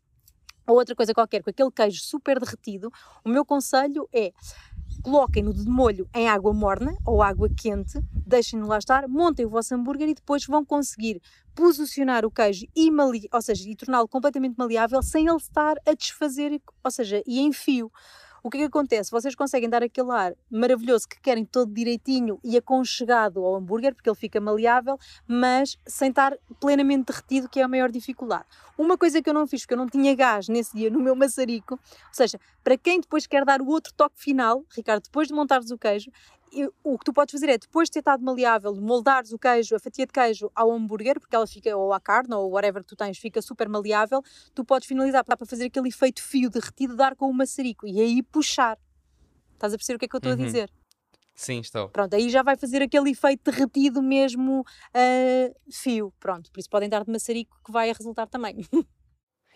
ou 0.67 0.77
outra 0.77 0.97
coisa 0.97 1.15
qualquer 1.15 1.43
com 1.43 1.51
aquele 1.51 1.71
queijo 1.71 2.03
super 2.03 2.41
derretido, 2.41 2.91
o 3.25 3.29
meu 3.29 3.45
conselho 3.45 4.09
é 4.13 4.33
coloquem-no 5.03 5.53
de 5.53 5.65
molho 5.69 6.09
em 6.15 6.29
água 6.29 6.53
morna 6.53 6.97
ou 7.05 7.23
água 7.23 7.49
quente, 7.49 8.01
deixem-no 8.27 8.67
lá 8.67 8.79
estar, 8.79 9.09
montem 9.09 9.47
o 9.47 9.51
vosso 9.51 9.75
hambúrguer 9.75 10.09
e 10.09 10.15
depois 10.15 10.45
vão 10.47 10.65
conseguir 10.65 11.21
posicionar 11.55 12.25
o 12.25 12.31
queijo 12.31 12.67
e, 12.75 12.91
ou 13.33 13.43
seja, 13.43 13.69
e 13.69 13.77
torná-lo 13.77 14.09
completamente 14.09 14.57
maleável 14.57 15.03
sem 15.03 15.27
ele 15.27 15.37
estar 15.37 15.77
a 15.87 15.95
desfazer, 15.95 16.61
ou 16.85 16.91
seja, 16.91 17.23
e 17.27 17.41
em 17.41 17.53
fio. 17.53 17.91
O 18.47 18.49
que 18.49 18.59
é 18.59 18.61
que 18.61 18.67
acontece? 18.67 19.11
Vocês 19.11 19.35
conseguem 19.35 19.69
dar 19.69 19.83
aquele 19.83 20.13
ar 20.13 20.33
maravilhoso 20.49 21.09
que 21.09 21.21
querem 21.21 21.45
todo 21.45 21.75
direitinho 21.75 22.39
e 22.45 22.57
aconchegado 22.57 23.45
ao 23.45 23.57
hambúrguer, 23.57 23.93
porque 23.93 24.09
ele 24.09 24.17
fica 24.17 24.41
maleável, 24.41 24.97
mas 25.27 25.77
sem 25.85 26.11
estar 26.11 26.33
plenamente 26.61 27.07
derretido, 27.07 27.49
que 27.49 27.59
é 27.59 27.65
a 27.65 27.69
maior 27.69 27.91
dificuldade. 27.91 28.45
Uma 28.79 28.97
coisa 28.97 29.21
que 29.21 29.29
eu 29.29 29.35
não 29.35 29.49
fiz, 29.49 29.63
porque 29.63 29.75
eu 29.75 29.79
não 29.79 29.89
tinha 29.89 30.15
gás 30.15 30.49
nesse 30.49 30.77
dia 30.77 30.89
no 30.89 31.01
meu 31.01 31.17
maçarico, 31.17 31.75
ou 31.75 31.81
seja, 32.13 32.39
para 32.63 32.79
quem 32.79 33.01
depois 33.01 33.27
quer 33.27 33.45
dar 33.45 33.61
o 33.61 33.67
outro 33.67 33.93
toque 33.93 34.15
final, 34.17 34.63
Ricardo, 34.77 35.03
depois 35.03 35.27
de 35.27 35.35
montares 35.35 35.73
o 35.73 35.77
queijo, 35.77 36.13
eu- 36.53 36.73
o 36.85 36.99
que 36.99 37.05
tu 37.05 37.13
podes 37.13 37.33
fazer 37.33 37.49
é, 37.49 37.59
depois 37.59 37.89
de 37.89 37.93
ter 37.95 37.99
estado 38.01 38.23
maleável, 38.25 38.75
moldares 38.77 39.33
o 39.33 39.39
queijo, 39.39 39.75
a 39.77 39.79
fatia 39.79 40.07
de 40.07 40.13
queijo 40.13 40.51
ao 40.55 40.71
hambúrguer, 40.73 41.19
porque 41.21 41.35
ela 41.37 41.47
fica, 41.47 41.77
ou 41.77 41.93
à 41.93 42.01
carne, 42.01 42.35
ou 42.35 42.51
whatever 42.51 42.83
que 42.83 42.89
tu 42.89 42.97
tens, 42.97 43.19
fica 43.19 43.41
super 43.43 43.69
maleável, 43.69 44.23
tu 44.55 44.65
podes 44.65 44.87
finalizar 44.89 45.25
para 45.25 45.37
para 45.37 45.47
fazer 45.47 45.67
aquele 45.67 45.89
efeito 45.89 46.23
fio 46.23 46.49
derretido, 46.51 46.97
dar 46.97 47.15
com 47.17 47.29
o 47.29 47.35
maçarico 47.35 47.87
e 47.87 48.01
aí 48.01 48.23
puxar. 48.23 48.79
Estás 49.55 49.73
a 49.73 49.77
perceber 49.77 49.97
o 49.97 49.99
que 49.99 50.05
é 50.05 50.09
que 50.09 50.17
eu 50.17 50.19
estou 50.19 50.33
Uhum. 50.33 50.43
a 50.43 50.45
dizer? 50.45 50.71
Sim, 51.35 51.59
estou. 51.61 51.91
Pronto, 51.91 52.15
aí 52.15 52.31
já 52.31 52.43
vai 52.43 52.57
fazer 52.57 52.81
aquele 52.83 53.11
efeito 53.11 53.51
derretido 53.51 54.03
mesmo 54.03 54.65
ah, 54.95 55.53
fio. 55.71 56.13
Pronto, 56.19 56.51
por 56.51 56.59
isso 56.61 56.71
podem 56.71 56.89
dar 56.89 57.05
de 57.05 57.11
maçarico 57.13 57.59
que 57.65 57.71
vai 57.71 57.93
resultar 57.93 58.27
também. 58.27 58.57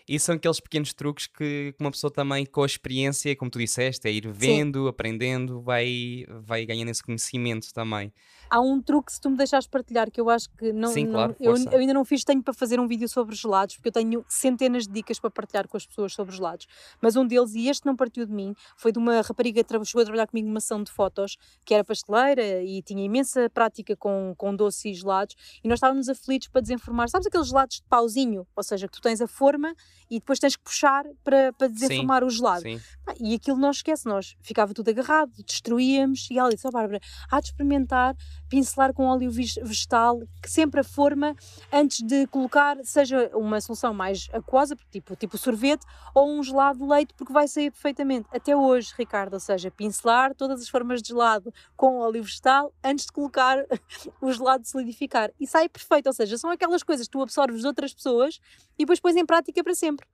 E 0.07 0.19
são 0.19 0.35
aqueles 0.35 0.59
pequenos 0.59 0.93
truques 0.93 1.27
que 1.27 1.51
que 1.71 1.75
uma 1.79 1.91
pessoa 1.91 2.11
também, 2.11 2.45
com 2.45 2.63
a 2.63 2.65
experiência, 2.65 3.35
como 3.35 3.49
tu 3.51 3.59
disseste, 3.59 4.07
é 4.07 4.11
ir 4.11 4.27
vendo, 4.31 4.87
aprendendo, 4.87 5.61
vai, 5.61 6.25
vai 6.43 6.65
ganhando 6.65 6.89
esse 6.89 7.03
conhecimento 7.03 7.73
também. 7.73 8.11
Há 8.49 8.59
um 8.59 8.81
truque, 8.81 9.13
se 9.13 9.21
tu 9.21 9.29
me 9.29 9.37
deixares 9.37 9.65
partilhar, 9.65 10.11
que 10.11 10.19
eu 10.19 10.29
acho 10.29 10.49
que 10.57 10.73
não, 10.73 10.89
Sim, 10.89 11.05
não- 11.05 11.11
claro, 11.13 11.35
eu, 11.39 11.55
eu 11.71 11.79
ainda 11.79 11.93
não 11.93 12.03
fiz, 12.03 12.23
tenho 12.23 12.43
para 12.43 12.53
fazer 12.53 12.79
um 12.79 12.87
vídeo 12.87 13.07
sobre 13.07 13.33
gelados, 13.35 13.75
porque 13.75 13.87
eu 13.89 13.93
tenho 13.93 14.25
centenas 14.27 14.85
de 14.87 14.93
dicas 14.93 15.19
para 15.19 15.29
partilhar 15.31 15.67
com 15.67 15.77
as 15.77 15.85
pessoas 15.85 16.13
sobre 16.13 16.35
gelados. 16.35 16.67
Mas 17.01 17.15
um 17.15 17.25
deles, 17.25 17.53
e 17.55 17.69
este 17.69 17.85
não 17.85 17.95
partiu 17.95 18.25
de 18.25 18.33
mim, 18.33 18.53
foi 18.75 18.91
de 18.91 18.99
uma 18.99 19.21
rapariga 19.21 19.63
que 19.63 19.85
chegou 19.85 20.01
a 20.01 20.05
trabalhar 20.05 20.27
comigo 20.27 20.47
numa 20.47 20.57
ação 20.57 20.83
de 20.83 20.91
fotos, 20.91 21.37
que 21.65 21.73
era 21.73 21.83
pasteleira 21.83 22.61
e 22.61 22.81
tinha 22.81 23.03
imensa 23.05 23.49
prática 23.49 23.95
com, 23.95 24.33
com 24.37 24.53
doce 24.55 24.89
e 24.89 24.93
gelados, 24.93 25.35
e 25.63 25.67
nós 25.67 25.77
estávamos 25.77 26.09
aflitos 26.09 26.49
para 26.49 26.61
desenformar. 26.61 27.07
Sabes 27.09 27.27
aqueles 27.27 27.47
gelados 27.47 27.77
de 27.77 27.83
pauzinho? 27.83 28.45
Ou 28.55 28.63
seja, 28.63 28.87
que 28.87 28.93
tu 28.93 29.01
tens 29.01 29.21
a 29.21 29.27
forma 29.27 29.73
e 30.09 30.19
depois 30.19 30.39
tens 30.39 30.55
que 30.55 30.63
puxar 30.63 31.05
para, 31.23 31.53
para 31.53 31.67
desenformar 31.67 32.23
o 32.23 32.29
gelado. 32.29 32.63
Sim. 32.63 32.79
E 33.19 33.35
aquilo 33.35 33.57
não 33.57 33.71
esquece, 33.71 34.05
nós 34.05 34.35
ficava 34.41 34.73
tudo 34.73 34.89
agarrado, 34.89 35.31
destruíamos, 35.45 36.29
e 36.29 36.37
ela 36.37 36.49
disse, 36.49 36.67
ó 36.67 36.71
Bárbara, 36.71 36.99
há 37.29 37.39
de 37.39 37.47
experimentar 37.47 38.15
pincelar 38.49 38.93
com 38.93 39.05
óleo 39.05 39.31
vegetal, 39.31 40.19
que 40.41 40.51
sempre 40.51 40.81
a 40.81 40.83
forma, 40.83 41.35
antes 41.71 42.01
de 42.05 42.27
colocar, 42.27 42.77
seja 42.83 43.31
uma 43.33 43.61
solução 43.61 43.93
mais 43.93 44.27
aquosa, 44.33 44.75
tipo, 44.91 45.15
tipo 45.15 45.37
sorvete, 45.37 45.85
ou 46.13 46.29
um 46.29 46.43
gelado 46.43 46.79
de 46.79 46.85
leite, 46.85 47.13
porque 47.13 47.31
vai 47.31 47.47
sair 47.47 47.71
perfeitamente. 47.71 48.27
Até 48.33 48.55
hoje, 48.55 48.93
Ricardo, 48.97 49.35
ou 49.35 49.39
seja, 49.39 49.71
pincelar 49.71 50.35
todas 50.35 50.61
as 50.61 50.67
formas 50.67 51.01
de 51.01 51.09
gelado 51.09 51.53
com 51.77 51.99
óleo 51.99 52.23
vegetal, 52.23 52.73
antes 52.83 53.05
de 53.05 53.11
colocar 53.13 53.65
o 54.19 54.31
gelado 54.31 54.67
solidificar. 54.67 55.31
E 55.39 55.47
sai 55.47 55.69
perfeito, 55.69 56.07
ou 56.07 56.13
seja, 56.13 56.37
são 56.37 56.49
aquelas 56.49 56.83
coisas 56.83 57.07
que 57.07 57.11
tu 57.11 57.21
absorves 57.21 57.61
de 57.61 57.67
outras 57.67 57.93
pessoas 57.93 58.39
e 58.77 58.83
depois 58.83 58.99
pões 58.99 59.15
em 59.15 59.25
prática 59.25 59.63
para 59.63 59.73
sempre. 59.81 60.07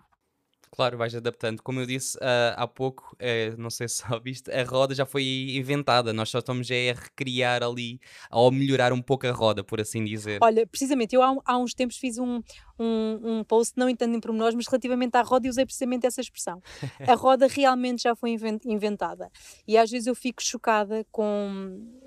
Claro, 0.71 0.97
vais 0.97 1.15
adaptando. 1.15 1.63
Como 1.63 1.80
eu 1.80 1.86
disse 1.86 2.17
ah, 2.21 2.53
há 2.58 2.67
pouco, 2.67 3.15
eh, 3.19 3.56
não 3.58 3.69
sei 3.69 3.88
se 3.89 4.03
ouviste, 4.13 4.51
a 4.51 4.63
roda 4.63 4.93
já 4.93 5.06
foi 5.06 5.23
inventada. 5.56 6.13
Nós 6.13 6.30
só 6.30 6.39
estamos 6.39 6.69
é 6.69 6.91
a 6.91 6.93
recriar 6.93 7.63
ali, 7.63 7.99
ou 8.32 8.51
melhorar 8.51 8.91
um 8.93 9.01
pouco 9.01 9.25
a 9.27 9.32
roda, 9.32 9.63
por 9.63 9.80
assim 9.80 10.03
dizer. 10.03 10.39
Olha, 10.41 10.67
precisamente, 10.67 11.15
eu 11.15 11.23
há, 11.23 11.36
há 11.45 11.58
uns 11.58 11.73
tempos 11.73 11.97
fiz 11.97 12.17
um, 12.17 12.41
um, 12.77 13.19
um 13.23 13.43
post, 13.43 13.73
não 13.77 13.89
entendo 13.89 14.15
em 14.15 14.19
pormenores, 14.19 14.56
mas 14.56 14.67
relativamente 14.67 15.15
à 15.15 15.21
roda, 15.21 15.47
e 15.47 15.49
usei 15.49 15.65
precisamente 15.65 16.06
essa 16.06 16.21
expressão. 16.21 16.62
A 17.08 17.15
roda 17.15 17.47
realmente 17.47 18.03
já 18.03 18.15
foi 18.15 18.32
inven- 18.32 18.60
inventada. 18.65 19.32
E 19.67 19.77
às 19.77 19.89
vezes 19.89 20.08
eu 20.08 20.15
fico 20.15 20.43
chocada 20.43 21.06
com. 21.12 22.07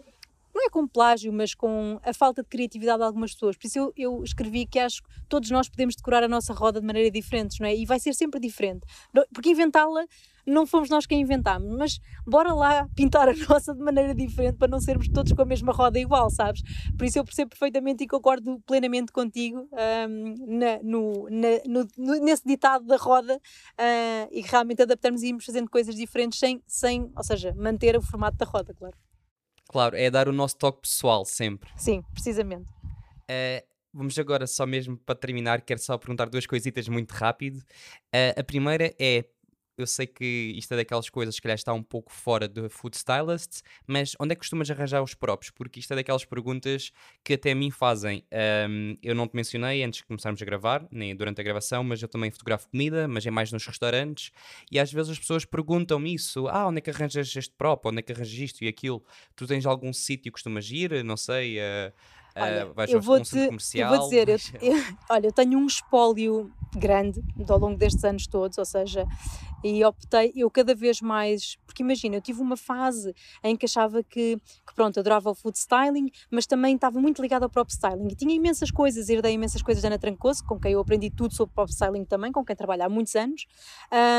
Não 0.55 0.67
é 0.67 0.71
com 0.71 0.87
plágio, 0.87 1.33
mas 1.33 1.55
com 1.55 2.01
a 2.03 2.13
falta 2.13 2.43
de 2.43 2.49
criatividade 2.49 2.99
de 2.99 3.05
algumas 3.05 3.33
pessoas. 3.33 3.57
Por 3.57 3.67
isso 3.67 3.79
eu, 3.79 3.93
eu 3.97 4.25
escrevi 4.25 4.67
que 4.67 4.79
acho 4.79 5.03
que 5.03 5.09
todos 5.29 5.49
nós 5.51 5.69
podemos 5.69 5.95
decorar 5.95 6.25
a 6.25 6.29
nossa 6.29 6.53
roda 6.53 6.81
de 6.81 6.87
maneira 6.87 7.11
diferente, 7.11 7.61
não 7.61 7.69
é? 7.69 7.77
E 7.77 7.87
vai 7.87 8.01
ser 8.01 8.15
sempre 8.15 8.41
diferente. 8.41 8.81
Porque 9.33 9.51
inventá-la 9.51 10.05
não 10.47 10.67
fomos 10.67 10.89
nós 10.91 11.07
quem 11.07 11.21
inventámos, 11.21 11.69
mas 11.77 11.99
bora 12.27 12.53
lá 12.53 12.89
pintar 12.97 13.29
a 13.29 13.35
nossa 13.49 13.73
de 13.75 13.81
maneira 13.81 14.13
diferente 14.15 14.57
para 14.57 14.67
não 14.69 14.81
sermos 14.81 15.09
todos 15.09 15.33
com 15.33 15.43
a 15.43 15.45
mesma 15.45 15.73
roda 15.73 15.99
igual, 16.01 16.29
sabes? 16.31 16.63
Por 16.99 17.05
isso 17.07 17.19
eu 17.19 17.25
percebo 17.25 17.51
perfeitamente 17.51 18.03
e 18.05 18.09
concordo 18.09 18.59
plenamente 18.67 19.13
contigo 19.13 19.69
ahm, 19.73 20.35
na- 20.49 20.81
no, 20.83 21.29
na- 21.31 21.63
no- 21.97 22.21
nesse 22.25 22.43
ditado 22.45 22.85
da 22.87 22.97
roda 22.97 23.41
ah, 23.79 24.29
e 24.33 24.41
realmente 24.41 24.83
adaptamos 24.83 25.23
e 25.23 25.29
irmos 25.29 25.45
fazendo 25.45 25.71
coisas 25.71 25.95
diferentes 25.95 26.39
sem, 26.39 26.61
sem, 26.67 27.13
ou 27.17 27.23
seja, 27.23 27.55
manter 27.57 27.97
o 27.97 28.03
formato 28.03 28.37
da 28.39 28.47
roda, 28.47 28.75
claro. 28.75 28.97
Claro, 29.71 29.97
é 29.97 30.11
dar 30.11 30.29
o 30.29 30.33
nosso 30.33 30.57
toque 30.57 30.81
pessoal 30.83 31.25
sempre. 31.25 31.71
Sim, 31.77 32.03
precisamente. 32.13 32.69
Eh, 33.29 33.65
vamos 33.93 34.19
agora, 34.19 34.45
só 34.45 34.67
mesmo 34.67 34.97
para 34.97 35.15
terminar, 35.15 35.61
quero 35.61 35.79
só 35.79 35.97
perguntar 35.97 36.29
duas 36.29 36.45
coisitas 36.45 36.89
muito 36.89 37.13
rápido. 37.13 37.63
Eh, 38.13 38.35
a 38.37 38.43
primeira 38.43 38.93
é: 38.99 39.25
eu 39.83 39.87
sei 39.87 40.07
que 40.07 40.55
isto 40.57 40.73
é 40.73 40.77
daquelas 40.77 41.09
coisas 41.09 41.37
que, 41.37 41.43
calhar, 41.43 41.57
está 41.57 41.73
um 41.73 41.83
pouco 41.83 42.13
fora 42.13 42.49
de 42.49 42.69
food 42.69 42.97
stylist, 42.97 43.63
mas 43.87 44.15
onde 44.19 44.33
é 44.33 44.35
que 44.35 44.41
costumas 44.41 44.71
arranjar 44.71 45.03
os 45.03 45.15
próprios? 45.15 45.51
Porque 45.51 45.81
isto 45.81 45.93
é 45.93 45.97
daquelas 45.97 46.25
perguntas 46.25 46.93
que 47.25 47.35
até 47.35 47.53
a 47.53 47.55
mim 47.55 47.71
fazem. 47.71 48.25
Um, 48.69 48.97
eu 49.03 49.15
não 49.15 49.27
te 49.27 49.35
mencionei 49.35 49.83
antes 49.83 50.01
de 50.01 50.07
começarmos 50.07 50.41
a 50.41 50.45
gravar, 50.45 50.87
nem 50.91 51.15
durante 51.15 51.41
a 51.41 51.45
gravação, 51.45 51.83
mas 51.83 52.03
eu 52.03 52.09
também 52.09 52.31
fotografo 52.31 52.69
comida, 52.69 53.09
mas 53.09 53.27
é 53.27 53.31
mais 53.31 53.53
nos 53.53 53.67
restaurantes, 53.67 54.31
e 54.71 54.79
às 54.79 54.93
vezes 54.93 55.13
as 55.13 55.19
pessoas 55.19 55.45
perguntam-me 55.45 56.15
isso: 56.15 56.49
ah, 56.49 56.67
onde 56.69 56.79
é 56.79 56.81
que 56.81 56.91
arranjas 56.91 57.35
este 57.35 57.55
prop? 57.57 57.87
Onde 57.87 57.99
é 58.01 58.03
que 58.03 58.13
arranjas 58.13 58.39
isto 58.39 58.65
e 58.65 58.69
aquilo? 58.69 59.03
Tu 59.37 59.47
tens 59.47 59.67
algum 59.67 59.93
sítio 59.93 60.25
que 60.25 60.33
costumas 60.33 60.71
ir? 60.71 61.05
Não 61.05 61.17
sei. 61.17 61.59
Uh, 61.59 61.93
Olha, 62.37 62.67
uh, 62.67 62.85
eu, 62.89 63.01
vou 63.01 63.21
te, 63.21 63.37
eu 63.37 63.89
vou 63.89 63.99
dizer, 63.99 64.29
mas... 64.29 64.53
eu, 64.61 64.73
eu, 64.73 64.83
olha, 65.11 65.27
eu 65.27 65.33
tenho 65.33 65.59
um 65.59 65.67
espólio 65.67 66.51
grande 66.77 67.21
ao 67.49 67.59
longo 67.59 67.77
destes 67.77 68.05
anos 68.05 68.27
todos, 68.27 68.57
ou 68.57 68.65
seja, 68.65 69.05
e 69.63 69.85
optei, 69.85 70.33
eu 70.35 70.51
cada 70.51 70.75
vez 70.75 71.01
mais, 71.01 71.57
porque 71.67 71.83
imagina, 71.83 72.17
eu 72.17 72.21
tive 72.21 72.41
uma 72.41 72.57
fase 72.57 73.15
em 73.43 73.57
que 73.57 73.67
achava 73.67 74.03
que, 74.03 74.37
que 74.67 74.75
pronto, 74.75 74.99
adorava 75.01 75.31
o 75.31 75.35
food 75.35 75.59
styling, 75.59 76.11
mas 76.31 76.47
também 76.47 76.75
estava 76.75 77.01
muito 77.01 77.21
ligada 77.21 77.45
ao 77.45 77.51
próprio 77.51 77.75
styling 77.75 78.09
e 78.11 78.15
tinha 78.15 78.35
imensas 78.35 78.71
coisas, 78.71 79.09
herdei 79.09 79.33
imensas 79.33 79.63
coisas 79.63 79.83
da 79.83 79.89
Ana 79.89 79.99
Trancoso, 79.99 80.45
com 80.45 80.59
quem 80.59 80.73
eu 80.73 80.81
aprendi 80.81 81.11
tudo 81.11 81.35
sobre 81.35 81.55
próprio 81.55 81.75
styling 81.75 82.05
também, 82.05 82.33
com 82.33 82.45
quem 82.45 82.57
trabalho 82.57 82.85
há 82.85 82.89
muitos 82.89 83.15
anos, 83.15 83.47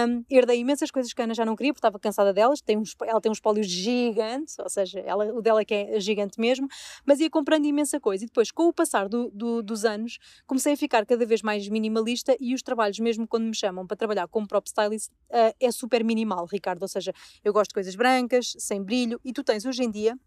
um, 0.07 0.23
herdei 0.29 0.59
imensas 0.59 0.91
coisas 0.91 1.13
que 1.13 1.21
a 1.21 1.25
Ana 1.25 1.33
já 1.33 1.45
não 1.45 1.55
queria, 1.55 1.73
porque 1.73 1.79
estava 1.79 1.99
cansada 1.99 2.33
delas, 2.33 2.61
tem 2.61 2.77
um, 2.77 2.83
ela 3.03 3.19
tem 3.19 3.29
um 3.29 3.33
espólio 3.33 3.63
gigante, 3.63 4.53
ou 4.59 4.69
seja, 4.69 4.99
ela, 4.99 5.25
o 5.33 5.41
dela 5.41 5.61
é 5.61 5.65
que 5.65 5.73
é 5.73 5.99
gigante 5.99 6.39
mesmo, 6.39 6.67
mas 7.05 7.19
ia 7.19 7.29
comprando 7.29 7.65
imensa 7.65 7.99
coisa, 7.99 8.23
e 8.23 8.27
depois 8.27 8.51
com 8.51 8.67
o 8.67 8.73
passar 8.73 9.07
do, 9.07 9.29
do, 9.31 9.61
dos 9.61 9.85
anos, 9.85 10.17
comecei 10.45 10.73
a 10.73 10.77
ficar 10.77 11.05
cada 11.05 11.25
vez 11.25 11.41
mais 11.41 11.67
minimalista 11.67 12.35
e 12.39 12.53
os 12.53 12.61
trabalhos, 12.61 12.99
mesmo 12.99 13.27
quando 13.27 13.45
me 13.45 13.55
chamam 13.55 13.85
para 13.85 13.97
trabalhar 13.97 14.27
como 14.27 14.47
próprio 14.47 14.69
stylist, 14.69 15.09
uh, 15.31 15.55
é 15.59 15.71
super 15.71 16.03
minimal, 16.03 16.45
Ricardo. 16.45 16.81
Ou 16.83 16.87
seja, 16.87 17.13
eu 17.43 17.51
gosto 17.51 17.69
de 17.69 17.75
coisas 17.75 17.95
brancas, 17.95 18.53
sem 18.59 18.83
brilho, 18.83 19.19
e 19.23 19.33
tu 19.33 19.43
tens 19.43 19.65
hoje 19.65 19.83
em 19.83 19.89
dia 19.89 20.17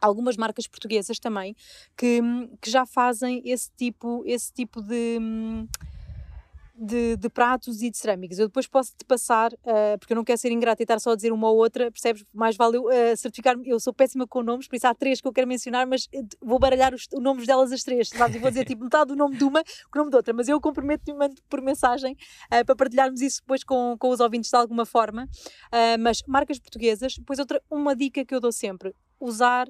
algumas 0.00 0.36
marcas 0.36 0.66
portuguesas 0.66 1.18
também 1.18 1.54
que, 1.96 2.20
que 2.60 2.70
já 2.70 2.86
fazem 2.86 3.42
esse 3.44 3.70
tipo, 3.76 4.22
esse 4.24 4.50
tipo 4.52 4.80
de 4.80 5.18
de, 6.80 7.16
de, 7.16 7.28
pratos 7.28 7.82
e 7.82 7.90
de 7.90 7.98
cerâmicas. 7.98 8.38
Eu 8.38 8.46
depois 8.46 8.66
posso 8.66 8.92
te 8.96 9.04
passar, 9.04 9.52
uh, 9.52 9.98
porque 9.98 10.12
eu 10.12 10.16
não 10.16 10.24
quero 10.24 10.38
ser 10.38 10.50
ingrata 10.50 10.82
e 10.82 10.84
estar 10.84 10.98
só 10.98 11.12
a 11.12 11.16
dizer 11.16 11.32
uma 11.32 11.50
ou 11.50 11.58
outra, 11.58 11.90
percebes? 11.90 12.24
Mais 12.32 12.56
vale 12.56 12.78
eu 12.78 12.84
uh, 12.84 13.16
certificar-me. 13.16 13.68
Eu 13.68 13.78
sou 13.78 13.92
péssima 13.92 14.26
com 14.26 14.42
nomes, 14.42 14.66
por 14.66 14.76
isso 14.76 14.86
há 14.86 14.94
três 14.94 15.20
que 15.20 15.28
eu 15.28 15.32
quero 15.32 15.46
mencionar, 15.46 15.86
mas 15.86 16.08
vou 16.40 16.58
baralhar 16.58 16.94
os, 16.94 17.06
os 17.12 17.22
nomes 17.22 17.46
delas 17.46 17.70
as 17.70 17.82
três, 17.82 18.08
sabes? 18.08 18.36
E 18.36 18.38
vou 18.38 18.50
dizer 18.50 18.64
tipo 18.64 18.82
metade 18.82 19.08
do 19.08 19.16
nome 19.16 19.36
de 19.36 19.44
uma 19.44 19.62
com 19.62 19.98
o 19.98 19.98
nome 19.98 20.10
de 20.10 20.16
outra, 20.16 20.32
mas 20.32 20.48
eu 20.48 20.60
comprometo-me 20.60 21.18
mando 21.18 21.36
por 21.48 21.60
mensagem 21.60 22.14
uh, 22.46 22.64
para 22.64 22.74
partilharmos 22.74 23.20
isso 23.20 23.40
depois 23.40 23.62
com, 23.62 23.96
com 23.98 24.08
os 24.08 24.20
ouvintes 24.20 24.50
de 24.50 24.56
alguma 24.56 24.86
forma. 24.86 25.28
mas 25.98 26.22
marcas 26.26 26.58
portuguesas, 26.58 27.14
depois 27.16 27.38
outra, 27.38 27.62
uma 27.70 27.94
dica 27.94 28.24
que 28.24 28.34
eu 28.34 28.40
dou 28.40 28.52
sempre: 28.52 28.94
usar 29.20 29.68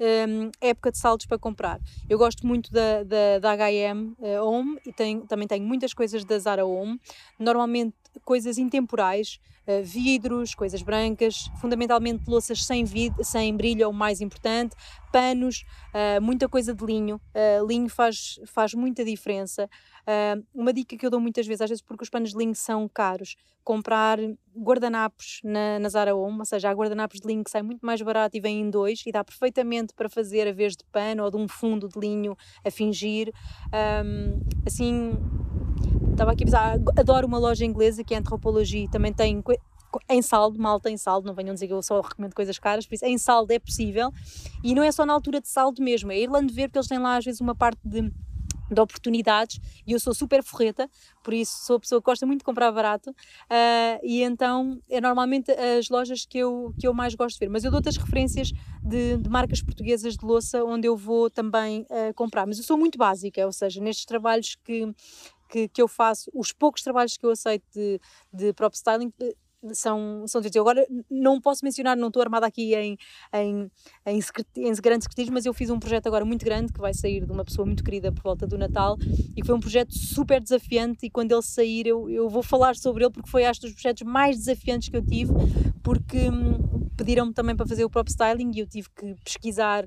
um, 0.00 0.50
época 0.60 0.90
de 0.90 0.98
saldos 0.98 1.26
para 1.26 1.38
comprar. 1.38 1.80
Eu 2.08 2.18
gosto 2.18 2.46
muito 2.46 2.72
da, 2.72 3.02
da, 3.04 3.38
da 3.38 3.52
H&M 3.52 4.14
uh, 4.18 4.44
Home 4.44 4.80
e 4.86 4.92
tenho, 4.92 5.26
também 5.26 5.46
tenho 5.46 5.64
muitas 5.64 5.92
coisas 5.92 6.24
da 6.24 6.38
Zara 6.38 6.64
Home, 6.64 6.98
normalmente 7.38 7.94
coisas 8.24 8.58
intemporais, 8.58 9.38
uh, 9.66 9.82
vidros, 9.82 10.54
coisas 10.54 10.82
brancas, 10.82 11.50
fundamentalmente 11.60 12.28
louças 12.28 12.64
sem, 12.64 12.84
vid 12.84 13.14
sem 13.22 13.56
brilho 13.56 13.82
é 13.82 13.86
o 13.86 13.92
mais 13.92 14.20
importante, 14.20 14.74
panos, 15.12 15.64
uh, 15.94 16.20
muita 16.20 16.48
coisa 16.48 16.74
de 16.74 16.84
linho, 16.84 17.20
linho 17.66 17.88
faz, 17.88 18.40
faz 18.46 18.74
muita 18.74 19.04
diferença. 19.04 19.68
Uh, 20.00 20.44
uma 20.54 20.72
dica 20.72 20.96
que 20.96 21.04
eu 21.04 21.10
dou 21.10 21.20
muitas 21.20 21.46
vezes, 21.46 21.60
às 21.60 21.70
vezes 21.70 21.82
porque 21.82 22.02
os 22.02 22.10
panos 22.10 22.30
de 22.30 22.38
linho 22.38 22.54
são 22.54 22.88
caros, 22.88 23.36
comprar 23.62 24.18
guardanapos 24.56 25.40
na, 25.44 25.78
na 25.78 25.88
Zara 25.88 26.14
Home, 26.14 26.38
ou 26.38 26.44
seja, 26.44 26.70
há 26.70 26.72
guardanapos 26.72 27.20
de 27.20 27.28
linho 27.28 27.44
que 27.44 27.50
sai 27.50 27.62
muito 27.62 27.84
mais 27.84 28.00
barato 28.02 28.36
e 28.36 28.40
vem 28.40 28.60
em 28.60 28.70
dois 28.70 29.02
e 29.06 29.12
dá 29.12 29.22
perfeitamente 29.22 29.94
para 29.94 30.08
fazer 30.08 30.48
a 30.48 30.52
vez 30.52 30.76
de 30.76 30.84
pano 30.90 31.22
ou 31.24 31.30
de 31.30 31.36
um 31.36 31.46
fundo 31.46 31.88
de 31.88 31.98
linho 31.98 32.36
a 32.64 32.70
fingir. 32.70 33.32
Um, 34.04 34.40
assim, 34.66 35.12
estava 36.20 36.32
aqui 36.32 36.44
a 36.54 37.00
adoro 37.00 37.26
uma 37.26 37.38
loja 37.38 37.64
inglesa 37.64 38.04
que 38.04 38.14
é 38.14 38.18
Antropologia, 38.18 38.86
também 38.90 39.10
tem 39.10 39.42
em 40.08 40.22
saldo, 40.22 40.60
malta 40.60 40.90
em 40.90 40.96
saldo, 40.96 41.26
não 41.26 41.34
venham 41.34 41.54
dizer 41.54 41.66
que 41.66 41.72
eu 41.72 41.82
só 41.82 42.00
recomendo 42.00 42.34
coisas 42.34 42.58
caras, 42.58 42.86
por 42.86 42.94
isso 42.94 43.06
em 43.06 43.16
saldo 43.16 43.52
é 43.52 43.58
possível 43.58 44.12
e 44.62 44.74
não 44.74 44.82
é 44.82 44.92
só 44.92 45.06
na 45.06 45.14
altura 45.14 45.40
de 45.40 45.48
saldo 45.48 45.82
mesmo, 45.82 46.12
é 46.12 46.20
ir 46.20 46.28
lá 46.28 46.40
ver 46.40 46.70
que 46.70 46.76
eles 46.76 46.86
têm 46.86 46.98
lá 46.98 47.16
às 47.16 47.24
vezes 47.24 47.40
uma 47.40 47.54
parte 47.54 47.80
de 47.84 48.12
de 48.70 48.80
oportunidades 48.80 49.60
e 49.86 49.92
eu 49.92 49.98
sou 49.98 50.14
super 50.14 50.42
forreta, 50.42 50.88
por 51.22 51.34
isso 51.34 51.64
sou 51.64 51.76
a 51.76 51.80
pessoa 51.80 52.00
que 52.00 52.04
gosta 52.04 52.24
muito 52.24 52.40
de 52.40 52.44
comprar 52.44 52.70
barato 52.70 53.10
uh, 53.10 54.00
e 54.02 54.22
então 54.22 54.80
é 54.88 55.00
normalmente 55.00 55.50
as 55.50 55.88
lojas 55.88 56.24
que 56.24 56.38
eu, 56.38 56.72
que 56.78 56.86
eu 56.86 56.94
mais 56.94 57.14
gosto 57.14 57.34
de 57.34 57.46
ver. 57.46 57.50
Mas 57.50 57.64
eu 57.64 57.70
dou 57.70 57.78
outras 57.78 57.96
referências 57.96 58.52
de, 58.82 59.16
de, 59.16 59.28
marcas 59.28 59.60
portuguesas 59.60 60.16
de 60.16 60.24
louça 60.24 60.62
onde 60.64 60.86
eu 60.86 60.96
vou 60.96 61.28
também 61.28 61.82
uh, 61.82 62.14
comprar. 62.14 62.46
Mas 62.46 62.58
eu 62.58 62.64
sou 62.64 62.78
muito 62.78 62.96
básica, 62.96 63.44
ou 63.44 63.52
seja, 63.52 63.80
nestes 63.80 64.04
trabalhos 64.04 64.56
que, 64.64 64.94
que, 65.50 65.68
que 65.68 65.82
eu 65.82 65.88
faço, 65.88 66.30
os 66.34 66.52
poucos 66.52 66.82
trabalhos 66.82 67.16
que 67.16 67.26
eu 67.26 67.30
aceito 67.30 67.64
de, 67.74 68.00
de 68.32 68.52
prop 68.52 68.74
styling 68.74 69.12
são, 69.74 70.24
são 70.26 70.40
eu 70.54 70.62
agora 70.62 70.86
não 71.10 71.40
posso 71.40 71.64
mencionar, 71.64 71.96
não 71.96 72.08
estou 72.08 72.22
armada 72.22 72.46
aqui 72.46 72.74
em, 72.74 72.96
em, 73.34 73.70
em, 74.06 74.20
em 74.56 74.72
grande 74.76 75.04
secretismo, 75.04 75.34
mas 75.34 75.44
eu 75.44 75.52
fiz 75.52 75.68
um 75.68 75.78
projeto 75.78 76.06
agora 76.06 76.24
muito 76.24 76.44
grande 76.44 76.72
que 76.72 76.80
vai 76.80 76.94
sair 76.94 77.24
de 77.26 77.30
uma 77.30 77.44
pessoa 77.44 77.66
muito 77.66 77.84
querida 77.84 78.10
por 78.10 78.22
volta 78.22 78.46
do 78.46 78.56
Natal 78.56 78.96
e 79.36 79.44
foi 79.44 79.54
um 79.54 79.60
projeto 79.60 79.94
super 79.94 80.40
desafiante 80.40 81.06
e 81.06 81.10
quando 81.10 81.32
ele 81.32 81.42
sair 81.42 81.86
eu, 81.86 82.08
eu 82.08 82.28
vou 82.28 82.42
falar 82.42 82.74
sobre 82.74 83.04
ele 83.04 83.12
porque 83.12 83.28
foi 83.28 83.44
acho 83.44 83.60
dos 83.60 83.72
projetos 83.72 84.02
mais 84.02 84.38
desafiantes 84.38 84.88
que 84.88 84.96
eu 84.96 85.04
tive 85.04 85.32
porque 85.82 86.30
hum, 86.30 86.88
pediram-me 86.96 87.34
também 87.34 87.54
para 87.54 87.66
fazer 87.66 87.84
o 87.84 87.90
próprio 87.90 88.12
styling 88.12 88.50
e 88.54 88.60
eu 88.60 88.66
tive 88.66 88.88
que 88.90 89.14
pesquisar 89.22 89.86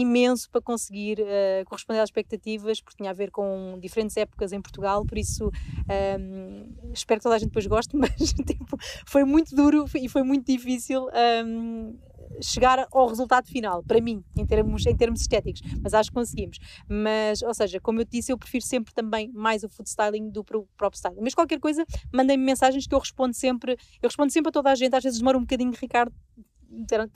imenso 0.00 0.50
para 0.50 0.60
conseguir 0.60 1.20
uh, 1.20 1.64
corresponder 1.66 2.00
às 2.00 2.08
expectativas, 2.08 2.80
porque 2.80 2.96
tinha 2.96 3.10
a 3.10 3.14
ver 3.14 3.30
com 3.30 3.78
diferentes 3.80 4.16
épocas 4.16 4.52
em 4.52 4.60
Portugal, 4.60 5.04
por 5.04 5.18
isso 5.18 5.46
um, 5.46 5.50
ehm, 5.88 6.92
espero 6.92 7.20
que 7.20 7.24
toda 7.24 7.36
a 7.36 7.38
gente 7.38 7.48
depois 7.48 7.66
goste, 7.66 7.94
mas 7.96 8.32
tipo, 8.32 8.76
foi 9.06 9.24
muito 9.24 9.54
duro 9.54 9.84
e 9.94 10.08
foi 10.08 10.22
muito 10.22 10.46
difícil 10.46 11.04
um, 11.04 11.08
ehm, 11.14 11.94
chegar 12.40 12.86
ao 12.92 13.06
resultado 13.08 13.46
final, 13.46 13.82
para 13.82 14.00
mim, 14.00 14.22
em 14.36 14.46
termos, 14.46 14.86
em 14.86 14.96
termos 14.96 15.20
estéticos, 15.20 15.62
mas 15.82 15.94
acho 15.94 16.10
que 16.10 16.14
conseguimos. 16.14 16.58
Mas, 16.88 17.42
ou 17.42 17.54
seja, 17.54 17.80
como 17.80 18.00
eu 18.00 18.04
te 18.04 18.12
disse, 18.12 18.32
eu 18.32 18.38
prefiro 18.38 18.64
sempre 18.64 18.92
também 18.94 19.30
mais 19.32 19.62
o 19.62 19.68
food 19.68 19.88
styling 19.88 20.30
do 20.30 20.44
que 20.44 20.56
o 20.56 20.66
próprio 20.76 20.96
styling. 20.96 21.20
Mas 21.20 21.34
qualquer 21.34 21.58
coisa, 21.60 21.84
mandem-me 22.12 22.44
mensagens 22.44 22.86
que 22.86 22.94
eu 22.94 22.98
respondo 22.98 23.34
sempre, 23.34 23.72
eu 24.02 24.08
respondo 24.08 24.32
sempre 24.32 24.50
a 24.50 24.52
toda 24.52 24.70
a 24.70 24.74
gente, 24.74 24.94
às 24.94 25.02
vezes 25.02 25.18
demora 25.18 25.38
um 25.38 25.42
bocadinho, 25.42 25.72
Ricardo, 25.72 26.14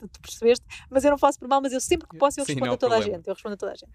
tu 0.07 0.21
percebeste, 0.21 0.65
mas 0.89 1.03
eu 1.03 1.11
não 1.11 1.17
faço 1.17 1.39
por 1.39 1.47
mal, 1.47 1.61
mas 1.61 1.73
eu 1.73 1.81
sempre 1.81 2.07
que 2.07 2.17
posso 2.17 2.39
eu 2.39 2.45
Sim, 2.45 2.53
respondo 2.53 2.73
a 2.73 2.77
toda 2.77 2.95
problema. 2.95 3.15
a 3.15 3.17
gente, 3.17 3.27
eu 3.27 3.33
respondo 3.33 3.53
a 3.53 3.57
toda 3.57 3.71
a 3.71 3.75
gente. 3.75 3.91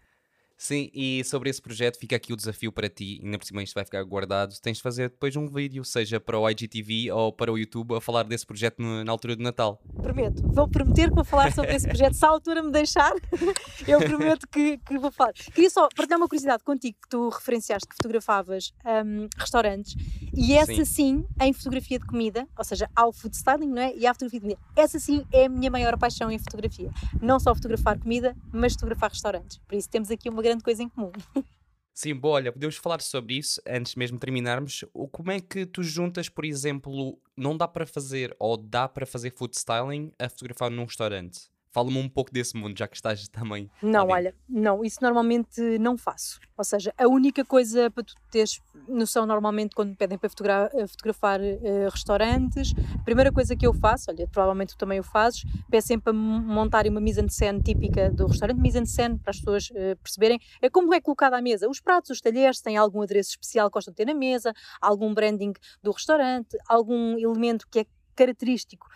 Sim, 0.59 0.90
e 0.95 1.23
sobre 1.25 1.51
esse 1.51 1.61
projeto 1.61 1.99
fica 1.99 2.16
aqui 2.16 2.33
o 2.33 2.37
desafio 2.37 2.73
para 2.73 2.88
ti, 2.88 3.21
ainda 3.23 3.38
por 3.38 3.45
cima 3.45 3.62
isto 3.62 3.75
vai 3.75 3.85
ficar 3.85 4.03
guardado, 4.05 4.55
tens 4.61 4.79
de 4.79 4.83
fazer 4.83 5.11
depois 5.11 5.37
um 5.37 5.47
vídeo, 5.49 5.85
seja 5.85 6.19
para 6.19 6.38
o 6.38 6.49
IGTV 6.49 7.12
ou 7.12 7.31
para 7.31 7.53
o 7.53 7.59
YouTube, 7.59 7.95
a 7.95 8.01
falar 8.01 8.23
desse 8.23 8.47
projeto 8.47 8.81
no, 8.81 9.05
na 9.05 9.12
altura 9.12 9.37
do 9.37 9.42
Natal. 9.42 9.79
Prometo, 10.03 10.42
vou 10.49 10.66
prometer 10.66 11.11
que 11.11 11.14
vou 11.14 11.25
falar 11.25 11.53
sobre 11.53 11.75
esse 11.75 11.87
projeto, 11.87 12.14
se 12.14 12.25
a 12.25 12.29
altura 12.29 12.62
me 12.62 12.73
deixar, 12.73 13.12
eu 13.87 13.99
prometo 14.01 14.49
que, 14.49 14.79
que, 14.79 14.99
vou 14.99 15.12
falar. 15.12 15.35
Queria 15.35 15.69
só 15.69 15.88
partilhar 15.95 16.19
uma 16.19 16.29
curiosidade 16.29 16.64
contigo, 16.64 16.97
que 17.03 17.09
tu 17.09 17.29
referenciaste 17.29 17.87
que 17.87 17.95
fotografavas 17.95 18.73
um, 18.85 19.29
restaurantes, 19.37 19.95
e 20.35 20.55
essa 20.55 20.73
sim. 20.73 20.85
sim, 20.85 21.27
em 21.40 21.53
fotografia 21.53 21.99
de 21.99 22.07
comida, 22.07 22.49
ou 22.57 22.64
seja, 22.64 22.88
há 22.97 23.07
o 23.07 23.12
food 23.12 23.37
styling, 23.37 23.69
não 23.69 23.83
é? 23.83 23.95
E 23.95 24.07
há 24.07 24.11
a 24.11 24.14
fotografia 24.14 24.40
de 24.40 24.47
comida. 24.47 24.61
Essa 24.75 24.99
sim 24.99 25.27
é 25.31 25.45
a 25.45 25.49
minha 25.49 25.71
maior 25.71 25.99
paixão 25.99 26.31
em 26.31 26.38
fotografia. 26.38 26.90
Não 27.21 27.38
só 27.38 27.55
fotografar 27.55 27.99
comida, 27.99 28.35
mas 28.53 28.73
fotografar 28.73 29.11
restaurantes. 29.11 29.59
Por 29.66 29.77
isso 29.77 29.88
temos 29.90 30.11
aqui 30.11 30.29
uma 30.29 30.42
grande 30.46 30.62
coisa 30.62 30.82
em 30.82 30.88
comum. 30.88 31.11
Sim, 31.92 32.14
boa, 32.14 32.35
olha, 32.35 32.52
podemos 32.52 32.76
falar 32.76 33.00
sobre 33.00 33.38
isso 33.38 33.61
antes 33.66 33.94
mesmo 33.94 34.18
de 34.18 34.20
terminarmos. 34.20 34.85
Como 35.11 35.30
é 35.30 35.40
que 35.40 35.64
tu 35.64 35.82
juntas, 35.82 36.28
por 36.28 36.44
exemplo, 36.44 37.18
não 37.35 37.56
dá 37.56 37.66
para 37.66 37.87
fazer 37.87 38.37
ou 38.38 38.56
dá 38.56 38.87
para 38.87 39.06
fazer 39.06 39.30
food 39.30 39.56
styling 39.56 40.12
a 40.18 40.28
fotografar 40.28 40.70
num 40.70 40.85
restaurante? 40.85 41.48
Fala-me 41.76 41.98
um 41.98 42.08
pouco 42.08 42.32
desse 42.32 42.56
mundo, 42.56 42.78
já 42.78 42.88
que 42.88 42.96
estás 42.96 43.28
também. 43.28 43.70
Não, 43.82 44.08
olha, 44.08 44.34
não, 44.48 44.82
isso 44.82 44.96
normalmente 45.02 45.60
não 45.78 45.98
faço. 45.98 46.40
Ou 46.56 46.64
seja, 46.64 46.90
a 46.96 47.06
única 47.06 47.44
coisa 47.44 47.90
para 47.90 48.02
tu 48.02 48.14
teres 48.30 48.62
noção, 48.88 49.26
normalmente, 49.26 49.74
quando 49.74 49.90
me 49.90 49.94
pedem 49.94 50.16
para 50.16 50.30
fotografar, 50.30 50.70
eh, 50.72 50.86
fotografar 50.86 51.38
uh, 51.38 51.90
restaurantes, 51.92 52.72
a 52.98 53.02
primeira 53.02 53.30
coisa 53.30 53.54
que 53.54 53.66
eu 53.66 53.74
faço, 53.74 54.10
olha, 54.10 54.26
provavelmente 54.26 54.70
tu 54.70 54.78
também 54.78 54.98
o 54.98 55.02
fazes, 55.02 55.44
peço 55.70 55.88
sempre 55.88 56.04
para 56.04 56.12
montar 56.14 56.86
uma 56.86 56.98
mise 56.98 57.20
en 57.20 57.28
scène 57.28 57.62
típica 57.62 58.10
do 58.10 58.26
restaurante. 58.26 58.58
Mise 58.58 58.78
en 58.78 58.86
scène, 58.86 59.18
para 59.18 59.32
as 59.32 59.38
pessoas 59.38 59.68
uh, 59.68 59.96
perceberem, 60.02 60.40
é 60.62 60.70
como 60.70 60.94
é 60.94 61.00
colocada 61.02 61.36
à 61.36 61.42
mesa. 61.42 61.68
Os 61.68 61.78
pratos, 61.78 62.08
os 62.08 62.22
talheres, 62.22 62.62
têm 62.62 62.78
algum 62.78 63.02
adereço 63.02 63.32
especial 63.32 63.68
que 63.68 63.74
gostam 63.74 63.92
de 63.92 63.96
ter 63.96 64.06
na 64.06 64.14
mesa, 64.14 64.54
algum 64.80 65.12
branding 65.12 65.52
do 65.82 65.90
restaurante, 65.90 66.56
algum 66.66 67.18
elemento 67.18 67.66
que 67.70 67.80
é 67.80 67.86
característico 68.16 68.88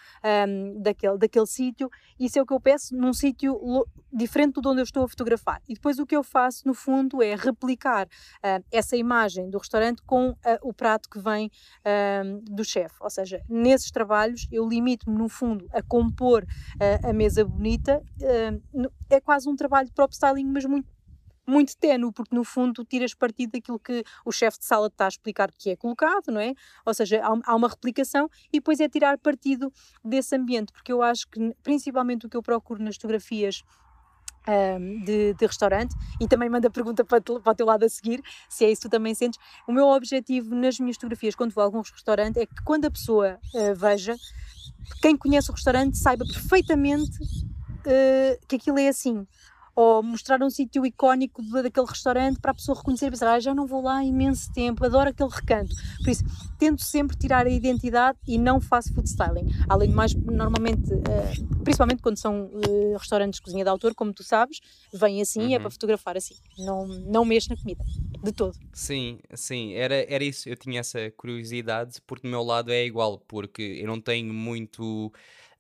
um, 0.49 0.83
daquele, 0.83 1.19
daquele 1.19 1.47
sítio. 1.47 1.91
Isso 2.19 2.39
é 2.39 2.43
o 2.43 2.47
que 2.47 2.53
eu 2.53 2.61
peço 2.61 2.97
num 2.97 3.13
sítio 3.13 3.59
diferente 4.13 4.61
do 4.61 4.69
onde 4.69 4.81
eu 4.81 4.85
estou 4.85 5.05
a 5.05 5.09
fotografar. 5.09 5.63
E 5.69 5.75
depois 5.75 5.99
o 5.99 6.07
que 6.07 6.17
eu 6.17 6.23
faço, 6.23 6.67
no 6.67 6.75
fundo, 6.75 7.23
é 7.23 7.35
replicar 7.35 8.07
uh, 8.07 8.65
essa 8.73 8.97
imagem 8.97 9.49
do 9.49 9.59
restaurante 9.59 10.03
com 10.03 10.31
uh, 10.31 10.37
o 10.63 10.73
prato 10.73 11.09
que 11.09 11.19
vem 11.19 11.51
uh, 11.81 12.41
do 12.43 12.65
chefe. 12.65 12.97
Ou 13.01 13.11
seja, 13.11 13.43
nesses 13.49 13.91
trabalhos 13.91 14.49
eu 14.51 14.67
limito-me, 14.69 15.17
no 15.17 15.29
fundo, 15.29 15.69
a 15.73 15.83
compor 15.83 16.45
a 17.03 17.13
mesa 17.13 17.45
bonita. 17.45 18.03
é 19.11 19.21
quase 19.21 19.49
um 19.49 19.57
trabalho 19.57 19.87
de 19.87 19.93
prop 19.93 20.13
styling, 20.13 20.47
mas 20.47 20.65
muito 20.65 20.89
muito 21.47 21.77
ténue, 21.77 22.13
porque 22.13 22.35
no 22.35 22.45
fundo 22.45 22.85
tiras 22.85 23.15
partido 23.15 23.53
daquilo 23.53 23.79
que 23.79 24.05
o 24.25 24.33
chefe 24.33 24.59
de 24.59 24.65
sala 24.65 24.87
está 24.87 25.07
a 25.07 25.09
explicar 25.09 25.51
que 25.57 25.71
é 25.71 25.77
colocado, 25.77 26.29
não 26.29 26.41
é? 26.41 26.55
Ou 26.85 26.95
seja, 26.95 27.21
há, 27.23 27.55
uma 27.55 27.69
replicação 27.69 28.29
e 28.53 28.59
depois 28.59 28.81
é 28.81 28.89
tirar 28.89 29.19
partido 29.19 29.73
desse 30.05 30.37
ambiente, 30.37 30.73
porque 30.73 30.93
eu 30.93 31.03
acho 31.03 31.29
que 31.29 31.55
principalmente 31.63 32.27
o 32.27 32.29
que 32.29 32.37
eu 32.37 32.43
procuro 32.43 32.83
nas 32.83 32.97
fotografias 32.97 33.63
um, 34.49 35.05
de, 35.05 35.35
de, 35.35 35.47
restaurante 35.47 35.95
e 36.21 36.27
também 36.27 36.49
manda 36.49 36.69
a 36.69 36.71
pergunta 36.71 37.05
para, 37.05 37.21
para 37.21 37.53
o 37.53 37.55
teu 37.55 37.67
lado 37.67 37.85
a 37.85 37.89
seguir, 37.89 38.23
se 38.49 38.65
é 38.65 38.71
isso 38.71 38.83
que 38.83 38.89
tu 38.89 38.91
também 38.91 39.15
sentes. 39.15 39.39
O 39.67 39.73
meu 39.73 39.87
objetivo 39.87 40.55
nas 40.55 40.79
minhas 40.79 40.97
fotografias, 40.97 41.35
quando 41.35 41.53
vou 41.53 41.63
a 41.63 41.65
alguns 41.65 41.91
restaurantes, 41.91 42.41
é 42.41 42.47
que 42.47 42.63
quando 42.65 42.87
a 42.87 42.91
pessoa 42.91 43.39
uh, 43.55 43.75
veja, 43.75 44.17
quem 45.03 45.17
conhece 45.17 45.51
o 45.51 45.55
restaurante 45.55 45.99
saiba 45.99 46.25
perfeitamente 46.25 47.19
uh, 47.23 48.47
que 48.47 48.57
aquilo 48.57 48.79
é 48.79 48.89
assim 48.89 49.27
ou 49.75 50.03
mostrar 50.03 50.43
um 50.43 50.51
sítio 50.51 50.85
icónico 50.85 51.43
daquele 51.63 51.87
restaurante 51.87 52.41
para 52.41 52.51
a 52.51 52.55
pessoa 52.55 52.77
reconhecer 52.77 53.07
e 53.07 53.11
pensar, 53.11 53.33
ah, 53.33 53.41
já 53.41 53.55
não 53.55 53.67
vou 53.67 53.83
lá 53.83 53.99
há 53.99 54.05
imenso 54.05 54.53
tempo, 54.53 54.85
adoro 54.85 55.11
aquele 55.11 55.31
recanto. 55.31 55.75
Por 55.99 56.11
isso, 56.11 56.25
tento 56.59 56.83
sempre 56.83 57.17
tirar 57.17 57.47
a 57.47 57.51
identidade 57.51 58.19
e 58.27 58.39
não 58.39 58.61
faço 58.61 58.93
food 58.95 59.09
styling. 59.09 59.49
Além 59.69 59.89
de 59.89 59.95
mais, 59.95 60.15
normalmente, 60.15 60.93
uh, 60.93 61.63
principalmente 61.65 62.03
quando 62.03 62.17
são 62.17 62.47
uh, 62.47 62.97
restaurantes 62.99 63.39
de 63.39 63.43
cozinha 63.43 63.65
de 63.65 63.71
autor, 63.71 63.95
como 63.95 64.13
tu 64.13 64.23
sabes, 64.23 64.61
vem 64.93 65.21
assim 65.23 65.47
uhum. 65.47 65.55
é 65.55 65.59
para 65.59 65.71
fotografar 65.71 66.17
assim. 66.17 66.35
Não, 66.59 66.87
não 66.87 67.25
mexo 67.25 67.51
na 67.51 67.57
comida, 67.57 67.85
de 68.23 68.33
todo. 68.33 68.57
Sim, 68.73 69.19
sim, 69.35 69.75
era, 69.75 69.95
era 70.13 70.25
isso. 70.25 70.49
Eu 70.49 70.57
tinha 70.57 70.81
essa 70.81 71.11
curiosidade, 71.17 72.01
porque 72.07 72.27
do 72.27 72.31
meu 72.31 72.43
lado 72.43 72.71
é 72.71 72.85
igual, 72.85 73.19
porque 73.19 73.81
eu 73.81 73.87
não 73.87 74.01
tenho 74.01 74.33
muito. 74.33 75.13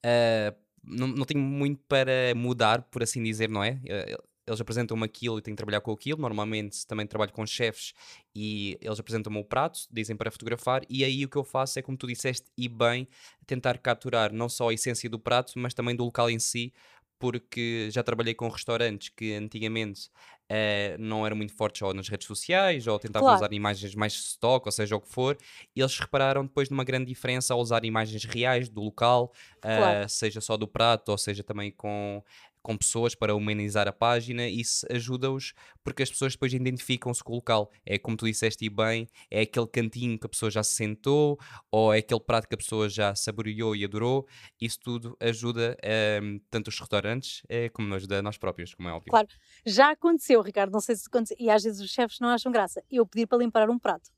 Uh, 0.04 0.69
não, 0.82 1.06
não 1.08 1.24
tenho 1.24 1.40
muito 1.40 1.82
para 1.88 2.34
mudar, 2.34 2.82
por 2.82 3.02
assim 3.02 3.22
dizer, 3.22 3.48
não 3.48 3.62
é? 3.62 3.80
Eh, 3.86 4.16
eles 4.46 4.60
apresentam-me 4.60 5.04
aquilo 5.04 5.38
e 5.38 5.42
tenho 5.42 5.54
que 5.54 5.58
trabalhar 5.58 5.80
com 5.80 5.92
aquilo. 5.92 6.20
Normalmente 6.20 6.86
também 6.86 7.06
trabalho 7.06 7.32
com 7.32 7.46
chefes 7.46 7.92
e 8.34 8.76
eles 8.80 8.98
apresentam-me 8.98 9.38
o 9.38 9.44
prato, 9.44 9.80
dizem 9.90 10.16
para 10.16 10.30
fotografar, 10.30 10.82
e 10.88 11.04
aí 11.04 11.24
o 11.24 11.28
que 11.28 11.36
eu 11.36 11.44
faço 11.44 11.78
é, 11.78 11.82
como 11.82 11.96
tu 11.96 12.06
disseste, 12.06 12.50
e 12.56 12.68
bem, 12.68 13.06
tentar 13.46 13.78
capturar 13.78 14.32
não 14.32 14.48
só 14.48 14.70
a 14.70 14.74
essência 14.74 15.08
do 15.08 15.18
prato, 15.18 15.52
mas 15.56 15.74
também 15.74 15.94
do 15.94 16.04
local 16.04 16.28
em 16.30 16.38
si, 16.38 16.72
porque 17.18 17.88
já 17.92 18.02
trabalhei 18.02 18.34
com 18.34 18.48
restaurantes 18.48 19.10
que 19.10 19.34
antigamente 19.34 20.10
uh, 20.50 20.98
não 20.98 21.24
eram 21.24 21.36
muito 21.36 21.54
fortes 21.54 21.80
ou 21.82 21.94
nas 21.94 22.08
redes 22.08 22.26
sociais, 22.26 22.86
ou 22.86 22.98
tentavam 22.98 23.28
claro. 23.28 23.38
usar 23.38 23.52
imagens 23.52 23.94
mais 23.94 24.12
stock, 24.14 24.66
ou 24.66 24.72
seja, 24.72 24.96
o 24.96 25.00
que 25.00 25.08
for, 25.08 25.38
e 25.74 25.80
eles 25.80 25.98
repararam 25.98 26.42
depois 26.42 26.68
de 26.68 26.74
uma 26.74 26.84
grande 26.84 27.06
diferença 27.06 27.54
ao 27.54 27.60
usar 27.60 27.84
imagens 27.84 28.24
reais 28.24 28.68
do 28.68 28.80
local, 28.80 29.32
uh, 29.58 29.60
claro. 29.60 30.08
seja 30.08 30.40
só 30.40 30.56
do 30.56 30.66
prato, 30.66 31.10
ou 31.10 31.18
seja 31.18 31.42
também 31.42 31.70
com 31.70 32.22
com 32.62 32.76
pessoas 32.76 33.14
para 33.14 33.34
humanizar 33.34 33.88
a 33.88 33.92
página, 33.92 34.48
isso 34.48 34.86
ajuda-os 34.90 35.52
porque 35.82 36.02
as 36.02 36.10
pessoas 36.10 36.32
depois 36.32 36.52
identificam-se 36.52 37.22
com 37.22 37.32
o 37.32 37.36
local. 37.36 37.70
É 37.84 37.98
como 37.98 38.16
tu 38.16 38.26
disseste 38.26 38.64
e 38.64 38.70
bem, 38.70 39.08
é 39.30 39.42
aquele 39.42 39.66
cantinho 39.66 40.18
que 40.18 40.26
a 40.26 40.28
pessoa 40.28 40.50
já 40.50 40.62
se 40.62 40.72
sentou, 40.72 41.38
ou 41.70 41.92
é 41.92 41.98
aquele 41.98 42.20
prato 42.20 42.48
que 42.48 42.54
a 42.54 42.58
pessoa 42.58 42.88
já 42.88 43.14
saboreou 43.14 43.74
e 43.74 43.84
adorou. 43.84 44.26
Isso 44.60 44.78
tudo 44.80 45.16
ajuda 45.20 45.76
um, 46.22 46.40
tanto 46.50 46.68
os 46.68 46.78
restaurantes 46.78 47.42
é, 47.48 47.68
como 47.68 47.94
ajuda 47.94 48.22
nós 48.22 48.36
próprios, 48.36 48.74
como 48.74 48.88
é 48.88 48.92
óbvio. 48.92 49.10
Claro, 49.10 49.28
já 49.64 49.90
aconteceu, 49.90 50.40
Ricardo, 50.42 50.72
não 50.72 50.80
sei 50.80 50.96
se 50.96 51.06
aconteceu, 51.06 51.36
e 51.40 51.50
às 51.50 51.62
vezes 51.62 51.80
os 51.80 51.90
chefes 51.90 52.20
não 52.20 52.28
acham 52.28 52.52
graça. 52.52 52.82
Eu 52.90 53.06
pedir 53.06 53.26
para 53.26 53.38
limpar 53.38 53.68
um 53.70 53.78
prato 53.78 54.10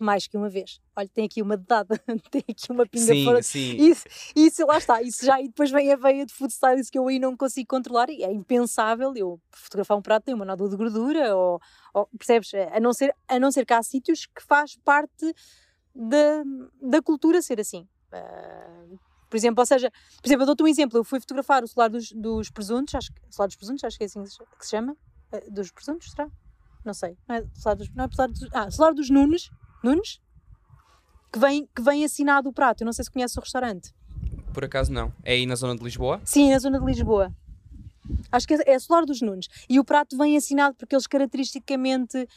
mais 0.00 0.26
que 0.26 0.36
uma 0.36 0.48
vez. 0.48 0.80
Olha, 0.94 1.08
tem 1.08 1.26
aqui 1.26 1.42
uma 1.42 1.56
dedada, 1.56 1.98
tem 2.30 2.44
aqui 2.48 2.70
uma 2.70 2.86
pinga 2.86 3.12
sim, 3.12 3.24
fora. 3.24 3.42
Sim. 3.42 3.76
Isso, 3.76 4.04
isso 4.34 4.66
lá 4.66 4.78
está, 4.78 5.02
isso 5.02 5.24
já, 5.24 5.40
e 5.40 5.48
depois 5.48 5.70
vem 5.70 5.92
a 5.92 5.96
veia 5.96 6.26
de 6.26 6.32
food 6.32 6.52
stylist 6.52 6.90
que 6.90 6.98
eu 6.98 7.06
aí 7.08 7.18
não 7.18 7.36
consigo 7.36 7.68
controlar 7.68 8.10
e 8.10 8.22
é 8.22 8.32
impensável 8.32 9.12
eu 9.16 9.40
fotografar 9.50 9.96
um 9.96 10.02
prato 10.02 10.24
tem 10.24 10.34
uma 10.34 10.44
nódoa 10.44 10.68
de 10.68 10.76
gordura 10.76 11.34
ou, 11.36 11.60
ou, 11.94 12.08
percebes, 12.18 12.52
a 12.72 12.80
não, 12.80 12.92
ser, 12.92 13.14
a 13.28 13.38
não 13.38 13.50
ser 13.50 13.64
que 13.64 13.72
há 13.72 13.82
sítios 13.82 14.26
que 14.26 14.42
faz 14.42 14.76
parte 14.84 15.34
da, 15.94 16.42
da 16.80 17.02
cultura 17.02 17.40
ser 17.40 17.60
assim. 17.60 17.88
Uh, 18.12 18.98
por 19.28 19.36
exemplo, 19.36 19.60
ou 19.60 19.66
seja, 19.66 19.90
por 20.20 20.28
exemplo, 20.28 20.42
eu 20.42 20.46
dou-te 20.46 20.62
um 20.62 20.68
exemplo, 20.68 20.98
eu 20.98 21.04
fui 21.04 21.18
fotografar 21.18 21.64
o 21.64 21.66
solar 21.66 21.90
dos, 21.90 22.12
dos 22.12 22.50
presuntos, 22.50 22.94
acho 22.94 23.12
que, 23.12 23.20
solar 23.30 23.48
dos 23.48 23.56
presuntos, 23.56 23.84
acho 23.84 23.96
que 23.98 24.04
é 24.04 24.06
assim 24.06 24.22
que 24.22 24.64
se 24.64 24.70
chama, 24.70 24.92
uh, 25.32 25.50
dos 25.50 25.70
presuntos, 25.70 26.10
será? 26.10 26.30
Não 26.84 26.94
sei, 26.94 27.18
não 27.28 27.36
é 27.36 27.44
solar 27.54 27.76
dos, 27.76 27.90
não 27.90 28.04
é 28.04 28.08
solar 28.08 28.28
dos, 28.28 28.48
ah, 28.52 28.70
solar 28.70 28.94
dos 28.94 29.10
Nunes, 29.10 29.50
Nunes, 29.82 30.20
que 31.32 31.38
vem, 31.38 31.68
que 31.74 31.82
vem 31.82 32.04
assinado 32.04 32.48
o 32.48 32.52
prato. 32.52 32.82
Eu 32.82 32.86
não 32.86 32.92
sei 32.92 33.04
se 33.04 33.10
conhece 33.10 33.38
o 33.38 33.42
restaurante. 33.42 33.94
Por 34.52 34.64
acaso 34.64 34.92
não. 34.92 35.12
É 35.22 35.32
aí 35.32 35.46
na 35.46 35.54
zona 35.54 35.76
de 35.76 35.84
Lisboa? 35.84 36.20
Sim, 36.24 36.50
na 36.50 36.58
zona 36.58 36.80
de 36.80 36.86
Lisboa. 36.86 37.32
Acho 38.30 38.46
que 38.46 38.54
é, 38.54 38.74
é 38.74 38.78
Solar 38.78 39.04
dos 39.04 39.20
Nunes. 39.20 39.48
E 39.68 39.78
o 39.78 39.84
prato 39.84 40.16
vem 40.16 40.36
assinado 40.36 40.74
porque 40.74 40.94
eles 40.94 41.06
caracteristicamente 41.06 42.28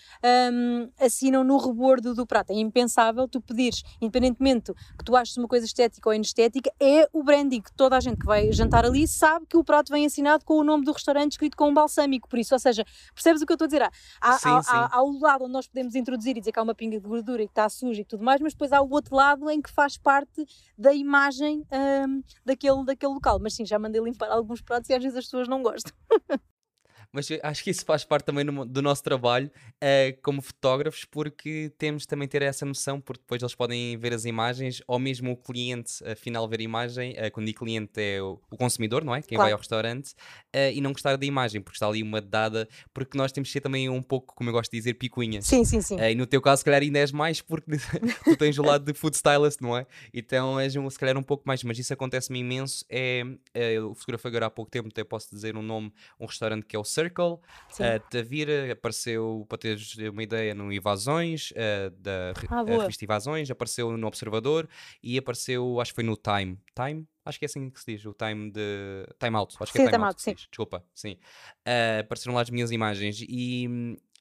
um, 0.54 0.90
assinam 1.00 1.44
no 1.44 1.58
rebordo 1.58 2.14
do 2.14 2.26
prato. 2.26 2.52
É 2.52 2.56
impensável 2.56 3.28
tu 3.28 3.42
pedires, 3.42 3.84
independentemente 4.02 4.74
que 4.98 5.04
tu 5.04 5.16
aches 5.16 5.38
uma 5.38 5.48
coisa 5.48 5.66
estética 5.66 6.10
ou 6.10 6.14
inestética, 6.14 6.72
é 6.80 7.08
o 7.12 7.24
branding 7.24 7.62
que 7.62 7.72
toda 7.74 7.98
a 7.98 8.00
gente 8.00 8.20
que 8.20 8.26
vai 8.26 8.52
jantar 8.52 8.86
ali 8.86 9.08
sabe 9.08 9.46
que 9.48 9.58
o 9.58 9.64
prato 9.64 9.92
vem 9.92 10.06
assinado 10.06 10.46
com 10.46 10.56
o 10.56 10.64
nome 10.64 10.86
do 10.86 10.92
restaurante 10.92 11.34
escrito 11.34 11.56
com 11.56 11.70
um 11.70 11.74
balsâmico. 11.74 12.28
Por 12.28 12.40
isso, 12.40 12.54
ou 12.54 12.60
seja, 12.60 12.86
percebes 13.14 13.42
o 13.42 13.46
que 13.46 13.52
eu 13.52 13.56
estou 13.56 13.66
a 13.66 13.68
dizer? 13.68 13.90
Há, 14.22 14.38
sim, 14.38 14.50
há, 14.50 14.64
sim. 14.64 14.70
há, 14.72 14.98
há 14.98 15.04
o 15.04 15.20
lado 15.20 15.44
onde 15.44 15.54
nós 15.54 15.68
podemos 15.68 15.96
introduzir 15.96 16.38
e 16.38 16.40
dizer 16.40 16.52
que 16.52 16.60
há 16.60 16.64
uma 16.64 16.76
pinga 16.76 17.00
de 17.00 17.08
gordura 17.08 17.44
e 17.44 17.48
que 17.48 17.52
está 17.52 17.68
suja 17.70 18.02
e 18.02 18.06
tudo 18.06 18.24
mais, 18.24 18.42
mas 18.42 18.54
depois 18.54 18.72
há 18.72 18.82
o 18.82 18.90
outro 18.90 19.16
lado 19.16 19.50
em 19.50 19.62
que 19.62 19.72
faz 19.72 19.98
parte 19.98 20.46
da 20.78 20.94
imagem 20.94 21.66
um, 21.72 22.24
daquele, 22.46 22.86
daquele 22.86 23.14
local. 23.14 23.40
Mas 23.40 23.54
sim, 23.54 23.66
já 23.66 23.80
mandei 23.80 24.02
limpar 24.02 24.30
alguns 24.32 24.62
pratos 24.62 24.90
e 24.90 24.94
às 24.94 25.02
vezes 25.02 25.18
as 25.18 25.26
pessoas 25.26 25.48
não 25.48 25.59
gosto. 25.64 25.92
Mas 27.12 27.28
acho 27.42 27.64
que 27.64 27.72
isso 27.72 27.84
faz 27.84 28.04
parte 28.04 28.26
também 28.26 28.44
no, 28.44 28.66
do 28.66 28.82
nosso 28.82 29.04
trabalho 29.04 29.52
uh, 29.76 30.22
como 30.22 30.42
fotógrafos, 30.42 31.06
porque 31.06 31.72
temos 31.78 32.06
também 32.06 32.28
ter 32.28 32.42
essa 32.42 32.66
noção, 32.66 33.02
porque 33.02 33.22
depois 33.22 33.42
eles 33.42 33.56
podem 33.56 33.98
ver 33.98 34.14
as 34.14 34.26
imagens, 34.26 34.82
ou 34.88 35.00
mesmo 35.00 35.32
o 35.32 35.38
cliente, 35.38 36.04
afinal, 36.06 36.48
ver 36.48 36.60
a 36.60 36.64
imagem, 36.64 37.14
uh, 37.14 37.32
quando 37.32 37.48
digo 37.48 37.60
cliente 37.60 38.00
é 38.00 38.22
o, 38.22 38.40
o, 38.50 38.58
consumidor, 38.58 39.04
não 39.04 39.16
é? 39.16 39.22
Quem 39.22 39.36
claro. 39.36 39.48
vai 39.48 39.54
ao 39.54 39.58
restaurante, 39.58 40.12
uh, 40.56 40.72
e 40.74 40.80
não 40.82 40.92
gostar 40.92 41.16
da 41.16 41.26
imagem, 41.26 41.62
porque 41.62 41.78
está 41.78 41.88
ali 41.88 42.04
uma 42.04 42.22
dada, 42.22 42.68
porque 42.94 43.18
nós 43.18 43.32
temos 43.32 43.50
que 43.50 43.54
ser 43.54 43.62
também 43.62 43.90
um 43.90 44.04
pouco, 44.04 44.36
como 44.36 44.50
eu 44.50 44.54
gosto 44.54 44.72
de 44.72 44.78
dizer, 44.78 44.94
picuinhas. 44.94 45.46
Sim, 45.46 45.66
sim, 45.66 45.82
sim. 45.82 45.98
e 46.00 46.14
no 46.14 46.28
teu 46.28 46.42
caso, 46.42 46.60
se 46.60 46.66
calhar 46.66 46.82
ainda 46.82 47.00
és 47.00 47.12
mais, 47.12 47.42
porque 47.42 47.72
tu 48.24 48.38
tens 48.38 48.58
o 48.60 48.64
lado 48.64 48.86
de 48.86 48.94
food 48.94 49.16
stylist, 49.16 49.62
não 49.62 49.76
é? 49.76 49.88
Então 50.14 50.60
és 50.60 50.76
um, 50.76 50.88
se 50.90 51.00
calhar 51.00 51.18
um 51.18 51.24
pouco 51.24 51.44
mais, 51.48 51.64
mas 51.64 51.80
isso 51.80 51.92
acontece-me 51.92 52.40
imenso. 52.40 52.86
É, 52.88 53.24
eu 53.54 53.96
fotografei 53.96 54.30
agora 54.30 54.46
há 54.46 54.50
pouco 54.50 54.70
tempo, 54.70 54.90
até 54.90 55.04
posso 55.04 55.30
dizer 55.32 55.58
um 55.58 55.64
nome, 55.64 55.92
um 56.20 56.26
restaurante 56.26 56.66
que 56.66 56.76
é 56.76 56.80
o 56.80 56.84
Circle. 57.00 57.34
Uh, 57.34 58.00
Tavira 58.10 58.72
apareceu, 58.72 59.46
para 59.48 59.58
teres 59.58 59.96
uma 59.98 60.24
ideia, 60.24 60.54
no 60.54 60.72
Invasões, 60.72 61.52
uh, 61.52 61.90
da 61.92 62.34
ah, 62.50 62.64
revista 62.64 63.06
Invasões, 63.06 63.50
apareceu 63.50 63.96
no 63.96 64.08
Observador 64.08 64.68
e 65.02 65.18
apareceu, 65.18 65.80
acho 65.80 65.92
que 65.92 65.96
foi 65.96 66.04
no 66.04 66.18
Time. 66.18 66.60
Time? 66.76 67.08
Acho 67.26 67.38
que 67.38 67.46
é 67.46 67.48
assim 67.48 67.70
que 67.70 67.80
se 67.80 67.86
diz, 67.86 68.06
o 68.06 68.14
time 68.14 68.50
de. 68.50 69.06
Time 69.20 69.36
out. 69.36 69.56
Acho 69.60 69.72
que 69.72 69.78
é 69.78 69.82
sim, 69.82 69.88
é 69.88 69.92
time, 69.92 69.98
time 69.98 70.04
out, 70.04 70.16
out 70.16 70.22
sim. 70.22 70.34
Desculpa, 70.34 70.84
sim. 70.96 71.18
Uh, 71.68 72.00
apareceram 72.02 72.34
lá 72.34 72.42
as 72.42 72.50
minhas 72.50 72.72
imagens 72.72 73.22
e 73.22 73.68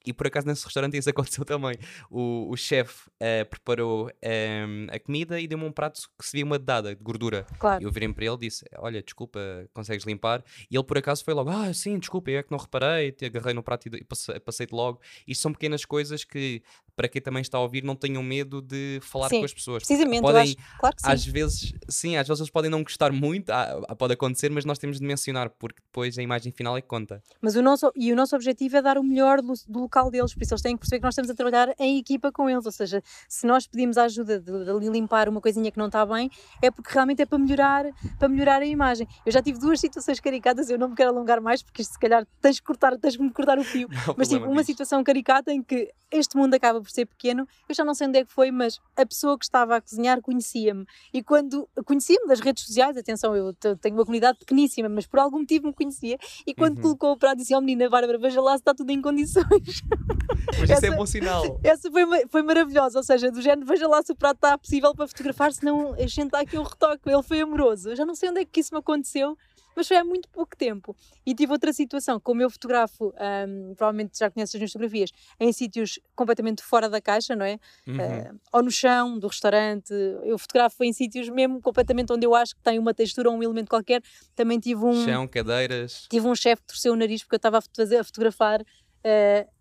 e 0.05 0.13
por 0.13 0.27
acaso 0.27 0.47
nesse 0.47 0.63
restaurante 0.63 0.97
isso 0.97 1.09
aconteceu 1.09 1.45
também. 1.45 1.75
O, 2.09 2.49
o 2.49 2.57
chefe 2.57 3.09
uh, 3.09 3.47
preparou 3.49 4.07
um, 4.07 4.09
ehm, 4.21 4.87
a 4.91 4.99
comida 4.99 5.39
e 5.39 5.47
deu-me 5.47 5.65
um 5.65 5.71
prato 5.71 6.01
que 6.17 6.25
se 6.25 6.31
via 6.37 6.45
uma 6.45 6.57
dedada 6.57 6.95
de 6.95 7.03
gordura. 7.03 7.45
Claro. 7.57 7.83
Eu 7.83 7.91
virei 7.91 8.11
para 8.13 8.25
ele 8.25 8.35
e 8.35 8.39
disse: 8.39 8.65
Olha, 8.77 9.01
desculpa, 9.01 9.39
consegues 9.73 10.05
limpar? 10.05 10.43
E 10.69 10.75
ele 10.75 10.83
por 10.83 10.97
acaso 10.97 11.23
foi 11.23 11.33
logo: 11.33 11.49
Ah, 11.49 11.73
sim, 11.73 11.97
desculpa, 11.99 12.31
eu 12.31 12.39
é 12.39 12.43
que 12.43 12.51
não 12.51 12.57
reparei, 12.57 13.11
te 13.11 13.25
agarrei 13.25 13.53
no 13.53 13.63
prato 13.63 13.87
e 13.87 14.39
passei-te 14.39 14.73
logo. 14.73 15.01
Isto 15.27 15.41
são 15.41 15.51
pequenas 15.51 15.85
coisas 15.85 16.23
que 16.23 16.61
para 16.99 17.07
quem 17.07 17.21
também 17.21 17.39
está 17.39 17.57
a 17.57 17.61
ouvir, 17.61 17.81
não 17.81 17.95
tenham 17.95 18.21
medo 18.21 18.61
de 18.61 18.99
falar 19.01 19.29
sim, 19.29 19.39
com 19.39 19.45
as 19.45 19.53
pessoas. 19.53 19.83
Precisamente, 19.83 20.19
podem, 20.19 20.41
acho, 20.41 20.55
claro 20.77 20.95
que 20.97 21.01
sim. 21.01 21.09
Às 21.09 21.25
vezes, 21.25 21.73
sim, 21.87 22.17
às 22.17 22.27
vezes 22.27 22.41
eles 22.41 22.49
podem 22.49 22.69
não 22.69 22.83
gostar 22.83 23.13
muito, 23.13 23.49
ah, 23.51 23.81
ah, 23.87 23.95
pode 23.95 24.11
acontecer, 24.11 24.51
mas 24.51 24.65
nós 24.65 24.77
temos 24.77 24.99
de 24.99 25.05
mencionar, 25.05 25.49
porque 25.49 25.81
depois 25.81 26.19
a 26.19 26.21
imagem 26.21 26.51
final 26.51 26.75
é 26.75 26.81
que 26.81 26.89
conta. 26.89 27.23
Mas 27.41 27.55
o 27.55 27.61
nosso, 27.61 27.89
e 27.95 28.11
o 28.11 28.17
nosso 28.17 28.35
objetivo 28.35 28.75
é 28.75 28.81
dar 28.81 28.97
o 28.97 29.03
melhor 29.03 29.41
do, 29.41 29.53
do, 29.65 29.79
local 29.79 30.11
deles, 30.11 30.33
por 30.33 30.43
isso 30.43 30.53
eles 30.53 30.61
têm 30.61 30.75
que 30.75 30.81
perceber 30.81 30.99
que 30.99 31.05
nós 31.05 31.13
estamos 31.13 31.31
a 31.31 31.33
trabalhar 31.33 31.73
em 31.79 31.97
equipa 31.97 32.33
com 32.33 32.49
eles, 32.49 32.65
ou 32.65 32.71
seja, 32.71 33.01
se 33.29 33.47
nós 33.47 33.65
pedimos 33.65 33.97
a 33.97 34.03
ajuda 34.03 34.37
de, 34.37 34.51
de 34.51 34.89
limpar 34.89 35.29
uma 35.29 35.39
coisinha 35.39 35.71
que 35.71 35.77
não 35.77 35.85
está 35.85 36.05
bem, 36.05 36.29
é 36.61 36.69
porque 36.69 36.91
realmente 36.93 37.21
é 37.21 37.25
para 37.25 37.37
melhorar, 37.37 37.85
para 38.17 38.27
melhorar 38.27 38.61
a 38.61 38.65
imagem. 38.65 39.07
Eu 39.25 39.31
já 39.31 39.41
tive 39.41 39.57
duas 39.57 39.79
situações 39.79 40.19
caricatas, 40.19 40.69
eu 40.69 40.77
não 40.77 40.89
me 40.89 40.95
quero 40.95 41.11
alongar 41.11 41.39
mais, 41.39 41.63
porque 41.63 41.81
isto 41.81 41.93
se 41.93 41.99
calhar 41.99 42.27
tens 42.41 42.59
que 42.59 42.65
cortar, 42.65 42.97
tens 42.97 43.15
que 43.15 43.23
me 43.23 43.31
cortar 43.31 43.57
o 43.57 43.63
fio, 43.63 43.87
não, 44.05 44.15
mas 44.17 44.27
tive 44.27 44.43
uma 44.43 44.65
situação 44.65 45.01
caricata 45.01 45.53
em 45.53 45.63
que 45.63 45.93
este 46.11 46.35
mundo 46.35 46.53
acaba 46.55 46.81
por 46.81 46.88
por 46.89 46.93
ser 46.93 47.05
pequeno, 47.05 47.47
eu 47.67 47.75
já 47.75 47.85
não 47.85 47.93
sei 47.93 48.07
onde 48.07 48.19
é 48.19 48.25
que 48.25 48.31
foi, 48.31 48.51
mas 48.51 48.79
a 48.97 49.05
pessoa 49.05 49.37
que 49.37 49.45
estava 49.45 49.75
a 49.75 49.81
cozinhar 49.81 50.21
conhecia-me. 50.21 50.85
E 51.13 51.21
quando 51.21 51.69
conhecia-me 51.85 52.27
das 52.27 52.39
redes 52.39 52.65
sociais, 52.65 52.97
atenção, 52.97 53.35
eu 53.35 53.53
tenho 53.53 53.95
uma 53.95 54.03
comunidade 54.03 54.39
pequeníssima, 54.39 54.89
mas 54.89 55.05
por 55.05 55.19
algum 55.19 55.39
motivo 55.39 55.67
me 55.67 55.73
conhecia. 55.73 56.17
E 56.45 56.53
quando 56.53 56.77
uhum. 56.77 56.81
colocou 56.81 57.11
o 57.11 57.17
prato, 57.17 57.37
disse: 57.37 57.55
oh, 57.55 57.61
menina, 57.61 57.89
Bárbara, 57.89 58.17
veja 58.17 58.41
lá 58.41 58.53
se 58.53 58.61
está 58.61 58.73
tudo 58.73 58.89
em 58.91 59.01
condições. 59.01 59.45
Mas 60.59 60.69
essa, 60.69 60.85
isso 60.85 60.93
é 60.93 60.97
bom 60.97 61.05
sinal. 61.05 61.59
Essa 61.63 61.91
foi, 61.91 62.03
foi 62.27 62.41
maravilhosa, 62.41 62.97
ou 62.97 63.03
seja, 63.03 63.31
do 63.31 63.41
género, 63.41 63.67
veja 63.67 63.87
lá 63.87 64.01
se 64.01 64.11
o 64.11 64.15
prato 64.15 64.37
está 64.37 64.57
possível 64.57 64.95
para 64.95 65.07
fotografar, 65.07 65.53
senão 65.53 65.93
a 65.93 65.99
gente 65.99 66.23
está 66.23 66.39
aqui 66.39 66.57
um 66.57 66.63
retoque. 66.63 67.07
Ele 67.07 67.21
foi 67.21 67.41
amoroso. 67.41 67.89
Eu 67.89 67.95
já 67.95 68.05
não 68.05 68.15
sei 68.15 68.29
onde 68.29 68.41
é 68.41 68.45
que 68.45 68.59
isso 68.59 68.73
me 68.73 68.79
aconteceu, 68.79 69.37
mas 69.79 69.87
foi 69.87 69.95
há 69.95 70.03
muito 70.03 70.27
pouco 70.27 70.57
tempo. 70.57 70.93
E 71.25 71.33
tive 71.33 71.53
outra 71.53 71.71
situação, 71.71 72.19
como 72.19 72.41
eu 72.41 72.49
fotografo, 72.49 73.13
um, 73.47 73.73
provavelmente 73.75 74.19
já 74.19 74.29
conheces 74.29 74.53
as 74.53 74.59
minhas 74.59 74.71
fotografias, 74.73 75.11
em 75.39 75.53
sítios 75.53 75.97
completamente 76.13 76.61
fora 76.61 76.89
da 76.89 76.99
caixa, 76.99 77.33
não 77.33 77.45
é? 77.45 77.57
Uhum. 77.87 77.95
Uh, 77.95 78.39
ou 78.51 78.63
no 78.63 78.69
chão 78.69 79.17
do 79.17 79.27
restaurante, 79.27 79.93
eu 80.23 80.37
fotografo 80.37 80.83
em 80.83 80.91
sítios 80.91 81.29
mesmo 81.29 81.61
completamente 81.61 82.11
onde 82.11 82.25
eu 82.25 82.35
acho 82.35 82.53
que 82.55 82.61
tem 82.61 82.77
uma 82.77 82.93
textura 82.93 83.29
ou 83.29 83.37
um 83.37 83.41
elemento 83.41 83.69
qualquer. 83.69 84.01
Também 84.35 84.59
tive 84.59 84.83
um. 84.83 85.05
Chão, 85.05 85.25
cadeiras. 85.25 86.07
Tive 86.09 86.27
um 86.27 86.35
chefe 86.35 86.61
que 86.61 86.67
torceu 86.67 86.91
o 86.91 86.95
nariz 86.97 87.23
porque 87.23 87.35
eu 87.35 87.37
estava 87.37 87.59
a, 87.59 87.61
fazer, 87.73 87.99
a 87.99 88.03
fotografar. 88.03 88.61
Uh, 88.61 89.59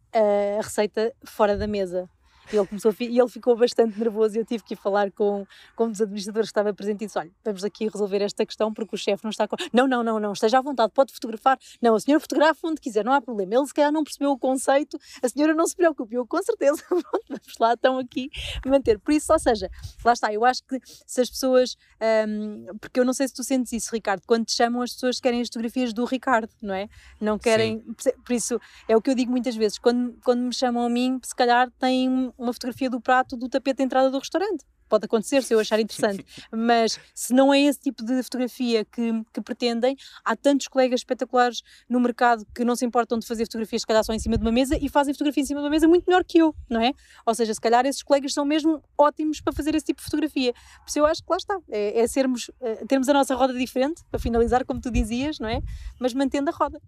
a 0.59 0.63
receita 0.63 1.15
fora 1.25 1.57
da 1.57 1.67
mesa. 1.67 2.09
E 2.53 2.57
ele, 2.57 2.67
começou, 2.67 2.95
e 3.01 3.19
ele 3.19 3.29
ficou 3.29 3.57
bastante 3.57 3.99
nervoso 3.99 4.37
e 4.37 4.41
eu 4.41 4.45
tive 4.45 4.63
que 4.65 4.75
ir 4.75 4.77
falar 4.77 5.11
com, 5.13 5.47
com 5.77 5.85
um 5.85 5.91
dos 5.91 6.01
administradores 6.01 6.49
que 6.49 6.53
estava 6.53 6.73
presente 6.73 7.05
e 7.05 7.07
disse, 7.07 7.19
olha, 7.19 7.31
vamos 7.45 7.65
aqui 7.65 7.89
resolver 7.89 8.23
esta 8.23 8.45
questão 8.45 8.73
porque 8.73 8.95
o 8.95 8.99
chefe 8.99 9.25
não 9.25 9.31
está 9.31 9.47
com... 9.47 9.57
Não, 9.73 9.87
não, 9.87 10.03
não, 10.03 10.19
não, 10.19 10.33
esteja 10.33 10.59
à 10.59 10.63
vontade, 10.63 10.93
pode 10.93 11.13
fotografar. 11.13 11.59
Não, 11.81 11.95
a 11.95 12.01
senhora 12.01 12.21
fotografa 12.21 12.67
onde 12.67 12.81
quiser, 12.81 13.05
não 13.05 13.13
há 13.13 13.21
problema. 13.21 13.55
Ele 13.55 13.67
se 13.67 13.75
calhar 13.75 13.93
não 13.93 14.05
percebeu 14.05 14.31
o 14.31 14.39
conceito, 14.39 14.99
a 15.23 15.29
senhora 15.29 15.55
não 15.55 15.67
se 15.67 15.77
preocupe, 15.77 16.15
eu 16.15 16.27
com 16.27 16.43
certeza, 16.43 16.83
pronto, 16.89 17.25
vamos 17.29 17.59
lá, 17.59 17.75
estão 17.75 17.99
aqui 17.99 18.31
manter. 18.67 18.99
Por 18.99 19.13
isso, 19.13 19.33
ou 19.33 19.39
seja, 19.39 19.71
lá 20.05 20.13
está, 20.13 20.33
eu 20.33 20.45
acho 20.45 20.63
que 20.65 20.81
se 21.07 21.21
as 21.21 21.31
pessoas, 21.31 21.77
um, 22.29 22.67
porque 22.81 23.01
eu 23.01 23.05
não 23.05 23.13
sei 23.13 23.29
se 23.29 23.35
tu 23.35 23.43
sentes 23.43 23.73
isso, 23.73 23.91
Ricardo, 23.93 24.23
quando 24.27 24.45
te 24.45 24.53
chamam 24.53 24.83
as 24.83 24.93
pessoas 24.93 25.21
querem 25.21 25.41
as 25.41 25.49
fotografias 25.49 25.93
do 25.93 26.05
Ricardo, 26.05 26.51
não 26.63 26.75
é? 26.75 26.89
Não 27.21 27.39
querem, 27.39 27.83
Sim. 27.99 28.11
por 28.25 28.33
isso, 28.33 28.61
é 28.87 28.97
o 28.97 29.03
que 29.03 29.11
eu 29.11 29.15
digo 29.15 29.31
muitas 29.31 29.57
vezes, 29.57 29.79
quando, 29.79 30.19
quando 30.25 30.41
me 30.41 30.55
chamam 30.55 30.85
a 30.85 30.89
mim, 30.89 31.21
se 31.23 31.35
calhar 31.35 31.71
têm 31.79 32.33
uma 32.39 32.53
fotografia 32.53 32.89
do 32.89 33.01
prato 33.01 33.37
do 33.37 33.49
tapete 33.49 33.79
de 33.79 33.85
entrada 33.85 34.11
do 34.11 34.19
restaurante. 34.19 34.65
Pode 34.89 35.05
acontecer 35.05 35.43
se 35.43 35.53
eu 35.53 35.61
achar 35.61 35.79
interessante, 35.79 36.25
mas 36.51 36.99
se 37.15 37.35
não 37.35 37.53
é 37.53 37.61
esse 37.61 37.79
tipo 37.79 38.03
de 38.03 38.23
fotografia 38.23 38.87
que, 38.87 39.23
que 39.35 39.41
pretendem, 39.43 39.95
há 40.25 40.35
tantos 40.35 40.67
colegas 40.67 41.01
espetaculares 41.01 41.63
no 41.89 42.01
mercado 42.01 42.47
que 42.55 42.65
não 42.65 42.75
se 42.75 42.87
importam 42.87 43.19
de 43.19 43.27
fazer 43.27 43.45
fotografias, 43.45 43.83
se 43.83 43.87
calhar 43.87 44.03
só 44.03 44.15
em 44.15 44.19
cima 44.19 44.39
de 44.39 44.43
uma 44.43 44.53
mesa 44.53 44.79
e 44.81 44.89
fazem 44.89 45.13
fotografia 45.13 45.43
em 45.43 45.47
cima 45.47 45.61
de 45.61 45.67
uma 45.67 45.71
mesa 45.71 45.87
muito 45.87 46.07
melhor 46.07 46.25
que 46.25 46.39
eu, 46.39 46.55
não 46.71 46.81
é? 46.81 46.93
Ou 47.27 47.35
seja, 47.35 47.53
se 47.53 47.61
calhar 47.61 47.85
esses 47.85 48.03
colegas 48.03 48.33
são 48.33 48.47
mesmo 48.47 48.83
ótimos 48.97 49.43
para 49.43 49.53
fazer 49.53 49.75
esse 49.75 49.85
tipo 49.85 49.99
de 49.99 50.05
fotografia. 50.05 50.55
Por 50.55 50.89
isso 50.89 50.99
eu 50.99 51.05
acho 51.05 51.23
que 51.23 51.31
lá 51.31 51.37
está, 51.37 51.59
é, 51.69 52.01
é 52.01 52.07
sermos, 52.07 52.51
é, 52.61 52.77
termos 52.87 53.09
a 53.11 53.13
nossa 53.13 53.35
roda 53.35 53.53
diferente, 53.53 54.03
para 54.11 54.19
finalizar, 54.19 54.65
como 54.65 54.81
tu 54.81 54.91
dizias, 54.91 55.39
não 55.39 55.49
é? 55.49 55.61
Mas 56.01 56.15
mantendo 56.15 56.49
a 56.49 56.53
roda. 56.53 56.81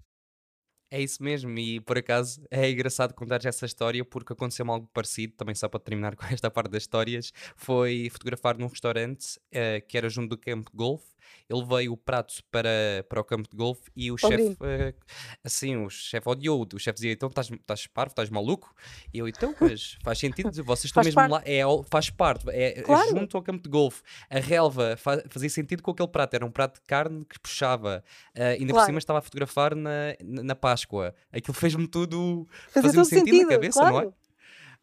É 0.91 1.01
isso 1.01 1.23
mesmo, 1.23 1.57
e 1.57 1.79
por 1.81 1.97
acaso 1.97 2.43
é 2.51 2.69
engraçado 2.69 3.15
contar 3.15 3.45
essa 3.45 3.65
história 3.65 4.05
porque 4.05 4.33
aconteceu-me 4.33 4.73
algo 4.73 4.89
parecido, 4.93 5.35
também 5.37 5.55
só 5.55 5.69
para 5.69 5.79
terminar 5.79 6.17
com 6.17 6.27
esta 6.27 6.51
parte 6.51 6.71
das 6.71 6.83
histórias. 6.83 7.33
Foi 7.55 8.09
fotografar 8.11 8.59
num 8.59 8.67
restaurante 8.67 9.39
uh, 9.55 9.87
que 9.87 9.97
era 9.97 10.09
junto 10.09 10.31
do 10.31 10.39
campo 10.39 10.71
de 10.71 10.77
golfe 10.77 11.11
ele 11.49 11.65
veio 11.65 11.93
o 11.93 11.97
prato 11.97 12.35
para, 12.51 13.05
para 13.09 13.21
o 13.21 13.25
campo 13.25 13.49
de 13.51 13.57
golfe 13.57 13.83
e 13.97 14.11
o 14.13 14.17
chefe, 14.17 14.53
uh, 14.53 14.95
assim, 15.43 15.77
o 15.77 15.91
chefe 15.91 16.29
odiou. 16.29 16.67
O 16.73 16.79
chefe 16.79 16.95
dizia: 16.95 17.13
Então 17.13 17.29
estás, 17.29 17.51
estás 17.51 17.87
parvo, 17.89 18.13
estás 18.13 18.31
maluco? 18.31 18.73
E 19.13 19.19
eu, 19.19 19.27
então, 19.27 19.55
mas 19.61 19.99
faz 20.03 20.19
sentido, 20.19 20.51
vocês 20.63 20.87
estão 20.87 21.03
mesmo 21.03 21.17
parte. 21.17 21.33
lá, 21.33 21.43
é, 21.45 21.63
faz 21.91 22.11
parte, 22.11 22.49
é, 22.51 22.79
é, 22.79 22.83
claro. 22.83 23.11
junto 23.11 23.37
ao 23.37 23.43
campo 23.43 23.63
de 23.63 23.69
golfe. 23.69 24.03
A 24.29 24.39
relva 24.39 24.97
faz, 24.97 25.23
fazia 25.29 25.51
sentido 25.51 25.83
com 25.83 25.91
aquele 25.91 26.09
prato, 26.09 26.35
era 26.35 26.47
um 26.47 26.51
prato 26.51 26.75
de 26.75 26.87
carne 26.87 27.25
que 27.25 27.39
puxava. 27.39 28.05
Uh, 28.37 28.43
ainda 28.43 28.67
claro. 28.67 28.75
por 28.75 28.87
cima 28.87 28.99
estava 28.99 29.19
a 29.19 29.23
fotografar 29.23 29.75
na, 29.75 30.15
na 30.23 30.55
Páscoa. 30.81 31.15
Aquilo 31.33 31.55
fez-me 31.55 31.87
tudo 31.87 32.47
fazer 32.71 32.99
um 32.99 33.05
sentido, 33.05 33.27
sentido, 33.27 33.43
na 33.43 33.49
cabeça, 33.49 33.81
claro. 33.81 33.95
não 33.95 34.03
é? 34.03 34.21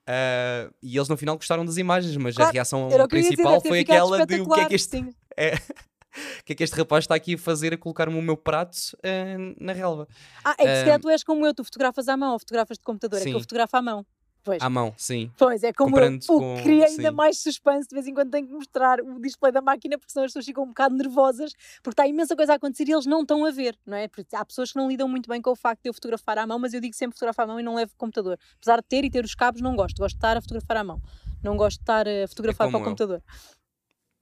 Uh, 0.10 0.74
e 0.82 0.96
eles 0.96 1.10
no 1.10 1.18
final 1.18 1.36
gostaram 1.36 1.66
das 1.66 1.78
imagens, 1.78 2.16
mas 2.16 2.36
claro, 2.36 2.50
a 2.50 2.54
reação 2.54 2.90
principal 3.10 3.60
foi 3.60 3.80
aquela 3.80 4.26
de 4.26 4.40
o 4.40 4.48
que 4.48 4.60
é 4.60 4.66
que 4.66 4.76
este. 4.76 5.06
É, 5.40 5.54
o 5.54 6.44
que 6.46 6.54
é 6.54 6.56
que 6.56 6.64
este 6.64 6.76
rapaz 6.76 7.04
está 7.04 7.14
aqui 7.14 7.36
a 7.36 7.38
fazer 7.38 7.76
a 7.76 7.78
colocar-me 7.78 8.18
o 8.18 8.22
meu 8.24 8.36
prato 8.36 8.76
uh, 8.76 9.64
na 9.64 9.72
relva? 9.72 10.08
Ah, 10.44 10.56
é 10.58 10.64
que 10.64 10.76
se 10.78 10.84
calhar 10.84 11.00
tu 11.00 11.10
és 11.10 11.24
como 11.24 11.46
eu, 11.46 11.54
tu 11.54 11.64
fotografas 11.64 12.08
à 12.08 12.18
mão 12.18 12.34
ou 12.34 12.40
fotografas 12.40 12.80
de 12.80 12.84
computador, 12.84 13.20
sim. 13.20 13.28
é 13.28 13.30
que 13.30 13.36
eu 13.36 13.40
fotografo 13.40 13.78
à 13.78 13.82
mão. 13.84 14.04
Pois. 14.48 14.62
À 14.62 14.70
mão, 14.70 14.94
sim. 14.96 15.30
Pois, 15.38 15.62
é 15.62 15.74
como 15.74 15.90
Comparando 15.90 16.26
eu. 16.30 16.36
O 16.36 16.40
com... 16.40 16.64
cria 16.64 16.86
ainda 16.86 17.10
sim. 17.10 17.14
mais 17.14 17.38
suspense, 17.38 17.90
de 17.90 17.94
vez 17.94 18.08
em 18.08 18.14
quando 18.14 18.32
tenho 18.32 18.48
que 18.48 18.54
mostrar 18.54 19.02
o 19.02 19.20
display 19.20 19.52
da 19.52 19.60
máquina, 19.60 19.98
porque 19.98 20.10
senão 20.10 20.24
as 20.24 20.30
pessoas 20.30 20.46
ficam 20.46 20.64
um 20.64 20.68
bocado 20.68 20.96
nervosas, 20.96 21.52
porque 21.84 21.90
está 21.90 22.08
imensa 22.08 22.34
coisa 22.34 22.54
a 22.54 22.56
acontecer 22.56 22.88
e 22.88 22.94
eles 22.94 23.06
não 23.06 23.24
estão 23.24 23.44
a 23.44 23.52
ver, 23.52 23.78
não 23.86 23.98
é? 23.98 24.08
Porque 24.08 24.34
há 24.34 24.46
pessoas 24.46 24.72
que 24.72 24.78
não 24.78 24.88
lidam 24.88 25.06
muito 25.10 25.28
bem 25.28 25.42
com 25.42 25.52
o 25.52 25.56
facto 25.56 25.84
de 25.84 25.90
eu 25.90 25.94
fotografar 25.94 26.38
à 26.38 26.48
mão, 26.48 26.58
mas 26.58 26.74
eu 26.74 26.80
digo 26.80 26.96
sempre 26.96 27.16
fotografar 27.16 27.44
à 27.44 27.48
mão 27.48 27.60
e 27.60 27.64
não 27.64 27.76
levo 27.76 27.92
computador. 27.98 28.40
Apesar 28.56 28.78
de 28.78 28.88
ter 28.88 29.04
e 29.04 29.10
ter 29.10 29.26
os 29.26 29.36
cabos, 29.36 29.60
não 29.60 29.76
gosto. 29.76 29.98
Gosto 29.98 30.14
de 30.14 30.20
estar 30.20 30.38
a 30.38 30.42
fotografar 30.42 30.78
à 30.78 30.84
mão. 30.86 31.02
Não 31.44 31.58
gosto 31.58 31.80
de 31.80 31.84
estar 31.84 32.08
a 32.08 32.26
fotografar 32.30 32.70
é 32.70 32.72
para 32.72 32.80
o 32.80 32.84
computador. 32.86 33.22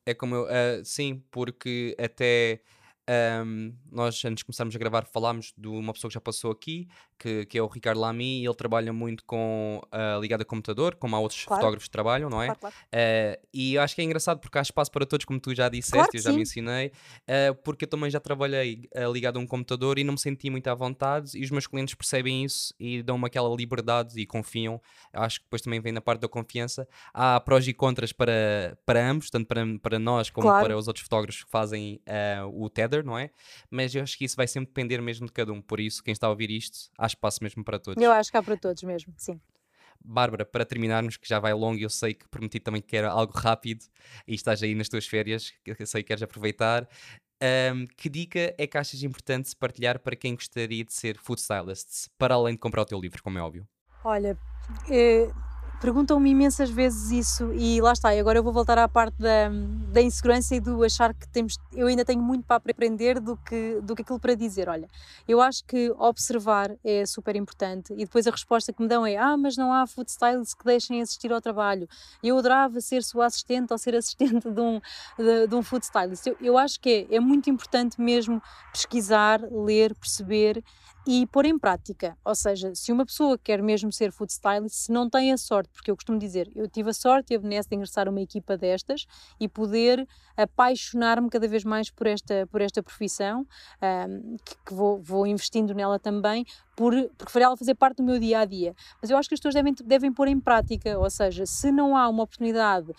É 0.07 0.15
como 0.15 0.33
eu, 0.33 0.43
uh, 0.45 0.83
sim, 0.83 1.23
porque 1.29 1.95
até 1.99 2.61
um, 3.09 3.73
nós, 3.91 4.23
antes 4.25 4.39
de 4.39 4.45
começarmos 4.45 4.75
a 4.75 4.79
gravar, 4.79 5.05
falámos 5.05 5.53
de 5.57 5.67
uma 5.67 5.93
pessoa 5.93 6.09
que 6.09 6.15
já 6.15 6.21
passou 6.21 6.51
aqui, 6.51 6.87
que, 7.17 7.45
que 7.45 7.57
é 7.57 7.61
o 7.61 7.67
Ricardo 7.67 7.99
Lamy, 7.99 8.41
e 8.41 8.45
ele 8.45 8.55
trabalha 8.55 8.91
muito 8.91 9.23
com 9.25 9.81
uh, 9.85 10.19
ligado 10.19 10.41
a 10.41 10.45
computador, 10.45 10.95
como 10.95 11.15
há 11.15 11.19
outros 11.19 11.45
claro. 11.45 11.61
fotógrafos 11.61 11.87
que 11.87 11.91
trabalham, 11.91 12.29
não 12.29 12.41
é? 12.41 12.47
Claro, 12.47 12.59
claro. 12.59 12.75
Uh, 12.75 13.47
e 13.53 13.75
eu 13.75 13.81
acho 13.81 13.95
que 13.95 14.01
é 14.01 14.03
engraçado 14.03 14.39
porque 14.39 14.57
há 14.57 14.61
espaço 14.61 14.91
para 14.91 15.05
todos, 15.05 15.25
como 15.25 15.39
tu 15.39 15.53
já 15.53 15.69
disseste, 15.69 16.17
eu 16.17 16.21
já 16.21 16.31
sim. 16.31 16.35
me 16.35 16.41
ensinei, 16.41 16.87
uh, 16.87 17.55
porque 17.63 17.85
eu 17.85 17.89
também 17.89 18.09
já 18.09 18.19
trabalhei 18.19 18.89
ligado 19.11 19.37
a 19.37 19.39
um 19.39 19.47
computador 19.47 19.99
e 19.99 20.03
não 20.03 20.13
me 20.13 20.19
senti 20.19 20.49
muito 20.49 20.67
à 20.67 20.73
vontade, 20.73 21.37
e 21.37 21.43
os 21.43 21.51
meus 21.51 21.67
clientes 21.67 21.93
percebem 21.93 22.43
isso 22.43 22.73
e 22.79 23.03
dão-me 23.03 23.25
aquela 23.25 23.53
liberdade 23.55 24.19
e 24.19 24.25
confiam. 24.25 24.81
Eu 25.13 25.21
acho 25.21 25.39
que 25.39 25.45
depois 25.45 25.61
também 25.61 25.79
vem 25.79 25.91
na 25.91 26.01
parte 26.01 26.21
da 26.21 26.27
confiança. 26.27 26.87
Há 27.13 27.39
prós 27.39 27.67
e 27.67 27.73
contras 27.73 28.11
para, 28.11 28.77
para 28.85 29.09
ambos, 29.09 29.29
tanto 29.29 29.47
para, 29.47 29.61
para 29.81 29.99
nós 29.99 30.29
como 30.29 30.47
para 30.47 30.75
os 30.77 30.87
outros 30.87 31.03
fotógrafos 31.03 31.43
que 31.43 31.49
fazem 31.49 32.01
o 32.53 32.69
Tether 32.95 33.05
não 33.05 33.17
é? 33.17 33.29
Mas 33.69 33.93
eu 33.93 34.03
acho 34.03 34.17
que 34.17 34.25
isso 34.25 34.35
vai 34.35 34.47
sempre 34.47 34.67
depender 34.67 35.01
mesmo 35.01 35.25
de 35.25 35.33
cada 35.33 35.51
um. 35.51 35.61
Por 35.61 35.79
isso, 35.79 36.03
quem 36.03 36.11
está 36.11 36.27
a 36.27 36.29
ouvir 36.29 36.49
isto, 36.49 36.89
há 36.97 37.05
espaço 37.05 37.39
mesmo 37.43 37.63
para 37.63 37.79
todos. 37.79 38.01
Eu 38.01 38.11
acho 38.11 38.31
que 38.31 38.37
há 38.37 38.43
para 38.43 38.57
todos 38.57 38.81
mesmo, 38.83 39.13
sim. 39.17 39.39
Bárbara, 40.03 40.45
para 40.45 40.65
terminarmos, 40.65 41.17
que 41.17 41.27
já 41.27 41.39
vai 41.39 41.53
longo 41.53 41.79
e 41.79 41.83
eu 41.83 41.89
sei 41.89 42.13
que 42.13 42.27
prometi 42.29 42.59
também 42.59 42.81
que 42.81 42.95
era 42.95 43.09
algo 43.09 43.33
rápido 43.35 43.83
e 44.27 44.35
estás 44.35 44.61
aí 44.61 44.75
nas 44.75 44.87
tuas 44.87 45.07
férias, 45.07 45.51
que 45.63 45.75
eu 45.79 45.87
sei 45.87 46.03
que 46.03 46.09
queres 46.09 46.21
aproveitar. 46.21 46.87
Um, 47.41 47.85
que 47.97 48.07
dica 48.07 48.55
é 48.57 48.65
que 48.65 48.77
achas 48.77 49.03
importante 49.03 49.53
partilhar 49.55 49.99
para 49.99 50.15
quem 50.15 50.35
gostaria 50.35 50.85
de 50.85 50.93
ser 50.93 51.17
food 51.17 51.41
stylist, 51.41 52.07
para 52.17 52.35
além 52.35 52.53
de 52.53 52.59
comprar 52.59 52.83
o 52.83 52.85
teu 52.85 52.99
livro, 52.99 53.21
como 53.21 53.37
é 53.37 53.41
óbvio? 53.41 53.67
Olha, 54.03 54.37
eh, 54.89 55.29
Perguntam-me 55.85 56.31
imensas 56.31 56.71
vezes 56.71 57.11
isso 57.11 57.53
e 57.53 57.79
lá 57.79 57.93
está. 57.93 58.15
E 58.15 58.19
agora 58.19 58.39
eu 58.39 58.43
vou 58.43 58.51
voltar 58.51 58.75
à 58.75 58.87
parte 58.87 59.19
da, 59.19 59.49
da 59.93 60.01
insegurança 60.01 60.55
e 60.55 60.59
do 60.59 60.83
achar 60.83 61.13
que 61.13 61.27
temos. 61.27 61.59
Eu 61.71 61.85
ainda 61.85 62.03
tenho 62.03 62.23
muito 62.23 62.43
para 62.43 62.55
aprender 62.57 63.19
do 63.19 63.37
que, 63.37 63.79
do 63.83 63.95
que 63.95 64.01
aquilo 64.01 64.19
para 64.19 64.33
dizer. 64.33 64.67
Olha, 64.67 64.87
eu 65.27 65.39
acho 65.39 65.63
que 65.63 65.91
observar 65.99 66.71
é 66.83 67.05
super 67.05 67.35
importante 67.35 67.93
e 67.93 67.97
depois 67.97 68.25
a 68.25 68.31
resposta 68.31 68.73
que 68.73 68.81
me 68.81 68.87
dão 68.87 69.05
é: 69.05 69.15
ah, 69.15 69.37
mas 69.37 69.57
não 69.57 69.71
há 69.71 69.85
food 69.85 70.09
stylists 70.09 70.55
que 70.55 70.65
deixem 70.65 71.03
assistir 71.03 71.31
ao 71.31 71.39
trabalho. 71.39 71.87
Eu 72.23 72.35
adorava 72.39 72.81
ser 72.81 73.03
sua 73.03 73.27
assistente 73.27 73.71
ou 73.71 73.77
ser 73.77 73.93
assistente 73.95 74.49
de 74.49 74.61
um, 74.61 74.81
de, 75.19 75.45
de 75.45 75.53
um 75.53 75.61
food 75.61 75.85
stylist. 75.85 76.25
Eu, 76.25 76.35
eu 76.41 76.57
acho 76.57 76.79
que 76.79 77.07
é, 77.11 77.17
é 77.17 77.19
muito 77.19 77.47
importante 77.47 78.01
mesmo 78.01 78.41
pesquisar, 78.73 79.39
ler, 79.51 79.93
perceber 79.93 80.63
e 81.07 81.25
pôr 81.27 81.45
em 81.45 81.57
prática. 81.57 82.17
Ou 82.25 82.33
seja, 82.33 82.73
se 82.73 82.91
uma 82.91 83.05
pessoa 83.05 83.37
quer 83.37 83.61
mesmo 83.61 83.91
ser 83.91 84.11
food 84.11 84.31
stylist, 84.31 84.75
se 84.75 84.91
não 84.91 85.09
tem 85.09 85.31
a 85.31 85.37
sorte, 85.37 85.69
porque 85.71 85.91
eu 85.91 85.95
costumo 85.95 86.17
dizer, 86.17 86.51
eu 86.55 86.67
tive 86.67 86.89
a 86.89 86.93
sorte 86.93 87.33
e 87.33 87.35
a 87.35 87.39
benesse 87.39 87.69
de 87.69 87.75
ingressar 87.75 88.09
uma 88.09 88.21
equipa 88.21 88.57
destas 88.57 89.05
e 89.39 89.47
poder 89.47 90.07
apaixonar-me 90.35 91.29
cada 91.29 91.47
vez 91.47 91.63
mais 91.63 91.89
por 91.89 92.07
esta, 92.07 92.47
por 92.47 92.61
esta 92.61 92.81
profissão, 92.81 93.45
um, 93.81 94.37
que, 94.43 94.55
que 94.65 94.73
vou, 94.73 95.01
vou, 95.01 95.27
investindo 95.27 95.73
nela 95.73 95.99
também, 95.99 96.45
por, 96.75 96.93
porque 97.17 97.31
farei 97.31 97.45
ela 97.45 97.55
fazer 97.55 97.75
parte 97.75 97.97
do 97.97 98.03
meu 98.03 98.19
dia 98.19 98.39
a 98.39 98.45
dia. 98.45 98.75
Mas 99.01 99.09
eu 99.09 99.17
acho 99.17 99.29
que 99.29 99.35
as 99.35 99.39
pessoas 99.39 99.53
devem, 99.53 99.73
devem 99.85 100.11
pôr 100.11 100.27
em 100.27 100.39
prática, 100.39 100.97
ou 100.99 101.09
seja, 101.09 101.45
se 101.45 101.71
não 101.71 101.95
há 101.95 102.09
uma 102.09 102.23
oportunidade 102.23 102.91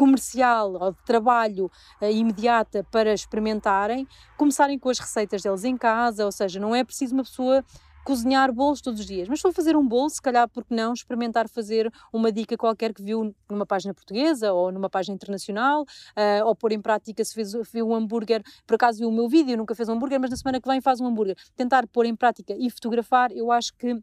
comercial 0.00 0.72
ou 0.80 0.92
de 0.92 1.02
trabalho 1.04 1.70
uh, 2.00 2.06
imediata 2.06 2.82
para 2.90 3.12
experimentarem, 3.12 4.08
começarem 4.34 4.78
com 4.78 4.88
as 4.88 4.98
receitas 4.98 5.42
deles 5.42 5.62
em 5.62 5.76
casa, 5.76 6.24
ou 6.24 6.32
seja, 6.32 6.58
não 6.58 6.74
é 6.74 6.82
preciso 6.82 7.12
uma 7.12 7.22
pessoa 7.22 7.62
cozinhar 8.02 8.50
bolos 8.50 8.80
todos 8.80 8.98
os 8.98 9.04
dias, 9.06 9.28
mas 9.28 9.42
for 9.42 9.52
fazer 9.52 9.76
um 9.76 9.86
bolo, 9.86 10.08
se 10.08 10.22
calhar, 10.22 10.48
porque 10.48 10.74
não, 10.74 10.94
experimentar 10.94 11.50
fazer 11.50 11.92
uma 12.10 12.32
dica 12.32 12.56
qualquer 12.56 12.94
que 12.94 13.02
viu 13.02 13.34
numa 13.46 13.66
página 13.66 13.92
portuguesa 13.92 14.54
ou 14.54 14.72
numa 14.72 14.88
página 14.88 15.14
internacional, 15.14 15.82
uh, 15.82 16.46
ou 16.46 16.56
pôr 16.56 16.72
em 16.72 16.80
prática 16.80 17.22
se 17.22 17.34
fez, 17.34 17.52
viu 17.70 17.86
um 17.86 17.94
hambúrguer, 17.94 18.42
por 18.66 18.76
acaso 18.76 19.00
viu 19.00 19.08
o 19.10 19.12
meu 19.12 19.28
vídeo, 19.28 19.54
nunca 19.54 19.74
fez 19.74 19.86
um 19.90 19.92
hambúrguer, 19.92 20.18
mas 20.18 20.30
na 20.30 20.36
semana 20.38 20.58
que 20.58 20.66
vem 20.66 20.80
faz 20.80 20.98
um 20.98 21.06
hambúrguer. 21.08 21.36
Tentar 21.54 21.86
pôr 21.88 22.06
em 22.06 22.16
prática 22.16 22.54
e 22.58 22.70
fotografar, 22.70 23.30
eu 23.32 23.52
acho 23.52 23.74
que 23.76 24.02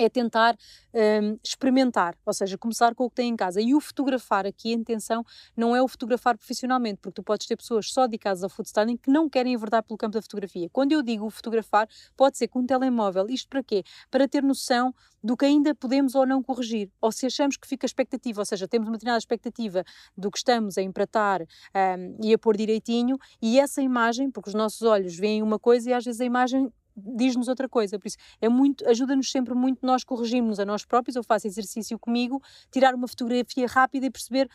é 0.00 0.08
tentar 0.08 0.56
um, 0.94 1.38
experimentar, 1.44 2.16
ou 2.24 2.32
seja, 2.32 2.56
começar 2.56 2.94
com 2.94 3.04
o 3.04 3.10
que 3.10 3.16
tem 3.16 3.28
em 3.28 3.36
casa. 3.36 3.60
E 3.60 3.74
o 3.74 3.80
fotografar 3.80 4.46
aqui, 4.46 4.72
a 4.72 4.76
intenção 4.76 5.22
não 5.54 5.76
é 5.76 5.82
o 5.82 5.86
fotografar 5.86 6.38
profissionalmente, 6.38 7.00
porque 7.02 7.16
tu 7.16 7.22
podes 7.22 7.46
ter 7.46 7.56
pessoas 7.56 7.92
só 7.92 8.06
dedicadas 8.06 8.42
ao 8.42 8.48
food 8.48 8.68
styling 8.68 8.96
que 8.96 9.10
não 9.10 9.28
querem 9.28 9.52
enverdar 9.52 9.82
pelo 9.82 9.98
campo 9.98 10.14
da 10.14 10.22
fotografia. 10.22 10.70
Quando 10.72 10.92
eu 10.92 11.02
digo 11.02 11.28
fotografar, 11.28 11.86
pode 12.16 12.38
ser 12.38 12.48
com 12.48 12.60
um 12.60 12.66
telemóvel. 12.66 13.26
Isto 13.28 13.48
para 13.48 13.62
quê? 13.62 13.84
Para 14.10 14.26
ter 14.26 14.42
noção 14.42 14.94
do 15.22 15.36
que 15.36 15.44
ainda 15.44 15.74
podemos 15.74 16.14
ou 16.14 16.26
não 16.26 16.42
corrigir, 16.42 16.90
ou 16.98 17.12
se 17.12 17.26
achamos 17.26 17.58
que 17.58 17.68
fica 17.68 17.84
expectativa, 17.84 18.40
ou 18.40 18.44
seja, 18.46 18.66
temos 18.66 18.88
uma 18.88 18.94
determinada 18.94 19.18
expectativa 19.18 19.84
do 20.16 20.30
que 20.30 20.38
estamos 20.38 20.78
a 20.78 20.82
empratar 20.82 21.42
um, 21.42 22.16
e 22.24 22.32
a 22.32 22.38
pôr 22.38 22.56
direitinho, 22.56 23.18
e 23.42 23.60
essa 23.60 23.82
imagem, 23.82 24.30
porque 24.30 24.48
os 24.48 24.54
nossos 24.54 24.80
olhos 24.80 25.14
veem 25.16 25.42
uma 25.42 25.58
coisa 25.58 25.90
e 25.90 25.92
às 25.92 26.04
vezes 26.04 26.22
a 26.22 26.24
imagem 26.24 26.72
diz-nos 27.16 27.48
outra 27.48 27.68
coisa. 27.68 27.98
Por 27.98 28.08
isso, 28.08 28.16
é 28.40 28.48
muito, 28.48 28.86
ajuda-nos 28.88 29.30
sempre 29.30 29.54
muito 29.54 29.84
nós 29.84 30.04
corrigirmos 30.04 30.58
a 30.60 30.64
nós 30.64 30.84
próprios. 30.84 31.16
Eu 31.16 31.22
faço 31.22 31.46
exercício 31.46 31.98
comigo, 31.98 32.42
tirar 32.70 32.94
uma 32.94 33.08
fotografia 33.08 33.66
rápida 33.66 34.06
e 34.06 34.10
perceber 34.10 34.48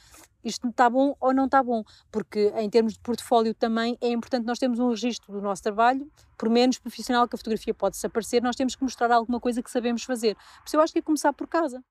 isto 0.44 0.68
está 0.68 0.90
bom 0.90 1.16
ou 1.20 1.34
não 1.34 1.46
está 1.46 1.64
bom. 1.64 1.84
Porque 2.12 2.54
em 2.58 2.70
termos 2.70 2.94
de 2.94 3.00
portfólio 3.00 3.54
também 3.54 3.98
é 4.00 4.10
importante 4.10 4.46
nós 4.46 4.60
termos 4.60 4.80
um 4.80 4.90
registro 4.90 5.34
do 5.34 5.42
nosso 5.42 5.64
trabalho, 5.64 6.10
por 6.38 6.50
menos 6.50 6.78
profissional 6.78 7.28
que 7.28 7.36
a 7.36 7.38
fotografia 7.38 7.74
pode 7.74 7.96
desaparecer, 7.96 8.42
nós 8.42 8.56
temos 8.56 8.76
que 8.76 8.84
mostrar 8.84 9.12
alguma 9.12 9.40
coisa 9.40 9.62
que 9.64 9.72
sabemos 9.72 10.04
fazer. 10.04 10.36
Por 10.36 10.68
isso 10.68 10.78
eu 10.78 10.82
acho 10.82 10.94
que 10.94 11.00
é 11.00 11.02
começar 11.02 11.34
por 11.34 11.48
casa. 11.48 11.84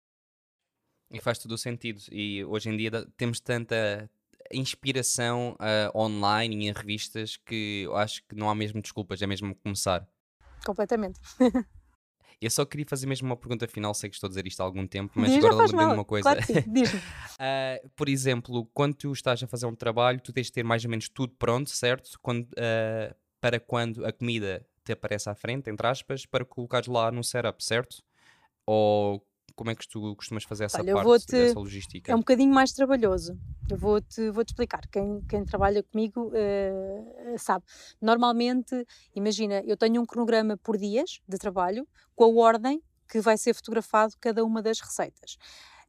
E 1.11 1.20
faz 1.20 1.38
todo 1.38 1.52
o 1.52 1.59
sentido. 1.59 2.00
E 2.11 2.44
hoje 2.44 2.70
em 2.70 2.76
dia 2.76 2.90
temos 3.16 3.40
tanta 3.40 4.11
inspiração 4.52 5.57
uh, 5.61 5.98
online 5.98 6.57
e 6.57 6.68
em 6.68 6.72
revistas 6.72 7.36
que 7.36 7.82
eu 7.84 7.96
acho 7.96 8.22
que 8.28 8.34
não 8.34 8.50
há 8.50 8.55
mesmo 8.55 8.80
desculpas, 8.80 9.22
é 9.22 9.26
mesmo 9.26 9.55
começar. 9.57 10.07
Completamente. 10.64 11.20
Eu 12.40 12.50
só 12.50 12.64
queria 12.64 12.84
fazer 12.86 13.06
mesmo 13.06 13.26
uma 13.26 13.36
pergunta 13.36 13.66
final, 13.66 13.94
sei 13.94 14.10
que 14.10 14.16
estou 14.16 14.26
a 14.26 14.28
dizer 14.28 14.46
isto 14.46 14.60
há 14.60 14.64
algum 14.64 14.86
tempo, 14.86 15.12
mas 15.14 15.34
agora 15.34 15.54
lembrei-me 15.54 15.92
uma 15.92 16.04
coisa. 16.04 16.34
Claro 16.36 16.64
Diz-me. 16.66 16.98
uh, 16.98 17.88
por 17.96 18.08
exemplo, 18.08 18.66
quando 18.74 18.94
tu 18.94 19.12
estás 19.12 19.42
a 19.42 19.46
fazer 19.46 19.66
um 19.66 19.74
trabalho, 19.74 20.20
tu 20.20 20.32
tens 20.32 20.46
de 20.46 20.52
ter 20.52 20.62
mais 20.62 20.84
ou 20.84 20.90
menos 20.90 21.08
tudo 21.08 21.34
pronto, 21.38 21.70
certo? 21.70 22.18
Quando, 22.20 22.44
uh, 22.48 23.14
para 23.40 23.60
quando 23.60 24.04
a 24.04 24.12
comida 24.12 24.66
te 24.84 24.92
aparece 24.92 25.30
à 25.30 25.34
frente, 25.34 25.70
entre 25.70 25.86
aspas, 25.86 26.26
para 26.26 26.44
colocares 26.44 26.88
lá 26.88 27.10
no 27.10 27.24
setup, 27.24 27.64
certo? 27.64 28.02
Ou 28.66 29.24
como 29.55 29.70
é 29.70 29.74
que 29.74 29.86
tu 29.88 30.14
costumas 30.16 30.44
fazer 30.44 30.64
essa 30.64 30.80
Olha, 30.80 30.94
parte, 30.94 31.26
dessa 31.26 31.59
logística? 31.59 32.11
É 32.11 32.14
um 32.14 32.18
bocadinho 32.18 32.52
mais 32.52 32.72
trabalhoso. 32.72 33.38
Eu 33.70 33.78
vou-te 33.78 34.30
vou 34.30 34.44
-te 34.44 34.48
explicar. 34.48 34.86
Quem, 34.88 35.22
quem 35.28 35.44
trabalha 35.44 35.82
comigo 35.82 36.28
uh, 36.28 37.38
sabe. 37.38 37.64
Normalmente, 38.00 38.86
imagina, 39.14 39.62
eu 39.64 39.76
tenho 39.76 40.02
um 40.02 40.07
cronograma 40.07 40.57
por 40.57 40.76
dias 40.76 41.20
de 41.26 41.38
trabalho 41.38 41.86
com 42.14 42.24
a 42.24 42.44
ordem 42.44 42.82
que 43.09 43.20
vai 43.20 43.36
ser 43.36 43.55
fotografado 43.55 44.14
cada 44.20 44.44
uma 44.44 44.62
das 44.62 44.80
receitas 44.80 45.36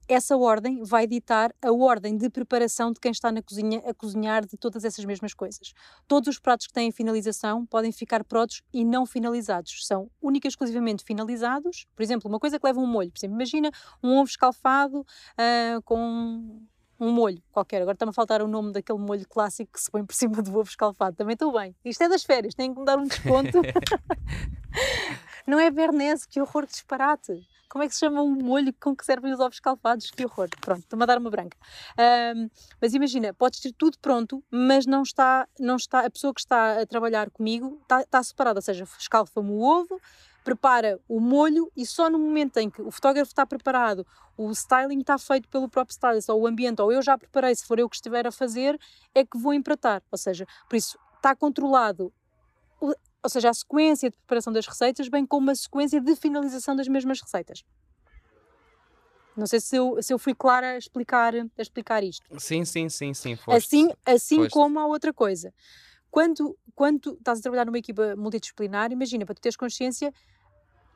essa 0.07 0.37
ordem 0.37 0.83
vai 0.83 1.07
ditar 1.07 1.53
a 1.61 1.71
ordem 1.71 2.17
de 2.17 2.29
preparação 2.29 2.91
de 2.91 2.99
quem 2.99 3.11
está 3.11 3.31
na 3.31 3.41
cozinha 3.41 3.81
a 3.85 3.93
cozinhar 3.93 4.45
de 4.45 4.57
todas 4.57 4.83
essas 4.83 5.03
mesmas 5.05 5.33
coisas. 5.33 5.73
Todos 6.07 6.29
os 6.29 6.39
pratos 6.39 6.67
que 6.67 6.73
têm 6.73 6.91
finalização 6.91 7.65
podem 7.65 7.91
ficar 7.91 8.23
prontos 8.23 8.61
e 8.73 8.85
não 8.85 9.05
finalizados. 9.05 9.85
São 9.85 10.09
única 10.21 10.47
e 10.47 10.49
exclusivamente 10.49 11.03
finalizados. 11.03 11.87
Por 11.95 12.03
exemplo, 12.03 12.29
uma 12.29 12.39
coisa 12.39 12.59
que 12.59 12.65
leva 12.65 12.79
um 12.79 12.87
molho. 12.87 13.11
Por 13.11 13.19
exemplo, 13.19 13.35
imagina 13.35 13.71
um 14.03 14.17
ovo 14.17 14.29
escalfado 14.29 14.99
uh, 15.01 15.81
com 15.83 16.65
um 16.99 17.11
molho 17.11 17.41
qualquer. 17.51 17.81
Agora 17.81 17.95
está-me 17.95 18.11
a 18.11 18.13
faltar 18.13 18.41
o 18.41 18.47
nome 18.47 18.71
daquele 18.71 18.99
molho 18.99 19.27
clássico 19.27 19.73
que 19.73 19.81
se 19.81 19.89
põe 19.89 20.05
por 20.05 20.13
cima 20.15 20.41
do 20.41 20.51
ovo 20.51 20.69
escalfado. 20.69 21.15
Também 21.15 21.33
estou 21.33 21.51
bem. 21.51 21.75
Isto 21.83 22.03
é 22.03 22.09
das 22.09 22.23
férias, 22.23 22.53
tenho 22.53 22.73
que 22.73 22.79
me 22.79 22.85
dar 22.85 22.97
um 22.97 23.05
desconto. 23.05 23.61
não 25.47 25.59
é 25.59 25.69
Bernese, 25.69 26.27
que 26.27 26.39
horror 26.39 26.65
de 26.65 26.71
disparate. 26.71 27.45
Como 27.69 27.83
é 27.83 27.87
que 27.87 27.93
se 27.93 27.99
chama 27.99 28.21
um 28.21 28.35
molho 28.35 28.73
com 28.79 28.95
que 28.95 29.05
servem 29.05 29.33
os 29.33 29.39
ovos 29.39 29.57
escalfados? 29.57 30.11
Que 30.11 30.25
horror. 30.25 30.49
Pronto, 30.61 30.81
estou-me 30.81 31.03
a 31.03 31.05
dar 31.05 31.17
uma 31.17 31.29
branca. 31.29 31.57
Um, 32.35 32.49
mas 32.81 32.93
imagina, 32.93 33.33
podes 33.33 33.59
ter 33.59 33.73
tudo 33.73 33.97
pronto, 33.99 34.43
mas 34.49 34.85
não 34.85 35.03
está, 35.03 35.47
não 35.59 35.75
está, 35.75 36.05
a 36.05 36.09
pessoa 36.09 36.33
que 36.33 36.39
está 36.39 36.81
a 36.81 36.85
trabalhar 36.85 37.29
comigo 37.29 37.79
está, 37.81 38.01
está 38.01 38.23
separada, 38.23 38.59
ou 38.59 38.61
seja, 38.61 38.85
escalfa-me 38.99 39.51
o 39.51 39.61
ovo, 39.61 39.99
prepara 40.43 40.99
o 41.07 41.19
molho 41.19 41.71
e 41.75 41.85
só 41.85 42.09
no 42.09 42.19
momento 42.19 42.57
em 42.57 42.69
que 42.69 42.81
o 42.81 42.91
fotógrafo 42.91 43.31
está 43.31 43.45
preparado, 43.45 44.05
o 44.37 44.51
styling 44.51 44.99
está 44.99 45.17
feito 45.17 45.49
pelo 45.49 45.67
próprio 45.67 45.93
stylist, 45.93 46.29
ou 46.29 46.41
o 46.41 46.47
ambiente, 46.47 46.81
ou 46.81 46.91
eu 46.91 47.01
já 47.01 47.17
preparei, 47.17 47.55
se 47.55 47.65
for 47.65 47.79
eu 47.79 47.89
que 47.89 47.95
estiver 47.95 48.27
a 48.27 48.31
fazer, 48.31 48.79
é 49.13 49.25
que 49.25 49.37
vou 49.37 49.53
empratar. 49.53 50.03
Ou 50.11 50.17
seja, 50.17 50.45
por 50.69 50.75
isso 50.75 50.99
está 51.15 51.35
controlado 51.35 52.13
ou 53.25 53.29
seja, 53.29 53.49
a 53.49 53.53
sequência 53.53 54.09
de 54.09 54.15
preparação 54.17 54.53
das 54.53 54.67
receitas, 54.67 55.09
bem 55.09 55.25
como 55.25 55.49
a 55.49 55.55
sequência 55.55 55.99
de 55.99 56.15
finalização 56.15 56.75
das 56.75 56.87
mesmas 56.87 57.19
receitas. 57.19 57.63
Não 59.35 59.47
sei 59.47 59.59
se 59.59 59.75
eu, 59.75 60.01
se 60.01 60.13
eu 60.13 60.19
fui 60.19 60.35
clara 60.35 60.73
a 60.73 60.77
explicar, 60.77 61.33
a 61.35 61.61
explicar 61.61 62.03
isto. 62.03 62.23
Sim, 62.39 62.63
sim, 62.63 62.87
sim, 62.87 63.15
sim. 63.15 63.35
Foste, 63.35 63.65
assim 63.65 63.89
assim 64.05 64.35
foste. 64.37 64.53
como 64.53 64.79
a 64.79 64.85
outra 64.85 65.11
coisa. 65.11 65.51
Quando, 66.11 66.55
quando 66.75 67.15
estás 67.15 67.39
a 67.39 67.41
trabalhar 67.41 67.65
numa 67.65 67.79
equipa 67.79 68.15
multidisciplinar, 68.15 68.91
imagina, 68.91 69.25
para 69.25 69.33
tu 69.33 69.41
teres 69.41 69.57
consciência, 69.57 70.13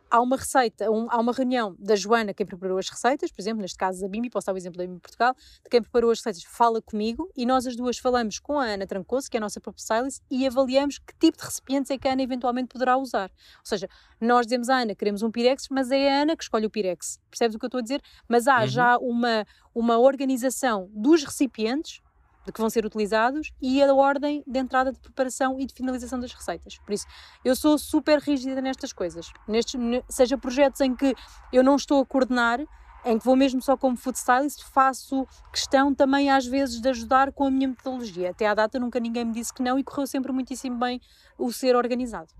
há 0.09 0.21
uma 0.21 0.37
receita, 0.37 0.89
um, 0.89 1.07
há 1.09 1.19
uma 1.19 1.31
reunião 1.31 1.75
da 1.77 1.95
Joana, 1.95 2.33
quem 2.33 2.45
preparou 2.45 2.77
as 2.77 2.89
receitas, 2.89 3.31
por 3.31 3.41
exemplo, 3.41 3.61
neste 3.61 3.77
caso 3.77 4.01
da 4.01 4.07
Bimi, 4.07 4.29
posso 4.29 4.47
dar 4.47 4.53
o 4.53 4.57
exemplo 4.57 4.77
da 4.77 4.85
Bimi 4.85 4.99
Portugal, 4.99 5.35
de 5.35 5.69
quem 5.69 5.81
preparou 5.81 6.11
as 6.11 6.19
receitas, 6.19 6.43
fala 6.43 6.81
comigo 6.81 7.29
e 7.35 7.45
nós 7.45 7.67
as 7.67 7.75
duas 7.75 7.97
falamos 7.97 8.39
com 8.39 8.59
a 8.59 8.65
Ana 8.65 8.87
Trancoso, 8.87 9.29
que 9.29 9.37
é 9.37 9.39
a 9.39 9.41
nossa 9.41 9.59
própria 9.59 9.81
stylist, 9.81 10.21
e 10.29 10.45
avaliamos 10.47 10.99
que 10.99 11.13
tipo 11.19 11.37
de 11.37 11.43
recipientes 11.43 11.91
é 11.91 11.97
que 11.97 12.07
a 12.07 12.13
Ana 12.13 12.23
eventualmente 12.23 12.69
poderá 12.69 12.97
usar. 12.97 13.29
Ou 13.29 13.65
seja, 13.65 13.87
nós 14.19 14.45
dizemos 14.45 14.69
à 14.69 14.79
Ana 14.81 14.95
queremos 14.95 15.21
um 15.21 15.31
Pirex, 15.31 15.67
mas 15.69 15.91
é 15.91 16.11
a 16.11 16.21
Ana 16.23 16.35
que 16.35 16.43
escolhe 16.43 16.65
o 16.65 16.69
Pirex. 16.69 17.19
Percebes 17.29 17.55
o 17.55 17.59
que 17.59 17.65
eu 17.65 17.67
estou 17.67 17.79
a 17.79 17.83
dizer? 17.83 18.01
Mas 18.27 18.47
há 18.47 18.61
uhum. 18.61 18.67
já 18.67 18.97
uma, 18.97 19.45
uma 19.73 19.97
organização 19.97 20.89
dos 20.93 21.23
recipientes 21.23 22.01
de 22.49 22.53
que 22.53 22.59
vão 22.59 22.69
ser 22.69 22.85
utilizados 22.85 23.51
e 23.61 23.81
a 23.81 23.93
ordem 23.93 24.43
de 24.45 24.59
entrada 24.59 24.91
de 24.91 24.99
preparação 24.99 25.59
e 25.59 25.65
de 25.65 25.73
finalização 25.73 26.19
das 26.19 26.33
receitas. 26.33 26.77
Por 26.79 26.91
isso, 26.91 27.05
eu 27.45 27.55
sou 27.55 27.77
super 27.77 28.19
rígida 28.19 28.59
nestas 28.59 28.91
coisas. 28.91 29.31
Nestes, 29.47 29.79
seja 30.09 30.37
projetos 30.37 30.81
em 30.81 30.95
que 30.95 31.15
eu 31.53 31.63
não 31.63 31.75
estou 31.75 32.01
a 32.01 32.05
coordenar, 32.05 32.59
em 33.05 33.17
que 33.17 33.23
vou 33.23 33.35
mesmo 33.35 33.61
só 33.61 33.77
como 33.77 33.95
food 33.95 34.17
stylist, 34.17 34.63
faço 34.73 35.25
questão 35.53 35.93
também 35.93 36.29
às 36.29 36.45
vezes 36.45 36.81
de 36.81 36.89
ajudar 36.89 37.31
com 37.31 37.45
a 37.45 37.51
minha 37.51 37.67
metodologia. 37.67 38.31
Até 38.31 38.47
à 38.47 38.53
data 38.53 38.79
nunca 38.79 38.99
ninguém 38.99 39.25
me 39.25 39.33
disse 39.33 39.53
que 39.53 39.61
não 39.61 39.77
e 39.77 39.83
correu 39.83 40.07
sempre 40.07 40.31
muitíssimo 40.31 40.77
bem 40.77 40.99
o 41.37 41.51
ser 41.51 41.75
organizado. 41.75 42.33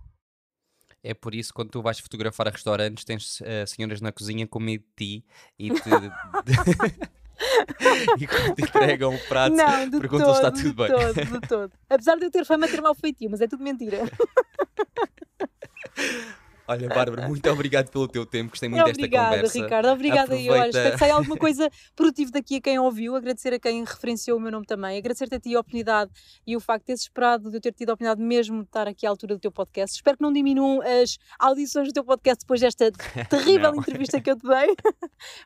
É 1.02 1.14
por 1.14 1.34
isso 1.34 1.54
quando 1.54 1.70
tu 1.70 1.82
vais 1.82 2.00
fotografar 2.00 2.48
a 2.48 2.52
restaurantes 2.52 3.06
tens 3.06 3.40
uh, 3.40 3.66
senhoras 3.66 4.02
na 4.02 4.12
cozinha 4.12 4.46
com 4.46 4.60
medo 4.60 4.84
de 4.98 5.22
ti 5.22 5.26
e 5.58 5.70
te... 5.70 5.90
e 8.20 8.28
quando 8.28 8.56
te 8.56 8.64
entregam 8.64 9.16
o 9.16 9.20
prato, 9.28 9.56
perguntam 10.00 10.34
se 10.34 10.42
está 10.42 10.52
tudo 10.52 10.74
bem. 10.74 10.88
Todo, 10.88 11.14
de 11.14 11.42
todo. 11.48 11.72
Apesar 11.90 12.18
de 12.18 12.26
eu 12.26 12.32
ter 12.32 12.46
fama 12.46 12.68
de 12.68 12.74
ter 12.74 12.82
mau 12.82 12.96
feitio, 12.96 13.30
mas 13.30 13.42
é 13.42 13.48
tudo 13.48 13.64
mentira. 13.64 14.00
Olha, 16.70 16.88
Bárbara, 16.88 17.28
muito 17.28 17.50
obrigado 17.50 17.90
pelo 17.90 18.08
teu 18.08 18.28
tempo, 18.28 18.52
gostei 18.52 18.70
muito 18.70 18.88
obrigada, 18.88 19.30
desta 19.30 19.36
conversa. 19.36 19.64
Ricardo, 19.64 19.88
obrigada 19.88 20.22
Aproveita... 20.36 20.56
eu. 20.56 20.70
Espero 20.70 20.92
que 20.92 21.00
saia 21.00 21.14
alguma 21.16 21.36
coisa 21.38 21.70
produtiva 21.96 22.32
daqui 22.32 22.58
a 22.58 22.62
quem 22.62 22.78
ouviu, 22.78 23.16
agradecer 23.16 23.52
a 23.56 23.60
quem 23.60 23.84
referenciou 23.84 24.38
o 24.38 24.40
meu 24.40 24.52
nome 24.52 24.68
também, 24.68 25.00
agradecer-te 25.00 25.34
a 25.34 25.40
ti 25.40 25.56
a 25.56 25.60
oportunidade 25.62 26.12
e 26.46 26.56
o 26.56 26.60
facto 26.60 26.82
de 26.82 26.86
teres 26.86 27.02
esperado 27.02 27.50
de 27.50 27.58
eu 27.58 27.62
ter 27.62 27.74
tido 27.74 27.90
a 27.90 27.94
oportunidade 27.94 28.22
mesmo 28.22 28.60
de 28.60 28.66
estar 28.66 28.88
aqui 28.88 29.08
à 29.08 29.10
altura 29.10 29.34
do 29.34 29.40
teu 29.40 29.52
podcast. 29.52 29.96
Espero 29.96 30.18
que 30.18 30.24
não 30.24 30.32
diminuam 30.32 30.80
as 30.82 31.18
audições 31.40 31.88
do 31.88 31.94
teu 31.94 32.04
podcast 32.04 32.42
depois 32.42 32.62
desta 32.62 32.92
terrível 33.28 33.74
entrevista 33.74 34.22
que 34.22 34.30
eu 34.30 34.36
te 34.36 34.48
dei, 34.48 34.76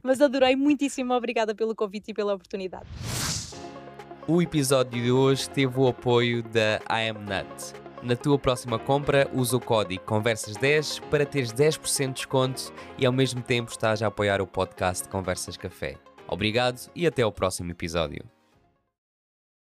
mas 0.04 0.20
adorei, 0.20 0.58
muitíssimo 0.58 1.14
obrigada 1.14 1.56
pelo 1.56 1.74
convite 1.74 2.12
e 2.12 2.14
pela 2.14 2.34
oportunidade. 2.34 2.86
O 4.28 4.42
episódio 4.42 5.02
de 5.02 5.12
hoje 5.12 5.50
teve 5.50 5.80
o 5.80 5.88
apoio 5.88 6.44
da 6.44 6.82
I 6.90 7.10
Am 7.10 7.20
Nut 7.20 7.83
na 8.04 8.16
tua 8.16 8.38
próxima 8.38 8.78
compra, 8.78 9.30
usa 9.34 9.58
o 9.58 9.60
código 9.60 10.04
Conversas10 10.06 11.02
para 11.10 11.26
teres 11.26 11.54
10% 11.54 12.08
de 12.08 12.14
desconto 12.14 12.74
e 12.98 13.06
ao 13.06 13.14
mesmo 13.14 13.42
tempo 13.42 13.72
estás 13.72 14.02
a 14.02 14.08
apoiar 14.08 14.42
o 14.42 14.48
podcast 14.48 15.08
Conversas 15.08 15.58
Café. 15.58 15.98
Obrigado 16.28 16.90
e 16.96 17.08
até 17.08 17.22
ao 17.22 17.32
próximo 17.32 17.72
episódio. 17.72 18.24